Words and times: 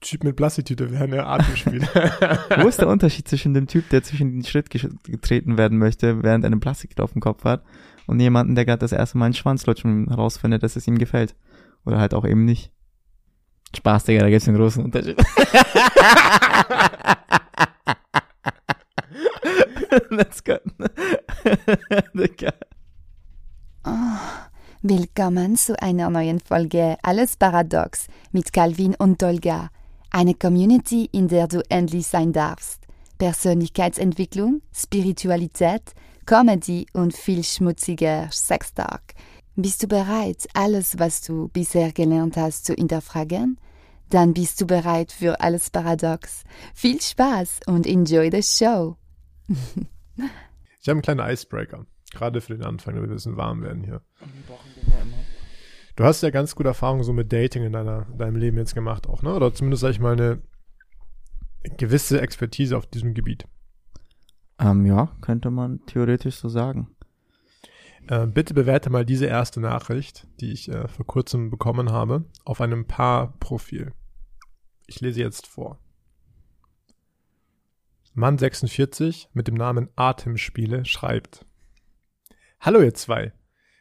Typ 0.00 0.24
mit 0.24 0.36
Plastiktüte 0.36 0.90
wäre 0.90 1.04
eine 1.04 1.26
Atemspiel. 1.26 1.82
Wo 1.82 2.68
ist 2.68 2.80
der 2.80 2.88
Unterschied 2.88 3.28
zwischen 3.28 3.52
dem 3.52 3.66
Typ, 3.66 3.90
der 3.90 4.02
zwischen 4.02 4.32
den 4.32 4.44
Schritt 4.44 4.70
getreten 4.70 5.58
werden 5.58 5.76
möchte, 5.76 6.22
während 6.22 6.44
er 6.44 6.50
einen 6.50 6.60
Plastiktüte 6.60 7.02
auf 7.02 7.12
dem 7.12 7.20
Kopf 7.20 7.44
hat, 7.44 7.62
und 8.06 8.18
jemanden, 8.18 8.54
der 8.54 8.64
gerade 8.64 8.80
das 8.80 8.92
erste 8.92 9.18
Mal 9.18 9.26
einen 9.26 9.34
Schwanz 9.34 9.66
lutscht 9.66 9.84
und 9.84 10.08
herausfindet, 10.08 10.62
dass 10.62 10.76
es 10.76 10.86
ihm 10.86 10.96
gefällt? 10.96 11.34
Oder 11.84 11.98
halt 11.98 12.14
auch 12.14 12.24
eben 12.24 12.46
nicht. 12.46 12.72
Spaß, 13.76 14.04
Digga, 14.04 14.22
da 14.22 14.30
gibt's 14.30 14.48
einen 14.48 14.56
großen 14.56 14.84
Unterschied. 14.84 15.18
Let's 20.10 20.42
go. 20.42 20.56
oh, 23.84 23.90
willkommen 24.82 25.56
zu 25.56 25.80
einer 25.80 26.10
neuen 26.10 26.40
Folge 26.40 26.96
Alles 27.02 27.36
Paradox 27.36 28.08
mit 28.32 28.52
Calvin 28.52 28.96
und 28.96 29.22
Dolga. 29.22 29.70
Eine 30.12 30.34
Community, 30.34 31.08
in 31.12 31.28
der 31.28 31.46
du 31.46 31.62
endlich 31.68 32.06
sein 32.06 32.32
darfst. 32.32 32.86
Persönlichkeitsentwicklung, 33.18 34.62
Spiritualität, 34.74 35.94
Comedy 36.26 36.86
und 36.92 37.14
viel 37.14 37.44
schmutziger 37.44 38.28
Sextalk. 38.32 39.14
Bist 39.56 39.82
du 39.82 39.88
bereit, 39.88 40.48
alles, 40.54 40.98
was 40.98 41.22
du 41.22 41.48
bisher 41.48 41.92
gelernt 41.92 42.36
hast, 42.36 42.64
zu 42.64 42.74
hinterfragen? 42.74 43.60
Dann 44.08 44.34
bist 44.34 44.60
du 44.60 44.66
bereit 44.66 45.12
für 45.12 45.40
alles 45.40 45.70
Paradox. 45.70 46.44
Viel 46.74 47.00
Spaß 47.00 47.60
und 47.66 47.86
enjoy 47.86 48.30
the 48.32 48.42
show. 48.42 48.96
ich 49.48 50.88
habe 50.88 50.92
einen 50.92 51.02
kleinen 51.02 51.30
Icebreaker, 51.30 51.86
gerade 52.12 52.40
für 52.40 52.54
den 52.54 52.64
Anfang, 52.64 52.94
damit 52.94 53.10
wir 53.10 53.14
ein 53.14 53.16
bisschen 53.16 53.36
warm 53.36 53.62
werden 53.62 53.84
hier. 53.84 54.02
Du 56.00 56.06
hast 56.06 56.22
ja 56.22 56.30
ganz 56.30 56.54
gute 56.54 56.70
Erfahrungen 56.70 57.04
so 57.04 57.12
mit 57.12 57.30
Dating 57.30 57.62
in 57.62 57.74
deiner, 57.74 58.06
deinem 58.16 58.36
Leben 58.36 58.56
jetzt 58.56 58.74
gemacht 58.74 59.06
auch, 59.06 59.20
ne? 59.20 59.34
Oder 59.34 59.52
zumindest, 59.52 59.82
sag 59.82 59.90
ich 59.90 60.00
mal, 60.00 60.14
eine 60.14 60.40
gewisse 61.76 62.22
Expertise 62.22 62.74
auf 62.74 62.86
diesem 62.86 63.12
Gebiet. 63.12 63.46
Ähm, 64.58 64.86
ja, 64.86 65.14
könnte 65.20 65.50
man 65.50 65.84
theoretisch 65.84 66.36
so 66.36 66.48
sagen. 66.48 66.88
Äh, 68.08 68.28
bitte 68.28 68.54
bewerte 68.54 68.88
mal 68.88 69.04
diese 69.04 69.26
erste 69.26 69.60
Nachricht, 69.60 70.26
die 70.40 70.52
ich 70.52 70.70
äh, 70.70 70.88
vor 70.88 71.06
kurzem 71.06 71.50
bekommen 71.50 71.92
habe, 71.92 72.24
auf 72.46 72.62
einem 72.62 72.86
Paar-Profil. 72.86 73.92
Ich 74.86 75.02
lese 75.02 75.20
jetzt 75.20 75.46
vor. 75.46 75.78
Mann 78.14 78.38
46 78.38 79.28
mit 79.34 79.48
dem 79.48 79.54
Namen 79.54 79.90
Atemspiele 79.96 80.86
schreibt. 80.86 81.44
Hallo 82.58 82.80
ihr 82.80 82.94
zwei. 82.94 83.34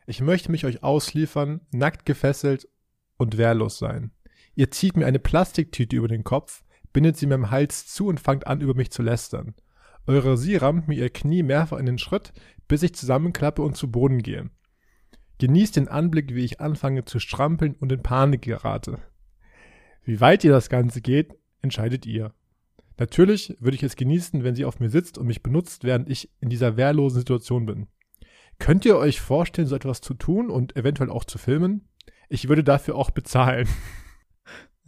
Ich 0.10 0.22
möchte 0.22 0.50
mich 0.50 0.66
euch 0.66 0.82
ausliefern, 0.82 1.62
nackt 1.72 2.04
gefesselt 2.04 2.68
und 3.18 3.38
wehrlos 3.38 3.78
sein. 3.78 4.10
Ihr 4.56 4.72
zieht 4.72 4.98
mir 4.98 5.06
eine 5.06 5.20
Plastiktüte 5.20 5.96
über 5.96 6.08
den 6.08 6.24
Kopf, 6.24 6.64
bindet 6.92 7.16
sie 7.16 7.28
mir 7.28 7.36
im 7.36 7.52
Hals 7.52 7.86
zu 7.86 8.08
und 8.08 8.20
fangt 8.20 8.48
an, 8.48 8.60
über 8.60 8.74
mich 8.74 8.90
zu 8.90 9.04
lästern. 9.04 9.54
Eure 10.08 10.36
Sie 10.36 10.56
rammt 10.56 10.88
mir 10.88 10.96
ihr 10.96 11.12
Knie 11.12 11.44
mehrfach 11.44 11.78
in 11.78 11.86
den 11.86 12.00
Schritt, 12.00 12.34
bis 12.68 12.82
ich 12.82 12.96
zusammenklappe 12.96 13.62
und 13.62 13.78
zu 13.78 13.92
Boden 13.92 14.24
gehe. 14.24 14.50
Genießt 15.38 15.76
den 15.76 15.88
Anblick, 15.88 16.34
wie 16.34 16.44
ich 16.44 16.60
anfange 16.60 17.06
zu 17.06 17.20
strampeln 17.20 17.76
und 17.76 17.92
in 17.92 18.02
Panik 18.02 18.42
gerate. 18.42 18.98
Wie 20.06 20.20
weit 20.22 20.44
ihr 20.44 20.52
das 20.52 20.70
Ganze 20.70 21.02
geht, 21.02 21.36
entscheidet 21.62 22.08
ihr. 22.08 22.34
Natürlich 22.98 23.58
würde 23.60 23.76
ich 23.76 23.84
es 23.84 23.96
genießen, 23.96 24.44
wenn 24.44 24.56
sie 24.56 24.66
auf 24.66 24.80
mir 24.80 24.90
sitzt 24.90 25.20
und 25.20 25.28
mich 25.28 25.44
benutzt, 25.44 25.84
während 25.84 26.10
ich 26.10 26.32
in 26.42 26.50
dieser 26.50 26.78
wehrlosen 26.78 27.20
Situation 27.20 27.68
bin. 27.68 27.86
Könnt 28.60 28.86
ihr 28.86 28.98
euch 28.98 29.22
vorstellen, 29.22 29.68
so 29.68 29.76
etwas 29.76 30.02
zu 30.02 30.14
tun 30.14 30.50
und 30.50 30.76
eventuell 30.76 31.10
auch 31.10 31.24
zu 31.24 31.38
filmen? 31.38 31.88
Ich 32.30 32.48
würde 32.48 32.64
dafür 32.64 32.96
auch 32.96 33.10
bezahlen. 33.10 33.68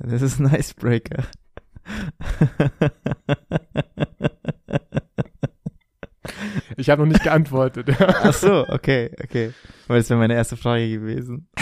Das 0.04 0.24
ist 0.24 0.40
ein 0.40 0.52
Icebreaker. 0.52 1.26
Ich 6.78 6.90
habe 6.90 7.04
noch 7.04 7.10
nicht 7.10 7.24
geantwortet. 7.24 7.90
Ach 8.00 8.34
so, 8.34 8.68
okay, 8.68 9.12
okay. 9.24 9.54
Weil 9.88 10.00
das 10.00 10.10
wäre 10.10 10.20
meine 10.20 10.34
erste 10.34 10.58
Frage 10.58 10.90
gewesen. 10.90 11.48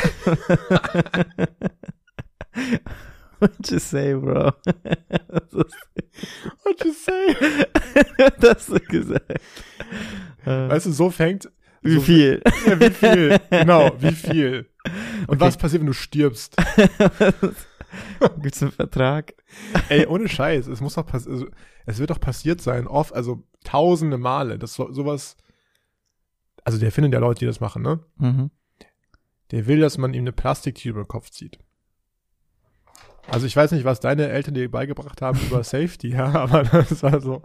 What 3.40 3.70
you 3.70 3.80
say, 3.80 4.14
bro? 4.14 4.54
What 5.52 6.86
you 6.86 6.94
say? 6.94 7.36
das 8.40 8.56
hast 8.56 8.70
du 8.70 8.80
gesagt. 8.80 9.42
Weißt 10.46 10.86
du, 10.86 10.92
so 10.92 11.10
fängt. 11.10 11.50
Wie 11.82 11.96
so 11.96 12.02
viel? 12.02 12.42
Ja, 12.68 12.80
wie 12.80 12.90
viel? 12.90 13.40
Genau, 13.50 13.92
wie 14.00 14.12
viel? 14.12 14.70
Und 15.28 15.36
okay. 15.36 15.40
was 15.40 15.58
passiert, 15.58 15.82
wenn 15.82 15.88
du 15.88 15.94
stirbst? 15.94 16.56
Gibt's 18.42 18.62
einen 18.62 18.72
Vertrag? 18.72 19.34
Ey, 19.90 20.06
ohne 20.06 20.28
Scheiß, 20.28 20.68
es 20.68 20.82
muss 20.82 20.96
doch 20.96 21.06
passieren. 21.06 21.34
Also, 21.34 21.48
es 21.86 22.00
wird 22.00 22.10
doch 22.12 22.20
passiert 22.20 22.62
sein, 22.62 22.88
oft, 22.88 23.14
also 23.14 23.44
tausende 23.64 24.18
Male, 24.18 24.60
dass 24.60 24.74
so, 24.74 24.92
sowas. 24.92 25.38
Also 26.64 26.78
der 26.78 26.92
findet 26.92 27.14
ja 27.14 27.20
Leute, 27.20 27.40
die 27.40 27.46
das 27.46 27.62
machen, 27.62 27.82
ne? 27.82 28.00
Mhm. 28.18 28.52
Der 29.52 29.66
will, 29.66 29.80
dass 29.80 29.98
man 29.98 30.14
ihm 30.14 30.24
eine 30.24 30.32
Plastiktüte 30.32 30.90
über 30.90 31.04
den 31.04 31.08
Kopf 31.08 31.32
zieht. 31.32 31.58
Also 33.28 33.48
ich 33.48 33.56
weiß 33.56 33.72
nicht, 33.72 33.86
was 33.86 34.00
deine 34.00 34.30
Eltern 34.30 34.54
dir 34.54 34.70
beigebracht 34.70 35.22
haben 35.22 35.40
über 35.40 35.64
Safety, 35.64 36.10
ja, 36.10 36.32
aber 36.34 36.64
das 36.64 37.02
war 37.02 37.20
so. 37.22 37.44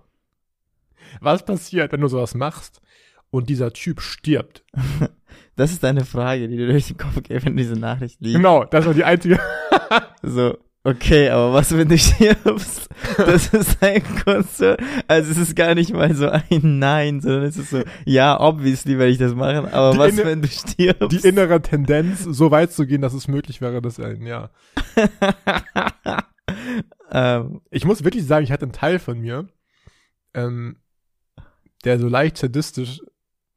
Was 1.21 1.45
passiert, 1.45 1.93
wenn 1.93 2.01
du 2.01 2.09
sowas 2.09 2.35
machst 2.35 2.81
und 3.35 3.49
dieser 3.51 3.73
Typ 3.73 4.01
stirbt? 4.01 4.65
Das 5.57 5.71
ist 5.71 5.85
eine 5.85 6.05
Frage, 6.05 6.49
die 6.49 6.57
dir 6.57 6.67
durch 6.67 6.89
den 6.89 6.97
Kopf 6.97 7.23
geht, 7.23 7.45
wenn 7.45 7.57
diese 7.57 7.75
Nachricht 7.75 8.21
liegt. 8.21 8.37
Genau, 8.37 8.65
das 8.65 8.87
war 8.87 8.95
die 8.95 9.05
einzige. 9.05 9.39
so, 10.23 10.59
okay, 10.83 11.29
aber 11.29 11.53
was, 11.53 11.77
wenn 11.77 11.89
du 11.89 11.97
stirbst? 11.97 12.89
Das 13.17 13.55
ist 13.55 13.81
ein 13.81 14.03
Konzert. 14.25 14.81
Also 15.07 15.31
es 15.31 15.39
ist 15.39 15.55
gar 15.55 15.77
nicht 15.77 15.93
mal 15.93 16.13
so 16.13 16.29
ein 16.29 16.79
Nein, 16.81 17.21
sondern 17.21 17.45
es 17.45 17.57
ist 17.57 17.71
so, 17.71 17.85
ja, 18.05 18.41
obviously 18.41 18.99
werde 18.99 19.13
ich 19.13 19.19
das 19.19 19.33
machen, 19.35 19.69
aber 19.69 19.93
die 19.93 19.99
was, 19.99 20.17
wenn 20.25 20.43
du 20.43 20.49
stirbst? 20.49 21.13
Die 21.13 21.29
innere 21.29 21.63
Tendenz, 21.63 22.25
so 22.25 22.51
weit 22.51 22.73
zu 22.73 22.85
gehen, 22.85 23.03
dass 23.03 23.15
es 23.15 23.29
möglich 23.29 23.61
wäre, 23.61 23.81
dass 23.81 24.01
ein, 24.01 24.27
ja. 24.27 24.51
ähm, 27.13 27.61
ich 27.71 27.85
muss 27.85 28.03
wirklich 28.03 28.27
sagen, 28.27 28.43
ich 28.43 28.51
hatte 28.51 28.65
einen 28.65 28.73
Teil 28.73 28.99
von 28.99 29.21
mir, 29.21 29.47
ähm, 30.35 30.79
der 31.85 32.01
so 32.01 32.09
leicht 32.09 32.39
sadistisch 32.39 33.01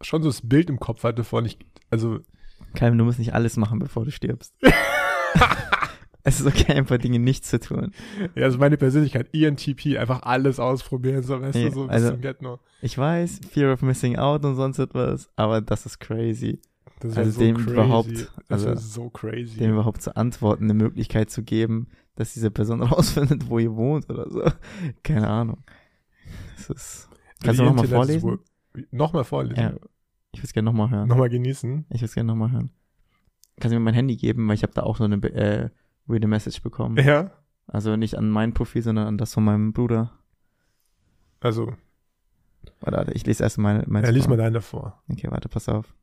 schon 0.01 0.23
so 0.23 0.29
das 0.29 0.47
Bild 0.47 0.69
im 0.69 0.79
Kopf 0.79 1.03
hatte 1.03 1.23
von 1.23 1.45
ich, 1.45 1.57
also. 1.89 2.19
Keim, 2.73 2.97
du 2.97 3.03
musst 3.03 3.19
nicht 3.19 3.33
alles 3.33 3.57
machen, 3.57 3.79
bevor 3.79 4.05
du 4.05 4.11
stirbst. 4.11 4.53
es 6.23 6.41
ist 6.41 6.45
okay, 6.45 6.73
einfach 6.73 6.97
Dinge 6.97 7.19
nicht 7.19 7.45
zu 7.45 7.59
tun. 7.59 7.91
Ja, 8.35 8.43
also 8.43 8.57
meine 8.57 8.77
Persönlichkeit, 8.77 9.33
ENTP, 9.33 9.97
einfach 9.97 10.23
alles 10.23 10.59
ausprobieren, 10.59 11.23
so 11.23 11.41
weißt 11.41 11.57
ja, 11.57 11.69
du, 11.69 11.73
so 11.73 11.83
bis 11.83 11.91
also, 11.91 12.11
zum 12.11 12.21
Get 12.21 12.41
-No. 12.41 12.59
Ich 12.81 12.97
weiß, 12.97 13.41
Fear 13.49 13.73
of 13.73 13.81
Missing 13.81 14.17
Out 14.17 14.43
und 14.43 14.55
sonst 14.55 14.79
etwas, 14.79 15.29
aber 15.35 15.61
das 15.61 15.85
ist 15.85 15.99
crazy. 15.99 16.59
Das 16.99 17.15
also 17.15 17.31
so 17.31 17.39
dem 17.39 17.55
crazy. 17.57 17.71
überhaupt, 17.71 18.31
also 18.49 18.75
so 18.75 19.09
crazy. 19.09 19.57
dem 19.57 19.71
überhaupt 19.71 20.01
zu 20.01 20.15
antworten, 20.15 20.65
eine 20.65 20.73
Möglichkeit 20.73 21.29
zu 21.29 21.43
geben, 21.43 21.87
dass 22.15 22.33
diese 22.33 22.51
Person 22.51 22.81
rausfindet, 22.83 23.49
wo 23.49 23.59
ihr 23.59 23.75
wohnt 23.75 24.09
oder 24.09 24.29
so. 24.29 24.43
Keine 25.03 25.27
Ahnung. 25.29 25.63
Das 26.55 26.69
ist. 26.69 27.09
Kannst 27.43 27.59
du 27.59 27.65
nochmal 27.65 27.87
vorlesen? 27.87 28.39
Nochmal 28.91 29.23
vorlesen. 29.23 29.61
Ja. 29.61 29.73
Ich 30.31 30.39
würde 30.39 30.47
es 30.47 30.53
gerne 30.53 30.65
nochmal 30.65 30.89
hören. 30.89 31.07
Nochmal 31.07 31.29
genießen. 31.29 31.85
Ich 31.89 32.01
würde 32.01 32.05
es 32.05 32.13
gerne 32.13 32.27
nochmal 32.27 32.51
hören. 32.51 32.71
Kannst 33.59 33.73
du 33.73 33.79
mir 33.79 33.83
mein 33.83 33.93
Handy 33.93 34.15
geben, 34.17 34.47
weil 34.47 34.55
ich 34.55 34.63
habe 34.63 34.73
da 34.73 34.83
auch 34.83 34.97
so 34.97 35.03
eine 35.03 35.15
äh, 35.15 35.69
weirde 36.05 36.27
Message 36.27 36.61
bekommen. 36.61 36.97
Ja. 36.97 37.31
Also 37.67 37.95
nicht 37.95 38.15
an 38.17 38.29
mein 38.29 38.53
Profil, 38.53 38.81
sondern 38.81 39.07
an 39.07 39.17
das 39.17 39.33
von 39.33 39.43
meinem 39.43 39.73
Bruder. 39.73 40.11
Also. 41.39 41.73
Warte, 42.81 43.11
ich 43.13 43.25
lese 43.25 43.43
erst 43.43 43.57
mal 43.57 43.83
mein. 43.87 44.03
Ja, 44.03 44.09
lies 44.09 44.27
mal 44.27 44.37
deine 44.37 44.61
vor. 44.61 45.01
Okay, 45.09 45.27
warte, 45.29 45.49
pass 45.49 45.67
auf. 45.69 45.93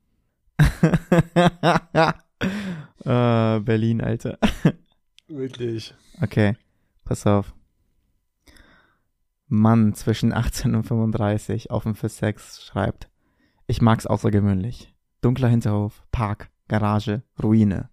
uh, 3.05 3.61
Berlin, 3.61 4.01
Alter. 4.01 4.39
Wirklich. 5.29 5.95
Okay, 6.21 6.57
pass 7.05 7.27
auf. 7.27 7.55
Mann 9.47 9.95
zwischen 9.95 10.33
18 10.33 10.75
und 10.75 10.85
35, 10.85 11.71
offen 11.71 11.95
für 11.95 12.09
Sex, 12.09 12.65
schreibt. 12.65 13.11
Ich 13.67 13.83
mag's 13.83 14.07
außergewöhnlich. 14.07 14.95
Dunkler 15.21 15.49
Hinterhof, 15.49 16.03
Park, 16.13 16.51
Garage, 16.69 17.23
Ruine. 17.43 17.91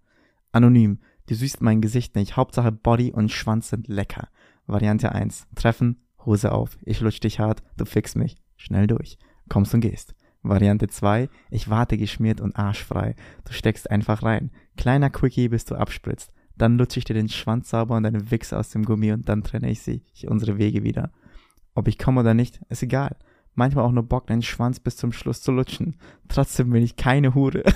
Anonym. 0.50 1.00
Du 1.26 1.34
siehst 1.34 1.60
mein 1.60 1.80
Gesicht 1.80 2.14
nicht. 2.14 2.36
Hauptsache 2.36 2.72
Body 2.72 3.12
und 3.12 3.30
Schwanz 3.30 3.68
sind 3.70 3.88
lecker. 3.88 4.28
Variante 4.66 5.12
1. 5.12 5.46
Treffen, 5.54 6.02
Hose 6.24 6.52
auf. 6.52 6.78
Ich 6.82 7.00
lutsch 7.00 7.20
dich 7.20 7.38
hart, 7.38 7.62
du 7.76 7.84
fix 7.84 8.14
mich. 8.14 8.36
Schnell 8.56 8.86
durch. 8.86 9.18
Kommst 9.48 9.74
und 9.74 9.80
gehst. 9.80 10.14
Variante 10.42 10.88
2. 10.88 11.28
Ich 11.50 11.70
warte 11.70 11.96
geschmiert 11.96 12.40
und 12.40 12.56
arschfrei. 12.56 13.14
Du 13.44 13.52
steckst 13.52 13.90
einfach 13.90 14.22
rein. 14.22 14.50
Kleiner 14.76 15.10
Quickie, 15.10 15.48
bis 15.48 15.64
du 15.64 15.74
abspritzt. 15.74 16.32
Dann 16.56 16.78
lutsche 16.78 16.98
ich 16.98 17.04
dir 17.04 17.14
den 17.14 17.28
Schwanz 17.28 17.70
sauber 17.70 17.96
und 17.96 18.02
deine 18.02 18.30
Wichse 18.30 18.58
aus 18.58 18.70
dem 18.70 18.84
Gummi 18.84 19.12
und 19.12 19.28
dann 19.28 19.42
trenne 19.42 19.70
ich 19.70 19.80
sie, 19.80 20.02
unsere 20.26 20.58
Wege 20.58 20.82
wieder. 20.82 21.12
Ob 21.74 21.88
ich 21.88 21.98
komme 21.98 22.20
oder 22.20 22.34
nicht, 22.34 22.60
ist 22.68 22.82
egal 22.82 23.16
manchmal 23.54 23.84
auch 23.84 23.92
nur 23.92 24.04
Bock, 24.04 24.26
deinen 24.28 24.40
Schwanz 24.42 24.80
bis 24.80 24.96
zum 24.96 25.12
Schluss 25.12 25.42
zu 25.42 25.52
lutschen. 25.52 25.96
Trotzdem 26.28 26.70
bin 26.70 26.82
ich 26.82 26.96
keine 26.96 27.34
Hure. 27.34 27.62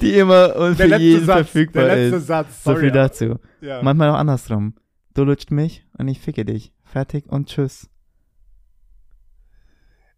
die 0.00 0.14
immer 0.18 0.56
und 0.56 0.78
Der 0.78 0.88
für 0.88 0.96
jeden 0.96 1.24
Satz, 1.26 1.36
verfügbar 1.36 1.84
der 1.84 1.96
letzte 1.96 2.16
ist. 2.16 2.26
Satz. 2.26 2.62
So 2.64 2.70
Sorry, 2.70 2.80
viel 2.82 2.90
aber- 2.90 2.98
dazu. 3.00 3.38
Ja. 3.60 3.82
Manchmal 3.82 4.10
auch 4.10 4.14
andersrum. 4.14 4.74
Du 5.14 5.24
lutscht 5.24 5.50
mich 5.50 5.84
und 5.98 6.08
ich 6.08 6.20
ficke 6.20 6.44
dich. 6.44 6.72
Fertig 6.84 7.26
und 7.26 7.48
tschüss. 7.48 7.88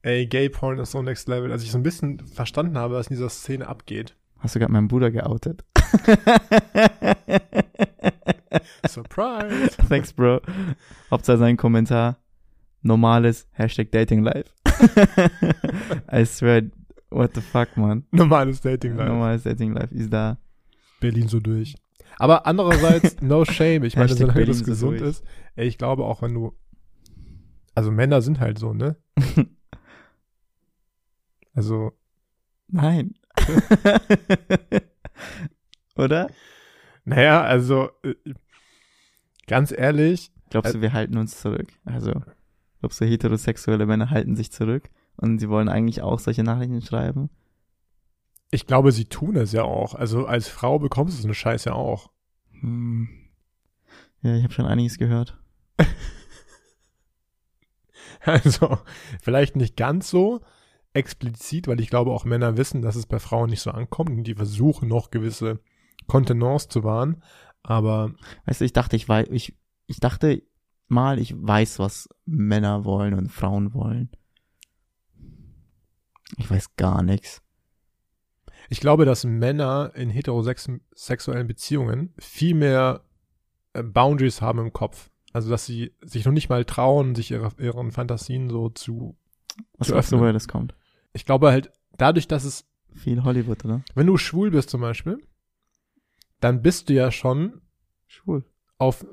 Ey, 0.03 0.27
Gay 0.27 0.49
Porn 0.49 0.79
ist 0.79 0.93
so 0.93 1.03
next 1.03 1.29
level. 1.29 1.51
Als 1.51 1.63
ich 1.65 1.73
so 1.73 1.79
ein 1.79 1.83
bisschen 1.83 2.21
verstanden 2.27 2.79
habe, 2.79 2.95
was 2.95 3.09
in 3.09 3.17
dieser 3.17 3.29
Szene 3.29 3.67
abgeht. 3.67 4.15
Hast 4.39 4.55
du 4.55 4.59
gerade 4.61 4.73
meinen 4.73 4.89
Bruder 4.89 5.11
geoutet? 5.11 5.65
Surprise. 8.89 9.77
Thanks, 9.89 10.13
Bro. 10.13 10.41
Hauptsache 11.11 11.39
sein 11.39 11.57
Kommentar. 11.57 12.19
Normales 12.83 13.49
Hashtag 13.53 13.91
Dating 13.91 14.23
Life. 14.23 14.53
I 16.13 16.25
swear, 16.25 16.63
what 17.11 17.35
the 17.35 17.41
fuck, 17.41 17.77
man. 17.77 18.05
Normales 18.13 18.61
Dating 18.61 18.97
Life. 18.97 19.09
Normales 19.09 19.43
Dating 19.43 19.73
Life 19.73 19.95
ist 19.95 20.13
da. 20.13 20.39
Berlin 21.01 21.29
so 21.29 21.41
durch. 21.41 21.75
Aber 22.19 22.47
andererseits, 22.47 23.17
no 23.21 23.45
shame. 23.45 23.85
Ich 23.85 23.97
meine, 23.97 24.15
solange 24.15 24.35
Berlin 24.35 24.49
das 24.49 24.59
so 24.59 24.65
gesund 24.65 25.01
durch. 25.01 25.11
ist. 25.11 25.25
Ey, 25.57 25.67
ich 25.67 25.79
glaube 25.79 26.05
auch, 26.05 26.23
wenn 26.23 26.35
du. 26.35 26.53
Also 27.75 27.91
Männer 27.91 28.23
sind 28.23 28.41
halt 28.41 28.59
so, 28.59 28.73
ne? 28.73 28.97
Also, 31.53 31.93
Nein. 32.69 33.15
Oder? 35.97 36.29
naja, 37.05 37.43
also, 37.43 37.91
äh, 38.03 38.15
ganz 39.47 39.73
ehrlich, 39.77 40.33
Glaubst 40.51 40.75
du, 40.75 40.81
wir 40.81 40.93
halten 40.93 41.19
uns 41.19 41.41
zurück? 41.41 41.69
Also, 41.85 42.13
glaubst 42.81 43.01
du, 43.01 43.05
heterosexuelle 43.05 43.87
Männer 43.87 44.11
halten 44.11 44.37
sich 44.37 44.53
zurück 44.53 44.89
und 45.17 45.39
sie 45.39 45.49
wollen 45.49 45.69
eigentlich 45.69 46.03
auch 46.03 46.21
solche 46.21 46.45
Nachrichten 46.45 46.83
schreiben? 46.83 47.31
ich 48.51 48.67
glaube, 48.67 48.93
sie 48.93 49.07
tun 49.07 49.37
es 49.37 49.53
ja 49.53 49.63
auch. 49.63 49.95
Also, 49.95 50.27
als 50.27 50.49
Frau 50.49 50.79
bekommst 50.79 51.19
du 51.19 51.23
so 51.23 51.29
eine 51.29 51.35
Scheiße 51.35 51.71
ja 51.71 51.75
auch. 51.75 52.11
Hm. 52.61 53.09
Ja, 54.23 54.37
ich 54.37 54.45
habe 54.45 54.53
schon 54.53 54.67
einiges 54.67 54.99
gehört. 54.99 55.39
Also, 58.21 58.79
vielleicht 59.21 59.55
nicht 59.55 59.77
ganz 59.77 60.11
so 60.11 60.41
explizit, 60.95 61.69
weil 61.69 61.79
ich 61.79 61.91
glaube, 61.91 62.11
auch 62.11 62.25
Männer 62.25 62.57
wissen, 62.57 62.83
dass 62.83 62.97
es 62.97 63.07
bei 63.07 63.21
Frauen 63.21 63.51
nicht 63.51 63.61
so 63.61 63.71
ankommt 63.71 64.11
und 64.11 64.25
die 64.25 64.35
versuchen 64.35 64.89
noch 64.89 65.11
gewisse 65.13 65.61
Kontenance 66.09 66.69
zu 66.69 66.83
wahren. 66.83 67.23
Aber 67.67 68.13
Weißt 68.45 68.61
du, 68.61 68.65
ich 68.65 68.73
dachte, 68.73 68.95
ich 68.95 69.09
weiß, 69.09 69.27
ich, 69.31 69.57
ich 69.87 69.99
dachte 69.99 70.43
mal, 70.87 71.19
ich 71.19 71.35
weiß, 71.37 71.81
was 71.81 72.09
Männer 72.25 72.85
wollen 72.85 73.13
und 73.15 73.29
Frauen 73.29 73.75
wollen. 73.75 74.11
Ich 76.37 76.49
weiß 76.49 76.77
gar 76.77 77.03
nichts. 77.03 77.43
ich 78.69 78.79
glaube, 78.81 79.05
dass 79.05 79.25
Männer 79.25 79.93
in 79.95 80.11
heterosexuellen 80.11 81.47
Beziehungen 81.49 82.15
viel 82.19 82.55
mehr 82.55 83.03
äh, 83.73 83.83
Boundaries 83.83 84.41
haben 84.41 84.61
im 84.61 84.73
Kopf. 84.73 85.11
Also, 85.33 85.51
dass 85.51 85.67
sie 85.67 85.93
sich 86.03 86.25
noch 86.25 86.33
nicht 86.33 86.49
mal 86.49 86.65
trauen, 86.65 87.15
sich 87.17 87.33
ihre, 87.33 87.51
ihren 87.59 87.91
Fantasien 87.91 88.49
so 88.49 88.69
zu. 88.71 89.17
Was 89.77 89.89
Zu 89.89 89.93
glaubst 89.95 90.13
du, 90.13 90.21
woher 90.21 90.33
das 90.33 90.49
kommt? 90.49 90.75
Ich 91.13 91.27
glaube 91.27 91.51
halt, 91.51 91.73
dadurch, 91.99 92.29
dass 92.29 92.45
es, 92.45 92.65
Viel 92.95 93.25
Hollywood, 93.25 93.65
oder? 93.65 93.83
wenn 93.95 94.07
du 94.07 94.17
schwul 94.19 94.51
bist 94.53 94.71
zum 94.71 94.81
Beispiel, 94.81 95.19
dann 96.41 96.63
bist 96.63 96.89
du 96.89 96.95
ja 96.95 97.11
schon 97.11 97.61
Schwul. 98.07 98.45
auf 98.79 99.07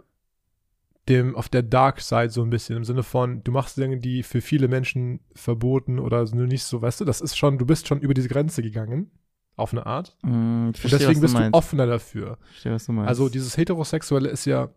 dem, 1.10 1.36
auf 1.36 1.50
der 1.50 1.64
Dark 1.64 2.00
Side 2.00 2.30
so 2.30 2.42
ein 2.44 2.50
bisschen, 2.50 2.78
im 2.78 2.86
Sinne 2.86 3.04
von, 3.04 3.44
du 3.44 3.52
machst 3.52 3.78
Dinge, 3.78 3.98
die 3.98 4.24
für 4.24 4.40
viele 4.42 4.68
Menschen 4.70 5.20
verboten 5.36 6.00
oder 6.00 6.24
nur 6.34 6.48
nicht 6.48 6.64
so, 6.64 6.82
weißt 6.82 7.02
du, 7.02 7.06
das 7.06 7.20
ist 7.22 7.38
schon, 7.38 7.58
du 7.58 7.66
bist 7.66 7.88
schon 7.88 8.00
über 8.00 8.14
diese 8.14 8.30
Grenze 8.30 8.62
gegangen, 8.62 9.12
auf 9.56 9.74
eine 9.74 9.86
Art. 9.86 10.16
Hm, 10.24 10.32
ich 10.32 10.68
Und 10.68 10.78
verstehe, 10.78 11.00
deswegen 11.00 11.18
was 11.18 11.22
bist 11.22 11.34
du 11.34 11.38
du 11.38 11.44
meinst. 11.44 11.58
offener 11.58 11.86
dafür. 11.88 12.38
Verstehe, 12.52 12.72
was 12.74 12.86
du 12.86 12.94
meinst. 12.94 13.10
Also 13.10 13.30
dieses 13.30 13.58
Heterosexuelle 13.58 14.30
ist 14.30 14.46
ja, 14.46 14.70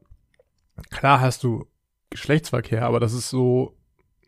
klar 0.91 1.21
hast 1.21 1.45
du 1.45 1.67
Geschlechtsverkehr, 2.11 2.85
aber 2.85 3.01
das 3.01 3.13
ist 3.13 3.31
so 3.31 3.77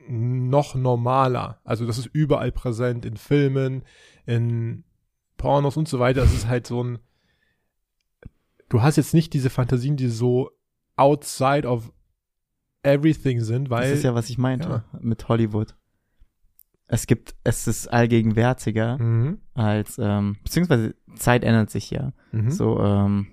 noch 0.08 0.74
normaler. 0.74 1.60
Also 1.64 1.84
das 1.84 1.98
ist 1.98 2.06
überall 2.12 2.50
präsent 2.52 3.04
in 3.04 3.16
Filmen, 3.16 3.82
in 4.24 4.84
Pornos 5.36 5.76
und 5.76 5.86
so 5.88 5.98
weiter. 5.98 6.22
Es 6.22 6.32
ist 6.32 6.48
halt 6.48 6.66
so 6.66 6.82
ein, 6.82 6.98
du 8.68 8.82
hast 8.82 8.96
jetzt 8.96 9.14
nicht 9.14 9.32
diese 9.32 9.50
Fantasien, 9.50 9.96
die 9.96 10.08
so 10.08 10.50
outside 10.96 11.66
of 11.66 11.92
everything 12.82 13.40
sind, 13.40 13.70
weil 13.70 13.88
das 13.88 13.98
ist 13.98 14.04
ja, 14.04 14.14
was 14.14 14.30
ich 14.30 14.38
meinte 14.38 14.68
ja. 14.68 14.98
mit 15.00 15.28
Hollywood. 15.28 15.74
Es 16.86 17.06
gibt, 17.06 17.34
es 17.44 17.66
ist 17.66 17.88
allgegenwärtiger 17.88 18.96
Mhm. 18.98 19.38
als, 19.54 19.98
ähm, 19.98 20.36
beziehungsweise 20.42 20.94
Zeit 21.16 21.44
ändert 21.44 21.70
sich 21.70 21.90
ja. 21.90 22.12
Mhm. 22.32 22.50
So, 22.50 22.80
ähm, 22.80 23.26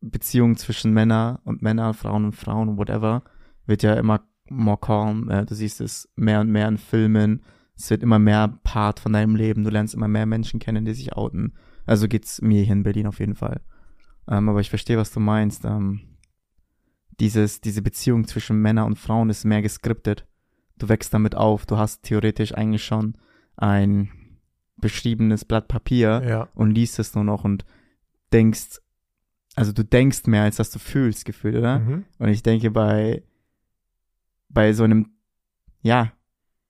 Beziehungen 0.00 0.56
zwischen 0.56 0.92
Männer 0.92 1.40
und 1.44 1.62
Männer, 1.62 1.92
Frauen 1.92 2.24
und 2.24 2.32
Frauen, 2.32 2.78
whatever, 2.78 3.22
wird 3.66 3.82
ja 3.82 3.94
immer 3.94 4.26
more 4.48 4.78
calm. 4.78 5.28
Äh, 5.28 5.44
du 5.44 5.54
siehst 5.54 5.80
es 5.80 6.08
mehr 6.16 6.40
und 6.40 6.50
mehr 6.50 6.68
in 6.68 6.78
Filmen. 6.78 7.42
Es 7.76 7.90
wird 7.90 8.02
immer 8.02 8.18
mehr 8.18 8.48
Part 8.62 9.00
von 9.00 9.12
deinem 9.12 9.36
Leben. 9.36 9.64
Du 9.64 9.70
lernst 9.70 9.94
immer 9.94 10.08
mehr 10.08 10.24
Menschen 10.24 10.60
kennen, 10.60 10.84
die 10.84 10.94
sich 10.94 11.14
outen. 11.14 11.54
Also 11.84 12.08
geht's 12.08 12.40
mir 12.40 12.62
hier 12.62 12.72
in 12.72 12.82
Berlin 12.84 13.06
auf 13.06 13.18
jeden 13.18 13.34
Fall. 13.34 13.60
Ähm, 14.28 14.48
aber 14.48 14.60
ich 14.60 14.70
verstehe, 14.70 14.98
was 14.98 15.12
du 15.12 15.20
meinst. 15.20 15.64
Ähm, 15.64 16.00
dieses, 17.20 17.60
diese 17.60 17.82
Beziehung 17.82 18.26
zwischen 18.26 18.60
Männern 18.60 18.86
und 18.86 18.98
Frauen 18.98 19.30
ist 19.30 19.44
mehr 19.44 19.62
geskriptet. 19.62 20.26
Du 20.78 20.88
wächst 20.88 21.14
damit 21.14 21.34
auf. 21.34 21.66
Du 21.66 21.78
hast 21.78 22.02
theoretisch 22.02 22.54
eigentlich 22.54 22.84
schon 22.84 23.16
ein 23.56 24.10
beschriebenes 24.76 25.44
Blatt 25.44 25.68
Papier 25.68 26.22
ja. 26.26 26.48
und 26.54 26.70
liest 26.70 26.98
es 26.98 27.14
nur 27.14 27.24
noch 27.24 27.44
und 27.44 27.64
denkst, 28.32 28.80
also 29.54 29.72
du 29.72 29.84
denkst 29.84 30.26
mehr, 30.26 30.42
als 30.42 30.56
dass 30.56 30.70
du 30.70 30.78
fühlst, 30.78 31.24
gefühlt, 31.24 31.56
oder? 31.56 31.78
Mhm. 31.78 32.04
Und 32.18 32.28
ich 32.28 32.42
denke, 32.42 32.70
bei, 32.70 33.22
bei 34.50 34.74
so 34.74 34.84
einem, 34.84 35.12
ja, 35.80 36.12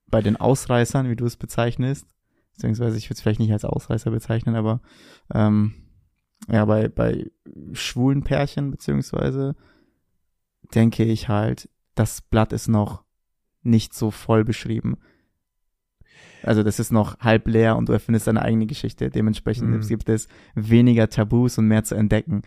bei 0.07 0.21
den 0.21 0.37
Ausreißern, 0.37 1.09
wie 1.09 1.17
du 1.17 1.25
es 1.25 1.35
bezeichnest, 1.35 2.07
beziehungsweise 2.53 2.97
ich 2.97 3.09
würde 3.09 3.15
es 3.15 3.21
vielleicht 3.21 3.41
nicht 3.41 3.51
als 3.51 3.65
Ausreißer 3.65 4.09
bezeichnen, 4.09 4.55
aber 4.55 4.79
ähm, 5.33 5.73
ja, 6.49 6.65
bei, 6.65 6.87
bei 6.87 7.29
schwulen 7.73 8.23
Pärchen, 8.23 8.71
beziehungsweise 8.71 9.55
denke 10.73 11.03
ich 11.03 11.27
halt, 11.29 11.69
das 11.95 12.21
Blatt 12.21 12.53
ist 12.53 12.67
noch 12.67 13.03
nicht 13.63 13.93
so 13.93 14.11
voll 14.11 14.43
beschrieben. 14.43 14.97
Also 16.43 16.63
das 16.63 16.79
ist 16.79 16.91
noch 16.91 17.19
halb 17.19 17.47
leer 17.47 17.75
und 17.75 17.89
du 17.89 17.93
erfindest 17.93 18.27
deine 18.27 18.41
eigene 18.41 18.67
Geschichte. 18.67 19.09
Dementsprechend 19.09 19.69
Mhm. 19.69 19.87
gibt 19.87 20.07
es 20.09 20.27
weniger 20.55 21.09
Tabus 21.09 21.57
und 21.57 21.67
mehr 21.67 21.83
zu 21.83 21.95
entdecken. 21.95 22.43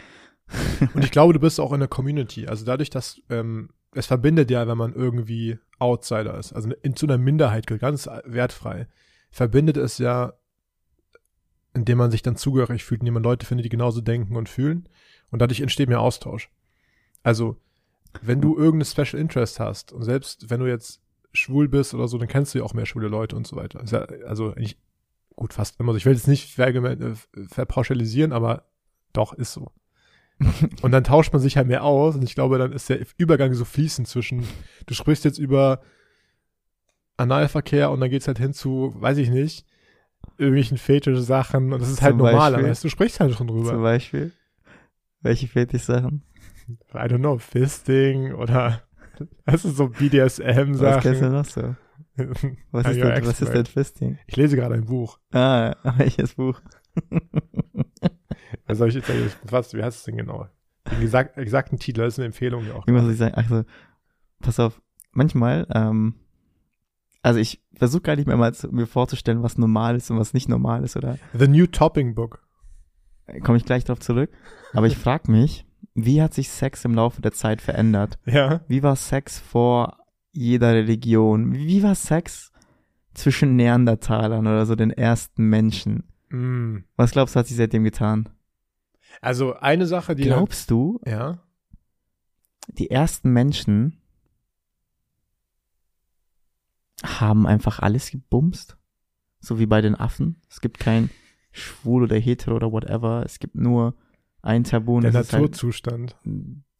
Und 0.94 1.04
ich 1.04 1.10
glaube, 1.10 1.32
du 1.32 1.40
bist 1.40 1.60
auch 1.60 1.72
in 1.72 1.80
der 1.80 1.88
Community. 1.88 2.46
Also 2.46 2.64
dadurch, 2.64 2.90
dass 2.90 3.20
ähm, 3.28 3.70
es 3.92 4.06
verbindet 4.06 4.50
ja, 4.50 4.66
wenn 4.66 4.78
man 4.78 4.94
irgendwie 4.94 5.58
Outsider 5.78 6.38
ist, 6.38 6.52
also 6.52 6.70
in 6.82 6.96
zu 6.96 7.06
einer 7.06 7.18
Minderheit 7.18 7.66
gehört, 7.66 7.82
ganz 7.82 8.08
wertfrei, 8.24 8.86
verbindet 9.30 9.76
es 9.76 9.98
ja, 9.98 10.32
indem 11.74 11.98
man 11.98 12.10
sich 12.10 12.22
dann 12.22 12.36
zugehörig 12.36 12.84
fühlt, 12.84 13.00
indem 13.00 13.14
man 13.14 13.22
Leute 13.22 13.46
findet, 13.46 13.64
die 13.64 13.70
genauso 13.70 14.00
denken 14.00 14.36
und 14.36 14.48
fühlen. 14.48 14.88
Und 15.30 15.40
dadurch 15.40 15.60
entsteht 15.60 15.88
mehr 15.88 16.00
Austausch. 16.00 16.50
Also, 17.22 17.56
wenn 18.22 18.40
du 18.40 18.56
irgendeine 18.56 18.84
Special 18.84 19.20
Interest 19.20 19.60
hast 19.60 19.92
und 19.92 20.02
selbst 20.02 20.50
wenn 20.50 20.60
du 20.60 20.66
jetzt 20.66 21.00
schwul 21.32 21.68
bist 21.68 21.94
oder 21.94 22.08
so, 22.08 22.18
dann 22.18 22.28
kennst 22.28 22.54
du 22.54 22.58
ja 22.58 22.64
auch 22.64 22.74
mehr 22.74 22.86
schwule 22.86 23.08
Leute 23.08 23.36
und 23.36 23.46
so 23.46 23.56
weiter. 23.56 23.80
Ist 23.80 23.92
ja, 23.92 24.00
also 24.26 24.52
eigentlich 24.52 24.78
gut, 25.36 25.54
fast 25.54 25.78
immer 25.78 25.92
so. 25.92 25.98
Ich 25.98 26.06
will 26.06 26.12
jetzt 26.12 26.26
nicht 26.28 26.58
äh, 26.58 27.14
verpauschalisieren, 27.48 28.32
aber 28.32 28.64
doch, 29.12 29.32
ist 29.32 29.52
so. 29.52 29.70
Und 30.82 30.92
dann 30.92 31.04
tauscht 31.04 31.32
man 31.32 31.42
sich 31.42 31.56
halt 31.56 31.68
mehr 31.68 31.84
aus 31.84 32.14
und 32.14 32.22
ich 32.22 32.34
glaube, 32.34 32.56
dann 32.56 32.72
ist 32.72 32.88
der 32.88 33.04
Übergang 33.18 33.52
so 33.52 33.66
fließend 33.66 34.08
zwischen, 34.08 34.46
du 34.86 34.94
sprichst 34.94 35.26
jetzt 35.26 35.36
über 35.36 35.82
Analverkehr 37.18 37.90
und 37.90 38.00
dann 38.00 38.08
geht's 38.08 38.26
halt 38.26 38.38
hin 38.38 38.54
zu, 38.54 38.94
weiß 38.96 39.18
ich 39.18 39.28
nicht, 39.28 39.66
irgendwelchen 40.40 40.78
Fetisch-Sachen 40.78 41.72
und 41.72 41.80
das 41.80 41.90
ist 41.90 42.02
halt 42.02 42.12
Zum 42.12 42.18
normal, 42.18 42.52
Beispiel? 42.52 42.70
weißt 42.70 42.84
du, 42.84 42.88
sprichst 42.88 43.20
halt 43.20 43.34
schon 43.34 43.48
Zum 43.48 43.62
drüber. 43.62 43.78
Beispiel. 43.78 44.32
Welche 45.20 45.46
Fetisch-Sachen? 45.48 46.22
I 46.94 46.98
don't 46.98 47.18
know, 47.18 47.38
Fisting 47.38 48.32
oder, 48.34 48.82
weißt 49.44 49.64
du, 49.64 49.70
so 49.70 49.90
Was 49.90 49.98
kennst 49.98 50.38
du 50.38 50.44
BDSM-Sachen. 50.44 51.32
noch 51.32 51.44
so? 51.44 51.76
Was 52.70 52.86
I'm 52.86 52.90
ist, 52.90 53.00
denn, 53.00 53.26
was 53.26 53.40
ist 53.40 53.52
denn 53.54 53.66
Fisting? 53.66 54.18
Ich 54.26 54.36
lese 54.36 54.56
gerade 54.56 54.74
ein 54.74 54.84
Buch. 54.84 55.18
Ah, 55.32 55.74
welches 55.96 56.34
Buch? 56.34 56.60
Was 58.66 58.78
soll 58.78 58.88
ich 58.88 58.94
jetzt? 58.94 59.08
Was, 59.44 59.72
wie 59.74 59.82
heißt 59.82 59.98
es 59.98 60.04
denn 60.04 60.16
genau? 60.16 60.48
Den 60.90 61.00
gesagt, 61.00 61.38
exakten 61.38 61.78
Titel, 61.78 62.00
das 62.02 62.14
ist 62.14 62.18
eine 62.18 62.26
Empfehlung 62.26 62.66
ja 62.66 62.74
auch. 62.74 62.86
Irgendwas 62.86 63.04
soll 63.04 63.12
ich 63.12 63.18
sagen. 63.18 63.34
Also, 63.34 63.64
pass 64.40 64.60
auf. 64.60 64.82
Manchmal, 65.12 65.66
ähm, 65.74 66.14
also 67.22 67.38
ich 67.38 67.62
versuche 67.74 68.02
gar 68.02 68.16
nicht 68.16 68.26
mehr 68.26 68.36
mal 68.36 68.54
zu, 68.54 68.68
mir 68.68 68.86
vorzustellen, 68.86 69.42
was 69.42 69.58
normal 69.58 69.96
ist 69.96 70.10
und 70.10 70.18
was 70.18 70.34
nicht 70.34 70.48
normal 70.48 70.84
ist, 70.84 70.96
oder 70.96 71.18
The 71.32 71.48
New 71.48 71.66
Topping 71.66 72.14
Book. 72.14 72.42
komme 73.42 73.58
ich 73.58 73.64
gleich 73.64 73.84
drauf 73.84 74.00
zurück. 74.00 74.30
Aber 74.72 74.86
ich 74.86 74.96
frage 74.98 75.30
mich, 75.30 75.66
wie 75.94 76.22
hat 76.22 76.34
sich 76.34 76.50
Sex 76.50 76.84
im 76.84 76.94
Laufe 76.94 77.22
der 77.22 77.32
Zeit 77.32 77.60
verändert? 77.60 78.18
Ja. 78.24 78.60
Wie 78.68 78.82
war 78.82 78.96
Sex 78.96 79.38
vor 79.38 79.98
jeder 80.32 80.74
Religion? 80.74 81.52
Wie 81.52 81.82
war 81.82 81.94
Sex 81.94 82.52
zwischen 83.14 83.56
Neandertalern 83.56 84.46
oder 84.46 84.66
so 84.66 84.76
den 84.76 84.90
ersten 84.90 85.44
Menschen? 85.44 86.04
Mm. 86.28 86.84
Was 86.96 87.10
glaubst 87.10 87.34
du, 87.34 87.40
hat 87.40 87.46
sie 87.48 87.54
seitdem 87.54 87.84
getan? 87.84 88.28
Also 89.20 89.54
eine 89.56 89.86
Sache, 89.86 90.14
die. 90.14 90.24
Glaubst 90.24 90.70
du, 90.70 91.00
ja. 91.04 91.42
die 92.68 92.90
ersten 92.90 93.32
Menschen 93.32 93.99
haben 97.04 97.46
einfach 97.46 97.78
alles 97.80 98.10
gebumst? 98.10 98.76
So 99.40 99.58
wie 99.58 99.66
bei 99.66 99.80
den 99.80 99.94
Affen. 99.94 100.40
Es 100.50 100.60
gibt 100.60 100.78
kein 100.78 101.08
schwul 101.52 102.02
oder 102.04 102.16
hetero 102.16 102.56
oder 102.56 102.72
whatever. 102.72 103.22
Es 103.24 103.38
gibt 103.38 103.54
nur 103.54 103.94
ein 104.42 104.64
Tabu 104.64 104.96
und 104.96 105.02
Der 105.04 105.12
das 105.12 105.28
ist 105.28 105.32
halt, 105.32 105.42
Naturzustand. 105.42 106.16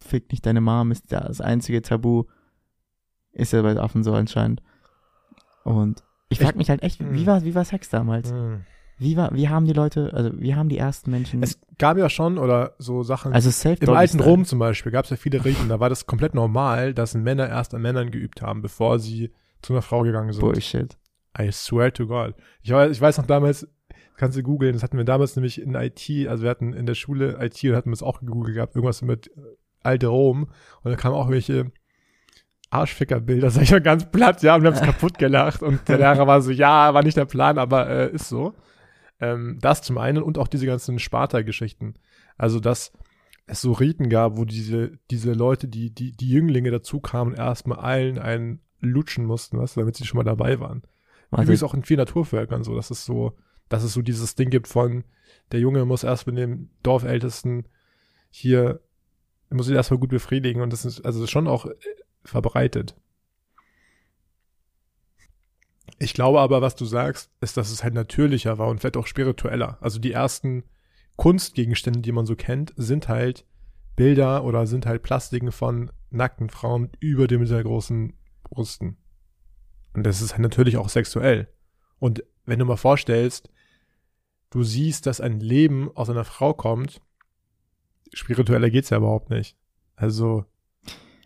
fick 0.00 0.30
nicht 0.30 0.44
deine 0.46 0.60
Mom 0.60 0.90
ist 0.90 1.10
das 1.12 1.40
einzige 1.40 1.82
Tabu. 1.82 2.24
Ist 3.32 3.52
ja 3.52 3.62
bei 3.62 3.76
Affen 3.78 4.02
so 4.02 4.12
anscheinend. 4.12 4.62
Und 5.64 6.02
ich 6.28 6.38
frag 6.38 6.50
Ich- 6.50 6.56
mich 6.56 6.70
halt 6.70 6.82
echt, 6.82 7.00
wie 7.00 7.22
Mm. 7.22 7.26
war, 7.26 7.44
wie 7.44 7.54
war 7.54 7.64
Sex 7.64 7.88
damals? 7.88 8.32
Mm. 8.32 8.64
Wie 8.98 9.16
war, 9.16 9.34
wie 9.34 9.48
haben 9.48 9.64
die 9.66 9.72
Leute, 9.72 10.10
also 10.12 10.30
wie 10.38 10.54
haben 10.54 10.68
die 10.68 10.76
ersten 10.76 11.10
Menschen, 11.10 11.42
Es 11.42 11.58
gab 11.78 11.96
ja 11.96 12.10
schon, 12.10 12.36
oder 12.36 12.74
so 12.78 13.02
Sachen. 13.02 13.32
also 13.32 13.48
safe 13.50 13.82
Im 13.82 13.90
alten. 13.90 14.20
Rom 14.20 14.44
zum 14.44 14.58
Beispiel 14.58 14.92
gab 14.92 15.04
es 15.04 15.10
ja 15.10 15.16
viele 15.16 15.42
Riten, 15.44 15.70
da 15.70 15.80
war 15.80 15.88
das 15.88 16.04
komplett 16.06 16.34
normal, 16.34 16.92
dass 16.92 17.14
Männer 17.14 17.48
erst 17.48 17.74
an 17.74 17.80
Männern 17.80 18.10
geübt 18.10 18.42
haben, 18.42 18.60
bevor 18.60 18.98
sie 18.98 19.32
zu 19.62 19.72
einer 19.72 19.82
Frau 19.82 20.02
gegangen 20.02 20.32
sind. 20.32 20.40
Bullshit. 20.40 20.96
I 21.38 21.50
swear 21.52 21.92
to 21.92 22.06
God. 22.06 22.34
Ich 22.62 22.70
weiß, 22.70 22.90
ich 22.90 23.00
weiß 23.00 23.18
noch 23.18 23.26
damals, 23.26 23.68
kannst 24.16 24.36
du 24.36 24.42
googeln, 24.42 24.74
das 24.74 24.82
hatten 24.82 24.98
wir 24.98 25.04
damals 25.04 25.36
nämlich 25.36 25.60
in 25.60 25.74
IT, 25.74 26.28
also 26.28 26.42
wir 26.42 26.50
hatten 26.50 26.72
in 26.72 26.86
der 26.86 26.94
Schule 26.94 27.38
IT 27.40 27.62
und 27.64 27.76
hatten 27.76 27.92
es 27.92 28.02
auch 28.02 28.20
gegoogelt 28.20 28.54
gehabt, 28.54 28.74
irgendwas 28.74 29.02
mit 29.02 29.28
äh, 29.28 29.40
alte 29.82 30.08
Rom 30.08 30.50
und 30.82 30.90
da 30.90 30.96
kamen 30.96 31.14
auch 31.14 31.30
welche 31.30 31.72
Arschfickerbilder, 32.70 33.50
sag 33.50 33.62
ich 33.62 33.70
mal 33.70 33.80
ganz 33.80 34.10
platt, 34.10 34.42
ja, 34.42 34.54
und 34.56 34.62
wir 34.62 34.70
haben 34.70 34.76
es 34.76 34.82
kaputt 34.82 35.18
gelacht 35.18 35.62
und 35.62 35.88
der 35.88 35.98
Lehrer 35.98 36.26
war 36.26 36.42
so, 36.42 36.50
ja, 36.50 36.92
war 36.94 37.02
nicht 37.02 37.16
der 37.16 37.24
Plan, 37.24 37.58
aber 37.58 37.88
äh, 37.88 38.12
ist 38.12 38.28
so. 38.28 38.54
Ähm, 39.20 39.58
das 39.60 39.82
zum 39.82 39.98
einen 39.98 40.22
und 40.22 40.38
auch 40.38 40.48
diese 40.48 40.66
ganzen 40.66 40.98
Sparta-Geschichten. 40.98 41.94
Also, 42.38 42.58
dass 42.58 42.92
es 43.46 43.60
so 43.60 43.72
Riten 43.72 44.08
gab, 44.08 44.36
wo 44.36 44.44
diese, 44.44 44.98
diese 45.10 45.32
Leute, 45.32 45.68
die, 45.68 45.94
die, 45.94 46.12
die 46.12 46.30
Jünglinge 46.30 46.70
dazu 46.70 47.00
kamen, 47.00 47.34
erstmal 47.34 47.78
allen 47.78 48.18
einen 48.18 48.60
lutschen 48.80 49.25
mussten, 49.25 49.58
was, 49.58 49.75
damit 49.75 49.96
sie 49.96 50.06
schon 50.06 50.18
mal 50.18 50.25
dabei 50.25 50.60
waren. 50.60 50.82
Warte, 51.30 51.44
Übrigens 51.44 51.62
auch 51.62 51.75
in 51.75 51.84
vielen 51.84 51.99
Naturvölkern 51.99 52.64
so, 52.64 52.75
dass 52.75 52.90
es 52.90 53.04
so, 53.04 53.37
dass 53.68 53.82
es 53.82 53.92
so 53.92 54.02
dieses 54.02 54.34
Ding 54.34 54.50
gibt 54.50 54.68
von, 54.68 55.04
der 55.52 55.60
Junge 55.60 55.84
muss 55.84 56.04
erst 56.04 56.26
mit 56.26 56.37
dem 56.37 56.70
Dorfältesten 56.82 57.66
hier, 58.30 58.80
er 59.49 59.56
muss 59.56 59.68
ihn 59.68 59.75
erstmal 59.75 60.00
gut 60.00 60.10
befriedigen 60.10 60.62
und 60.62 60.72
das 60.72 60.84
ist, 60.84 61.04
also 61.04 61.26
schon 61.26 61.49
auch 61.49 61.66
äh, 61.66 61.75
verbreitet. 62.25 62.96
Ich 65.99 66.14
glaube 66.14 66.40
aber, 66.40 66.62
was 66.62 66.76
du 66.76 66.84
sagst, 66.84 67.30
ist, 67.40 67.56
dass 67.56 67.70
es 67.70 67.82
halt 67.84 67.94
natürlicher 67.94 68.58
war 68.58 68.68
und 68.68 68.80
vielleicht 68.80 68.96
auch 68.96 69.06
spiritueller. 69.06 69.76
Also 69.80 69.99
die 69.99 70.12
ersten 70.12 70.64
Kunstgegenstände, 71.16 72.00
die 72.00 72.12
man 72.12 72.26
so 72.26 72.37
kennt, 72.37 72.72
sind 72.76 73.08
halt 73.08 73.44
Bilder 73.96 74.44
oder 74.44 74.66
sind 74.66 74.87
halt 74.87 75.02
Plastiken 75.02 75.52
von 75.52 75.90
nackten 76.10 76.49
Frauen 76.49 76.90
über 77.00 77.26
dem 77.26 77.44
sehr 77.44 77.62
großen 77.62 78.14
Brüsten. 78.50 78.97
Und 79.95 80.04
das 80.04 80.21
ist 80.21 80.33
halt 80.33 80.42
natürlich 80.42 80.76
auch 80.76 80.88
sexuell. 80.88 81.49
Und 81.99 82.23
wenn 82.45 82.59
du 82.59 82.64
mal 82.64 82.76
vorstellst, 82.76 83.50
du 84.50 84.62
siehst, 84.62 85.07
dass 85.07 85.21
ein 85.21 85.40
Leben 85.40 85.90
aus 85.95 86.11
einer 86.11 86.25
Frau 86.25 86.54
kommt, 86.54 87.00
spiritueller 88.12 88.71
geht's 88.71 88.90
ja 88.90 88.99
überhaupt 88.99 89.30
nicht. 89.30 89.57
Also, 89.97 90.45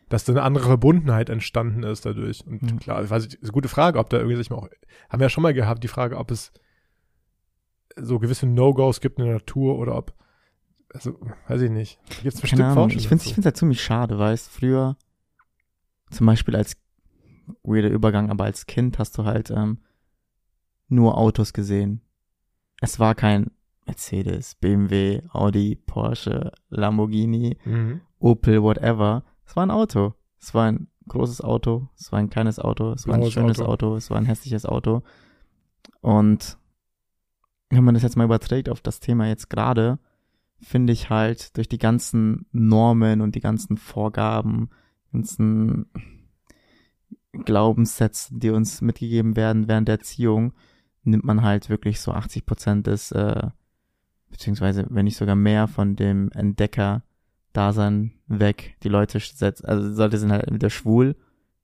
dass 0.08 0.24
da 0.24 0.32
eine 0.32 0.42
andere 0.42 0.66
Verbundenheit 0.66 1.30
entstanden 1.30 1.82
ist 1.82 2.04
dadurch. 2.04 2.46
Und 2.46 2.62
Mhm. 2.62 2.78
klar, 2.78 3.02
ich 3.02 3.10
weiß 3.10 3.24
nicht, 3.24 3.34
ist 3.34 3.44
eine 3.44 3.52
gute 3.52 3.68
Frage, 3.68 3.98
ob 3.98 4.10
da 4.10 4.18
irgendwie 4.18 4.36
sich 4.36 4.50
mal 4.50 4.56
auch, 4.56 4.68
haben 5.08 5.20
wir 5.20 5.26
ja 5.26 5.30
schon 5.30 5.42
mal 5.42 5.54
gehabt, 5.54 5.82
die 5.82 5.88
Frage, 5.88 6.16
ob 6.18 6.30
es 6.30 6.52
so 7.96 8.18
gewisse 8.18 8.46
No-Gos 8.46 9.00
gibt 9.00 9.18
in 9.18 9.24
der 9.24 9.34
Natur 9.34 9.78
oder 9.78 9.96
ob, 9.96 10.14
also, 10.92 11.18
weiß 11.48 11.62
ich 11.62 11.70
nicht. 11.70 11.98
Gibt's 12.22 12.40
bestimmt 12.40 12.60
keine 12.60 12.72
Ahnung. 12.72 12.90
Ich 12.90 13.08
finde 13.08 13.24
es 13.24 13.44
halt 13.44 13.56
ziemlich 13.56 13.82
schade, 13.82 14.18
weißt 14.18 14.50
früher 14.50 14.96
zum 16.10 16.26
Beispiel 16.26 16.54
als 16.54 16.76
weirder 17.62 17.90
Übergang, 17.90 18.30
aber 18.30 18.44
als 18.44 18.66
Kind 18.66 18.98
hast 18.98 19.16
du 19.18 19.24
halt 19.24 19.50
ähm, 19.50 19.78
nur 20.88 21.16
Autos 21.18 21.52
gesehen. 21.52 22.00
Es 22.80 22.98
war 22.98 23.14
kein 23.14 23.50
Mercedes, 23.86 24.54
BMW, 24.56 25.22
Audi, 25.30 25.76
Porsche, 25.76 26.52
Lamborghini, 26.70 27.58
Mhm. 27.64 28.00
Opel, 28.18 28.62
whatever. 28.62 29.24
Es 29.46 29.56
war 29.56 29.64
ein 29.66 29.70
Auto. 29.70 30.14
Es 30.40 30.54
war 30.54 30.66
ein 30.66 30.88
großes 31.08 31.42
Auto, 31.42 31.88
es 31.98 32.10
war 32.12 32.18
ein 32.18 32.30
kleines 32.30 32.58
Auto, 32.58 32.92
es 32.92 33.06
war 33.06 33.14
ein 33.16 33.30
schönes 33.30 33.60
Auto. 33.60 33.88
Auto. 33.88 33.96
es 33.96 34.10
war 34.10 34.16
ein 34.18 34.24
hässliches 34.24 34.64
Auto. 34.64 35.02
Und 36.00 36.56
wenn 37.70 37.84
man 37.84 37.94
das 37.94 38.02
jetzt 38.02 38.16
mal 38.16 38.24
überträgt 38.24 38.68
auf 38.68 38.80
das 38.80 39.00
Thema 39.00 39.26
jetzt 39.28 39.50
gerade, 39.50 39.98
finde 40.60 40.92
ich 40.94 41.10
halt 41.10 41.56
durch 41.56 41.68
die 41.68 41.78
ganzen 41.78 42.46
Normen 42.52 43.20
und 43.20 43.34
die 43.34 43.40
ganzen 43.40 43.76
Vorgaben, 43.76 44.70
ganzen 45.12 45.86
Glaubenssätze, 47.44 48.34
die 48.36 48.50
uns 48.50 48.80
mitgegeben 48.80 49.36
werden 49.36 49.68
während 49.68 49.88
der 49.88 49.96
Erziehung, 49.96 50.52
nimmt 51.02 51.24
man 51.24 51.42
halt 51.42 51.68
wirklich 51.68 52.00
so 52.00 52.12
80 52.12 52.46
Prozent 52.46 52.86
des, 52.86 53.12
äh, 53.12 53.48
beziehungsweise 54.30 54.86
wenn 54.90 55.04
nicht 55.04 55.16
sogar 55.16 55.36
mehr 55.36 55.68
von 55.68 55.96
dem 55.96 56.30
Entdecker-Dasein 56.32 58.12
weg. 58.26 58.76
Die 58.82 58.88
Leute 58.88 59.18
setzen, 59.20 59.66
also 59.66 59.90
die 59.90 59.98
Leute 59.98 60.18
sind 60.18 60.32
halt 60.32 60.44
entweder 60.44 60.70
schwul, 60.70 61.16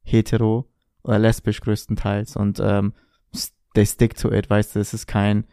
hetero 0.02 0.70
oder 1.02 1.18
lesbisch 1.18 1.60
größtenteils 1.60 2.36
und 2.36 2.60
ähm, 2.62 2.92
they 3.74 3.86
stick 3.86 4.16
to 4.16 4.30
it, 4.30 4.50
weißt 4.50 4.74
du, 4.74 4.80
es 4.80 4.92
ist 4.92 5.06
kein 5.06 5.44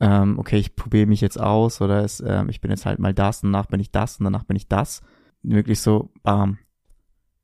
ähm, 0.00 0.38
okay, 0.38 0.58
ich 0.58 0.76
probiere 0.76 1.06
mich 1.06 1.20
jetzt 1.20 1.40
aus 1.40 1.80
oder 1.80 2.04
es, 2.04 2.20
ähm, 2.20 2.48
ich 2.48 2.60
bin 2.60 2.70
jetzt 2.70 2.86
halt 2.86 2.98
mal 2.98 3.14
das 3.14 3.42
und 3.42 3.52
danach 3.52 3.66
bin 3.66 3.80
ich 3.80 3.90
das 3.90 4.18
und 4.18 4.24
danach 4.24 4.44
bin 4.44 4.56
ich 4.56 4.68
das. 4.68 5.02
Wirklich 5.42 5.80
so, 5.80 6.10
bam, 6.22 6.58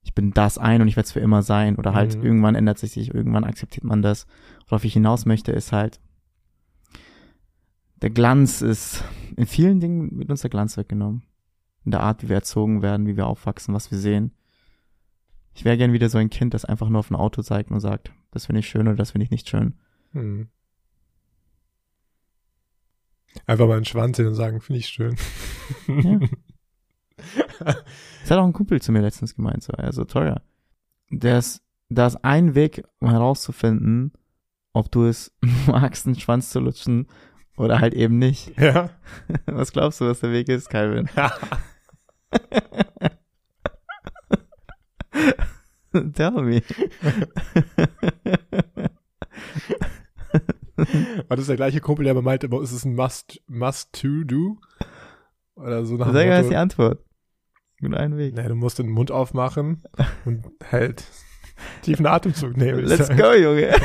ich 0.02 0.14
bin 0.14 0.32
das 0.32 0.58
ein 0.58 0.82
und 0.82 0.88
ich 0.88 0.96
werde 0.96 1.06
es 1.06 1.12
für 1.12 1.20
immer 1.20 1.42
sein 1.42 1.76
oder 1.76 1.94
halt 1.94 2.16
Mhm. 2.16 2.24
irgendwann 2.24 2.54
ändert 2.54 2.78
sich 2.78 2.92
sich, 2.92 3.14
irgendwann 3.14 3.44
akzeptiert 3.44 3.84
man 3.84 4.02
das. 4.02 4.26
Worauf 4.66 4.84
ich 4.84 4.92
hinaus 4.92 5.26
möchte, 5.26 5.52
ist 5.52 5.72
halt, 5.72 6.00
der 8.00 8.10
Glanz 8.10 8.62
ist, 8.62 9.04
in 9.36 9.46
vielen 9.46 9.78
Dingen 9.80 10.18
wird 10.18 10.30
uns 10.30 10.40
der 10.40 10.50
Glanz 10.50 10.76
weggenommen. 10.76 11.22
In 11.84 11.92
der 11.92 12.00
Art, 12.00 12.22
wie 12.22 12.28
wir 12.28 12.36
erzogen 12.36 12.82
werden, 12.82 13.06
wie 13.06 13.16
wir 13.16 13.26
aufwachsen, 13.26 13.74
was 13.74 13.90
wir 13.90 13.98
sehen. 13.98 14.32
Ich 15.54 15.64
wäre 15.64 15.76
gern 15.76 15.92
wieder 15.92 16.08
so 16.08 16.18
ein 16.18 16.30
Kind, 16.30 16.54
das 16.54 16.64
einfach 16.64 16.88
nur 16.88 17.00
auf 17.00 17.10
ein 17.10 17.16
Auto 17.16 17.42
zeigt 17.42 17.70
und 17.70 17.80
sagt, 17.80 18.12
das 18.30 18.46
finde 18.46 18.60
ich 18.60 18.68
schön 18.68 18.88
oder 18.88 18.96
das 18.96 19.10
finde 19.12 19.24
ich 19.24 19.30
nicht 19.30 19.48
schön. 19.48 19.74
Hm. 20.12 20.48
Einfach 23.46 23.66
mal 23.66 23.76
einen 23.76 23.84
Schwanz 23.84 24.16
sehen 24.16 24.26
und 24.26 24.34
sagen, 24.34 24.60
finde 24.60 24.78
ich 24.80 24.88
schön. 24.88 25.16
Ja. 25.88 26.20
Das 27.58 28.30
hat 28.30 28.38
auch 28.38 28.44
ein 28.44 28.52
Kumpel 28.52 28.80
zu 28.80 28.92
mir 28.92 29.00
letztens 29.00 29.34
gemeint, 29.34 29.62
so, 29.62 29.72
also 29.72 30.04
teuer. 30.04 30.42
Ist, 31.10 31.62
da 31.88 32.06
ist 32.06 32.24
ein 32.24 32.54
Weg, 32.54 32.84
um 33.00 33.10
herauszufinden, 33.10 34.12
ob 34.72 34.90
du 34.90 35.04
es 35.06 35.32
magst, 35.66 36.06
einen 36.06 36.18
Schwanz 36.18 36.50
zu 36.50 36.60
lutschen 36.60 37.08
oder 37.56 37.80
halt 37.80 37.94
eben 37.94 38.18
nicht. 38.18 38.58
ja. 38.58 38.90
Was 39.46 39.72
glaubst 39.72 40.00
du, 40.00 40.06
was 40.06 40.20
der 40.20 40.32
Weg 40.32 40.48
ist, 40.48 40.70
Calvin? 40.70 41.08
Tell 46.14 46.30
me. 46.30 46.62
War 51.28 51.36
das 51.36 51.46
der 51.46 51.56
gleiche 51.56 51.80
Kumpel, 51.80 52.04
der 52.04 52.12
aber 52.12 52.22
meinte, 52.22 52.46
ist 52.62 52.72
es 52.72 52.86
ein 52.86 52.94
Must, 52.94 53.42
Must 53.46 53.92
to 53.92 54.24
do? 54.24 54.56
Oder 55.54 55.84
so 55.84 55.96
nach 55.96 56.06
Sag 56.06 56.26
mal, 56.26 56.40
was 56.40 56.48
die 56.48 56.56
Antwort. 56.56 57.04
Nur 57.82 57.98
ein 57.98 58.16
Weg. 58.16 58.34
nee, 58.34 58.46
du 58.46 58.54
musst 58.54 58.78
den 58.78 58.88
Mund 58.88 59.10
aufmachen 59.10 59.82
und 60.24 60.46
halt 60.70 61.04
tiefen 61.82 62.06
Atemzug 62.06 62.56
nehmen. 62.56 62.78
Let's 62.84 63.08
sagen. 63.08 63.20
go, 63.20 63.32
Junge. 63.32 63.74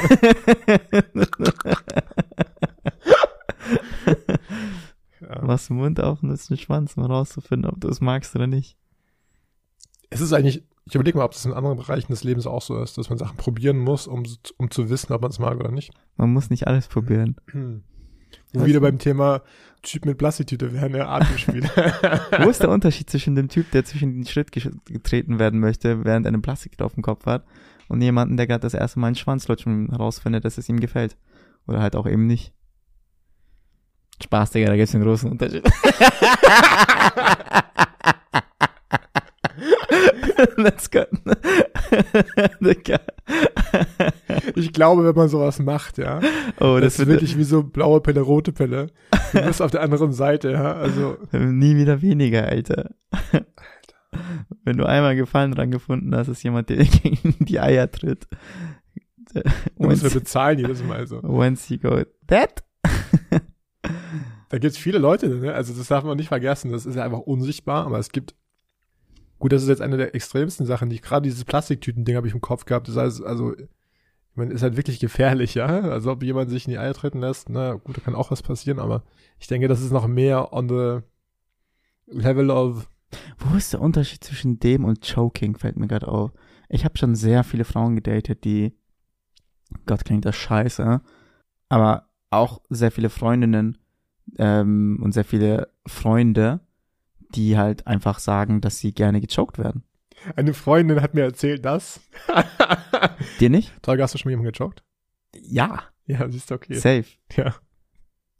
Ja. 5.19 5.41
Machst 5.43 5.69
den 5.69 5.77
Mund 5.77 5.99
auf 5.99 6.21
und 6.23 6.29
nutzt 6.29 6.49
den 6.49 6.57
Schwanz, 6.57 6.95
um 6.95 7.03
herauszufinden, 7.03 7.69
ob 7.69 7.81
du 7.81 7.89
es 7.89 7.99
magst 8.01 8.35
oder 8.35 8.47
nicht. 8.47 8.77
Es 10.09 10.21
ist 10.21 10.31
eigentlich, 10.31 10.63
ich 10.85 10.95
überlege 10.95 11.17
mal, 11.17 11.25
ob 11.25 11.31
das 11.31 11.43
in 11.45 11.53
anderen 11.53 11.77
Bereichen 11.77 12.11
des 12.11 12.23
Lebens 12.23 12.47
auch 12.47 12.61
so 12.61 12.81
ist, 12.81 12.97
dass 12.97 13.09
man 13.09 13.17
Sachen 13.17 13.35
probieren 13.35 13.77
muss, 13.77 14.07
um, 14.07 14.23
um 14.57 14.71
zu 14.71 14.89
wissen, 14.89 15.11
ob 15.11 15.21
man 15.21 15.31
es 15.31 15.39
mag 15.39 15.57
oder 15.59 15.71
nicht. 15.71 15.91
Man 16.15 16.31
muss 16.31 16.49
nicht 16.49 16.67
alles 16.67 16.87
probieren. 16.87 17.35
Wo 18.53 18.65
wieder 18.65 18.79
beim 18.79 18.97
Thema 18.97 19.41
Typ 19.83 20.05
mit 20.05 20.17
Plastiktüte 20.17 20.73
wären, 20.73 20.93
der 20.93 21.09
Atemspiele. 21.09 21.69
Wo 22.41 22.49
ist 22.49 22.61
der 22.61 22.69
Unterschied 22.69 23.09
zwischen 23.09 23.35
dem 23.35 23.47
Typ, 23.47 23.69
der 23.71 23.85
zwischen 23.85 24.13
den 24.13 24.25
Schritt 24.25 24.51
getreten 24.51 25.39
werden 25.39 25.59
möchte, 25.59 26.03
während 26.03 26.25
er 26.25 26.29
einen 26.33 26.41
Plastik 26.41 26.81
auf 26.81 26.95
dem 26.95 27.03
Kopf 27.03 27.25
hat, 27.25 27.45
und 27.87 28.01
jemanden, 28.01 28.37
der 28.37 28.47
gerade 28.47 28.61
das 28.61 28.73
erste 28.73 28.99
Mal 28.99 29.07
einen 29.07 29.15
Schwanzlutschen 29.15 29.89
herausfindet, 29.89 30.43
dass 30.45 30.57
es 30.57 30.67
ihm 30.67 30.79
gefällt? 30.79 31.15
Oder 31.67 31.81
halt 31.81 31.95
auch 31.95 32.07
eben 32.07 32.25
nicht. 32.25 32.53
Spaß, 34.23 34.51
Digga, 34.51 34.67
da 34.67 34.75
gibt's 34.75 34.95
einen 34.95 35.03
großen 35.03 35.29
Unterschied. 35.31 35.63
Let's 40.57 40.89
go. 40.89 41.05
Digga. 42.61 42.99
Ich 44.77 44.79
glaube, 44.79 45.03
wenn 45.03 45.15
man 45.15 45.27
sowas 45.27 45.57
macht, 45.57 45.97
ja. 45.97 46.19
Oh, 46.59 46.77
Das, 46.79 46.97
das, 46.97 46.99
ist 46.99 47.07
wirklich 47.07 47.35
wie 47.35 47.43
so 47.43 47.63
blaue 47.63 47.99
Pille, 47.99 48.21
rote 48.21 48.51
Pille. 48.51 48.91
Du 49.33 49.41
bist 49.41 49.59
auf 49.59 49.71
der 49.71 49.81
anderen 49.81 50.13
Seite, 50.13 50.51
ja. 50.51 50.73
Also, 50.73 51.17
nie 51.31 51.75
wieder 51.77 52.03
weniger, 52.03 52.45
Alter. 52.45 52.91
Wenn 54.63 54.77
du 54.77 54.85
einmal 54.85 55.15
Gefallen 55.15 55.51
dran 55.51 55.71
gefunden 55.71 56.15
hast, 56.15 56.27
ist 56.27 56.43
jemand, 56.43 56.69
der 56.69 56.77
gegen 56.85 57.35
die 57.39 57.59
Eier 57.59 57.89
tritt. 57.89 58.27
du 59.33 59.41
musst 59.77 60.03
Once, 60.03 60.13
bezahlen 60.13 60.59
jedes 60.59 60.83
Mal 60.83 61.07
so. 61.07 61.23
once 61.23 61.69
you 61.69 61.79
go, 61.79 62.03
that? 62.27 62.63
Da 64.49 64.59
gibt's 64.59 64.77
viele 64.77 64.99
Leute, 64.99 65.27
ne? 65.27 65.55
Also 65.55 65.73
das 65.73 65.87
darf 65.87 66.03
man 66.03 66.17
nicht 66.17 66.27
vergessen. 66.27 66.71
Das 66.71 66.85
ist 66.85 66.93
ja 66.93 67.03
einfach 67.03 67.21
unsichtbar, 67.21 67.87
aber 67.87 67.97
es 67.97 68.09
gibt. 68.09 68.35
Gut, 69.39 69.51
das 69.51 69.63
ist 69.63 69.69
jetzt 69.69 69.81
eine 69.81 69.97
der 69.97 70.13
extremsten 70.13 70.67
Sachen, 70.67 70.89
die 70.89 70.97
ich 70.97 71.01
gerade 71.01 71.23
dieses 71.23 71.45
Plastiktüten-Ding 71.45 72.15
habe 72.15 72.27
ich 72.27 72.35
im 72.35 72.41
Kopf 72.41 72.65
gehabt. 72.65 72.87
Das 72.87 72.95
heißt, 72.95 73.23
also, 73.23 73.55
meine, 74.37 74.53
ist 74.53 74.63
halt 74.63 74.77
wirklich 74.77 74.99
gefährlich, 74.99 75.55
ja. 75.55 75.65
Also 75.65 76.11
ob 76.11 76.23
jemand 76.23 76.49
sich 76.49 76.65
in 76.65 76.71
die 76.71 76.77
Eier 76.77 76.93
treten 76.93 77.19
lässt, 77.19 77.49
na 77.49 77.73
gut, 77.73 77.97
da 77.97 78.01
kann 78.01 78.15
auch 78.15 78.31
was 78.31 78.41
passieren, 78.41 78.79
aber 78.79 79.03
ich 79.39 79.47
denke, 79.47 79.67
das 79.67 79.81
ist 79.81 79.91
noch 79.91 80.07
mehr 80.07 80.53
on 80.53 80.69
the 80.69 80.99
level 82.07 82.49
of 82.49 82.89
Wo 83.37 83.55
ist 83.55 83.73
der 83.73 83.81
Unterschied 83.81 84.23
zwischen 84.23 84.59
dem 84.59 84.85
und 84.85 85.05
Choking, 85.05 85.57
fällt 85.57 85.77
mir 85.77 85.87
gerade 85.87 86.07
auf. 86.07 86.31
Ich 86.69 86.85
habe 86.85 86.97
schon 86.97 87.15
sehr 87.15 87.43
viele 87.43 87.65
Frauen 87.65 87.95
gedatet, 87.95 88.43
die, 88.43 88.73
Gott 89.85 90.05
klingt 90.05 90.25
das 90.25 90.35
scheiße, 90.35 91.01
aber 91.69 92.09
auch 92.29 92.61
sehr 92.69 92.91
viele 92.91 93.09
Freundinnen 93.09 93.77
ähm, 94.37 94.99
und 95.01 95.13
sehr 95.13 95.25
viele 95.25 95.69
Freunde, 95.85 96.59
die 97.33 97.57
halt 97.57 97.87
einfach 97.87 98.19
sagen, 98.19 98.61
dass 98.61 98.79
sie 98.79 98.93
gerne 98.93 99.21
gechoked 99.21 99.57
werden. 99.57 99.83
Eine 100.35 100.53
Freundin 100.53 101.01
hat 101.01 101.13
mir 101.13 101.23
erzählt, 101.23 101.63
dass. 101.65 101.99
Dir 103.39 103.49
nicht? 103.49 103.71
Tolga, 103.81 104.03
hast 104.03 104.13
du 104.13 104.17
schon 104.17 104.29
mal 104.29 104.31
jemanden 104.31 104.51
gechoked? 104.51 104.83
Ja, 105.35 105.83
Ja, 106.05 106.29
siehst 106.29 106.49
du, 106.51 106.55
okay. 106.55 106.73
safe. 106.75 107.05
Ja. 107.35 107.55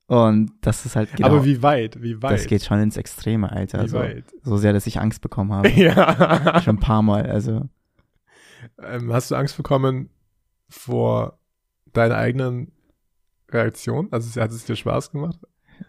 Und 0.07 0.51
das 0.61 0.85
ist 0.85 0.95
halt 0.95 1.13
genau, 1.15 1.27
Aber 1.27 1.43
wie 1.45 1.61
weit? 1.61 2.01
Wie 2.01 2.21
weit? 2.21 2.31
das 2.31 2.45
geht 2.47 2.63
schon 2.63 2.79
ins 2.79 2.95
Extreme, 2.97 3.51
Alter. 3.51 3.79
wie 3.79 3.81
Also, 3.83 3.99
weit? 3.99 4.23
so 4.41 4.55
sehr, 4.57 4.71
dass 4.73 4.87
ich 4.87 4.99
Angst 4.99 5.21
bekommen 5.21 5.51
habe. 5.53 5.69
Ja. 5.75 6.61
schon 6.61 6.77
ein 6.77 6.79
paar 6.79 7.01
Mal, 7.01 7.29
also. 7.29 7.67
ähm, 8.81 9.11
hast 9.11 9.31
du 9.31 9.35
Angst 9.35 9.57
bekommen 9.57 10.09
vor 10.69 11.39
deiner 11.93 12.15
eigenen 12.17 12.71
Reaktion? 13.49 14.07
Also 14.11 14.39
hat 14.41 14.51
es 14.51 14.65
dir 14.65 14.75
Spaß 14.77 15.11
gemacht? 15.11 15.39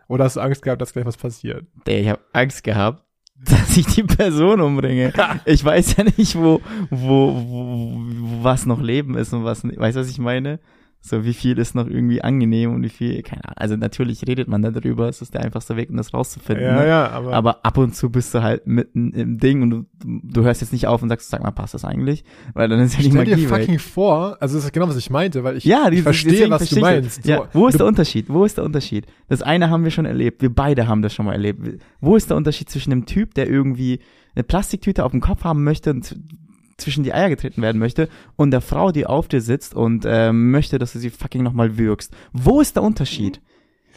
Oder 0.08 0.24
hast 0.24 0.36
du 0.36 0.40
Angst 0.40 0.62
gehabt, 0.62 0.82
dass 0.82 0.92
gleich 0.92 1.06
was 1.06 1.16
passiert? 1.16 1.66
Ich 1.86 2.08
habe 2.08 2.20
Angst 2.32 2.62
gehabt, 2.64 3.04
dass 3.44 3.76
ich 3.76 3.86
die 3.86 4.02
Person 4.02 4.60
umbringe. 4.60 5.12
Ich 5.44 5.64
weiß 5.64 5.96
ja 5.96 6.04
nicht, 6.04 6.36
wo, 6.36 6.60
wo, 6.90 7.34
wo, 7.34 8.00
wo 8.20 8.44
was 8.44 8.66
noch 8.66 8.80
Leben 8.80 9.16
ist 9.16 9.32
und 9.32 9.44
was, 9.44 9.64
nicht. 9.64 9.78
weißt 9.78 9.96
du, 9.96 10.00
was 10.00 10.10
ich 10.10 10.18
meine? 10.18 10.58
So, 11.00 11.24
wie 11.24 11.32
viel 11.32 11.58
ist 11.58 11.74
noch 11.76 11.86
irgendwie 11.86 12.22
angenehm 12.22 12.74
und 12.74 12.82
wie 12.82 12.88
viel, 12.88 13.22
keine 13.22 13.44
Ahnung. 13.44 13.56
Also 13.56 13.76
natürlich 13.76 14.26
redet 14.26 14.48
man 14.48 14.62
darüber, 14.62 15.08
es 15.08 15.22
ist 15.22 15.32
der 15.32 15.42
einfachste 15.42 15.76
Weg, 15.76 15.90
um 15.90 15.96
das 15.96 16.12
rauszufinden. 16.12 16.64
ja, 16.64 16.74
ne? 16.80 16.88
ja, 16.88 17.08
aber, 17.08 17.32
Aber 17.32 17.64
ab 17.64 17.78
und 17.78 17.94
zu 17.94 18.10
bist 18.10 18.34
du 18.34 18.42
halt 18.42 18.66
mitten 18.66 19.12
im 19.12 19.38
Ding 19.38 19.62
und 19.62 19.70
du, 19.70 19.84
du 20.04 20.42
hörst 20.42 20.60
jetzt 20.60 20.72
nicht 20.72 20.86
auf 20.88 21.00
und 21.02 21.08
sagst, 21.08 21.30
sag 21.30 21.42
mal, 21.42 21.52
passt 21.52 21.72
das 21.74 21.84
eigentlich? 21.84 22.24
Weil 22.52 22.68
dann 22.68 22.80
ist 22.80 22.94
ja 22.96 23.02
die 23.02 23.10
stell 23.10 23.24
dir 23.24 23.30
Magie 23.36 23.50
weg. 23.50 23.60
fucking 23.60 23.78
vor, 23.78 24.36
also 24.40 24.56
das 24.56 24.64
ist 24.64 24.72
genau, 24.72 24.88
was 24.88 24.96
ich 24.96 25.08
meinte, 25.08 25.44
weil 25.44 25.56
ich, 25.56 25.64
Ja, 25.64 25.84
ich 25.88 25.96
die, 25.96 26.02
verstehe, 26.02 26.32
deswegen 26.32 26.50
was 26.50 26.62
du 26.68 26.76
verstehe 26.76 26.98
ich 26.98 27.02
meinst. 27.02 27.26
Ja, 27.26 27.48
wo 27.52 27.68
ist 27.68 27.74
du, 27.74 27.78
der 27.78 27.86
Unterschied? 27.86 28.28
Wo 28.28 28.44
ist 28.44 28.56
der 28.58 28.64
Unterschied? 28.64 29.06
Das 29.28 29.40
eine 29.40 29.70
haben 29.70 29.84
wir 29.84 29.92
schon 29.92 30.04
erlebt. 30.04 30.42
Wir 30.42 30.52
beide 30.52 30.88
haben 30.88 31.02
das 31.02 31.14
schon 31.14 31.26
mal 31.26 31.32
erlebt. 31.32 31.80
Wo 32.00 32.16
ist 32.16 32.28
der 32.28 32.36
Unterschied 32.36 32.68
zwischen 32.70 32.92
einem 32.92 33.06
Typ, 33.06 33.34
der 33.34 33.48
irgendwie 33.48 34.00
eine 34.34 34.42
Plastiktüte 34.42 35.04
auf 35.04 35.12
dem 35.12 35.20
Kopf 35.20 35.44
haben 35.44 35.62
möchte 35.64 35.90
und 35.90 36.16
zwischen 36.78 37.04
die 37.04 37.12
Eier 37.12 37.28
getreten 37.28 37.60
werden 37.60 37.78
möchte 37.78 38.08
und 38.36 38.50
der 38.50 38.60
Frau, 38.60 38.90
die 38.92 39.04
auf 39.06 39.28
dir 39.28 39.40
sitzt 39.42 39.74
und 39.74 40.04
ähm, 40.06 40.50
möchte, 40.50 40.78
dass 40.78 40.92
du 40.94 40.98
sie 40.98 41.10
fucking 41.10 41.42
nochmal 41.42 41.76
würgst? 41.76 42.14
Wo 42.32 42.60
ist 42.60 42.76
der 42.76 42.82
Unterschied? 42.82 43.40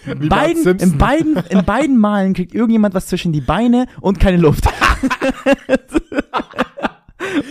wie 0.05 0.29
Beiden, 0.29 0.79
in 0.79 0.97
beiden, 0.97 1.35
in 1.49 1.63
beiden 1.65 1.97
Malen 1.99 2.33
kriegt 2.33 2.55
irgendjemand 2.55 2.95
was 2.95 3.05
zwischen 3.07 3.31
die 3.33 3.41
Beine 3.41 3.85
und 4.01 4.19
keine 4.19 4.37
Luft. 4.37 4.65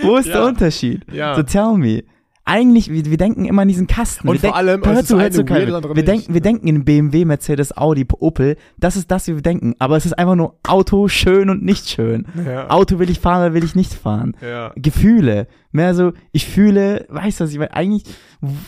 Wo 0.03 0.17
ist 0.17 0.29
der 0.29 0.41
Ja. 0.41 0.47
Unterschied? 0.47 1.03
Ja. 1.13 1.35
So 1.37 1.43
tell 1.43 1.75
me. 1.77 2.03
Eigentlich, 2.51 2.91
wir, 2.91 3.05
wir 3.05 3.17
denken 3.17 3.45
immer 3.45 3.63
an 3.63 3.69
diesen 3.69 3.87
Kasten. 3.87 4.29
Und 4.29 4.43
wir 4.43 4.51
vor 4.51 4.57
allem, 4.57 4.83
hör 4.85 5.05
zu, 5.05 5.21
hör 5.21 5.31
zu, 5.31 5.47
wir 5.49 6.05
denken, 6.05 6.35
wir 6.35 6.41
denken 6.41 6.67
in 6.67 6.85
BMW, 6.85 7.25
Mercedes, 7.25 7.77
Audi, 7.77 8.07
Opel. 8.19 8.57
Das 8.77 8.97
ist 8.97 9.11
das, 9.11 9.29
wie 9.29 9.37
wir 9.37 9.43
denken. 9.43 9.77
Aber 9.79 9.97
es 9.97 10.05
ist 10.05 10.19
einfach 10.19 10.35
nur 10.35 10.59
Auto 10.67 11.07
schön 11.07 11.49
und 11.49 11.63
nicht 11.63 11.89
schön. 11.89 12.27
ja, 12.45 12.69
Auto 12.69 12.99
will 12.99 13.09
ich 13.09 13.21
fahren 13.21 13.43
oder 13.43 13.55
will 13.55 13.65
ich 13.65 13.77
nicht 13.77 13.95
fahren. 13.95 14.37
ja. 14.43 14.73
Gefühle. 14.75 15.47
Mehr 15.73 15.95
so, 15.95 16.13
ich 16.33 16.47
fühle, 16.47 17.07
weißt 17.09 17.39
du 17.39 17.45
was 17.45 17.53
ich 17.53 17.59
meine? 17.59 17.73
Eigentlich, 17.73 18.03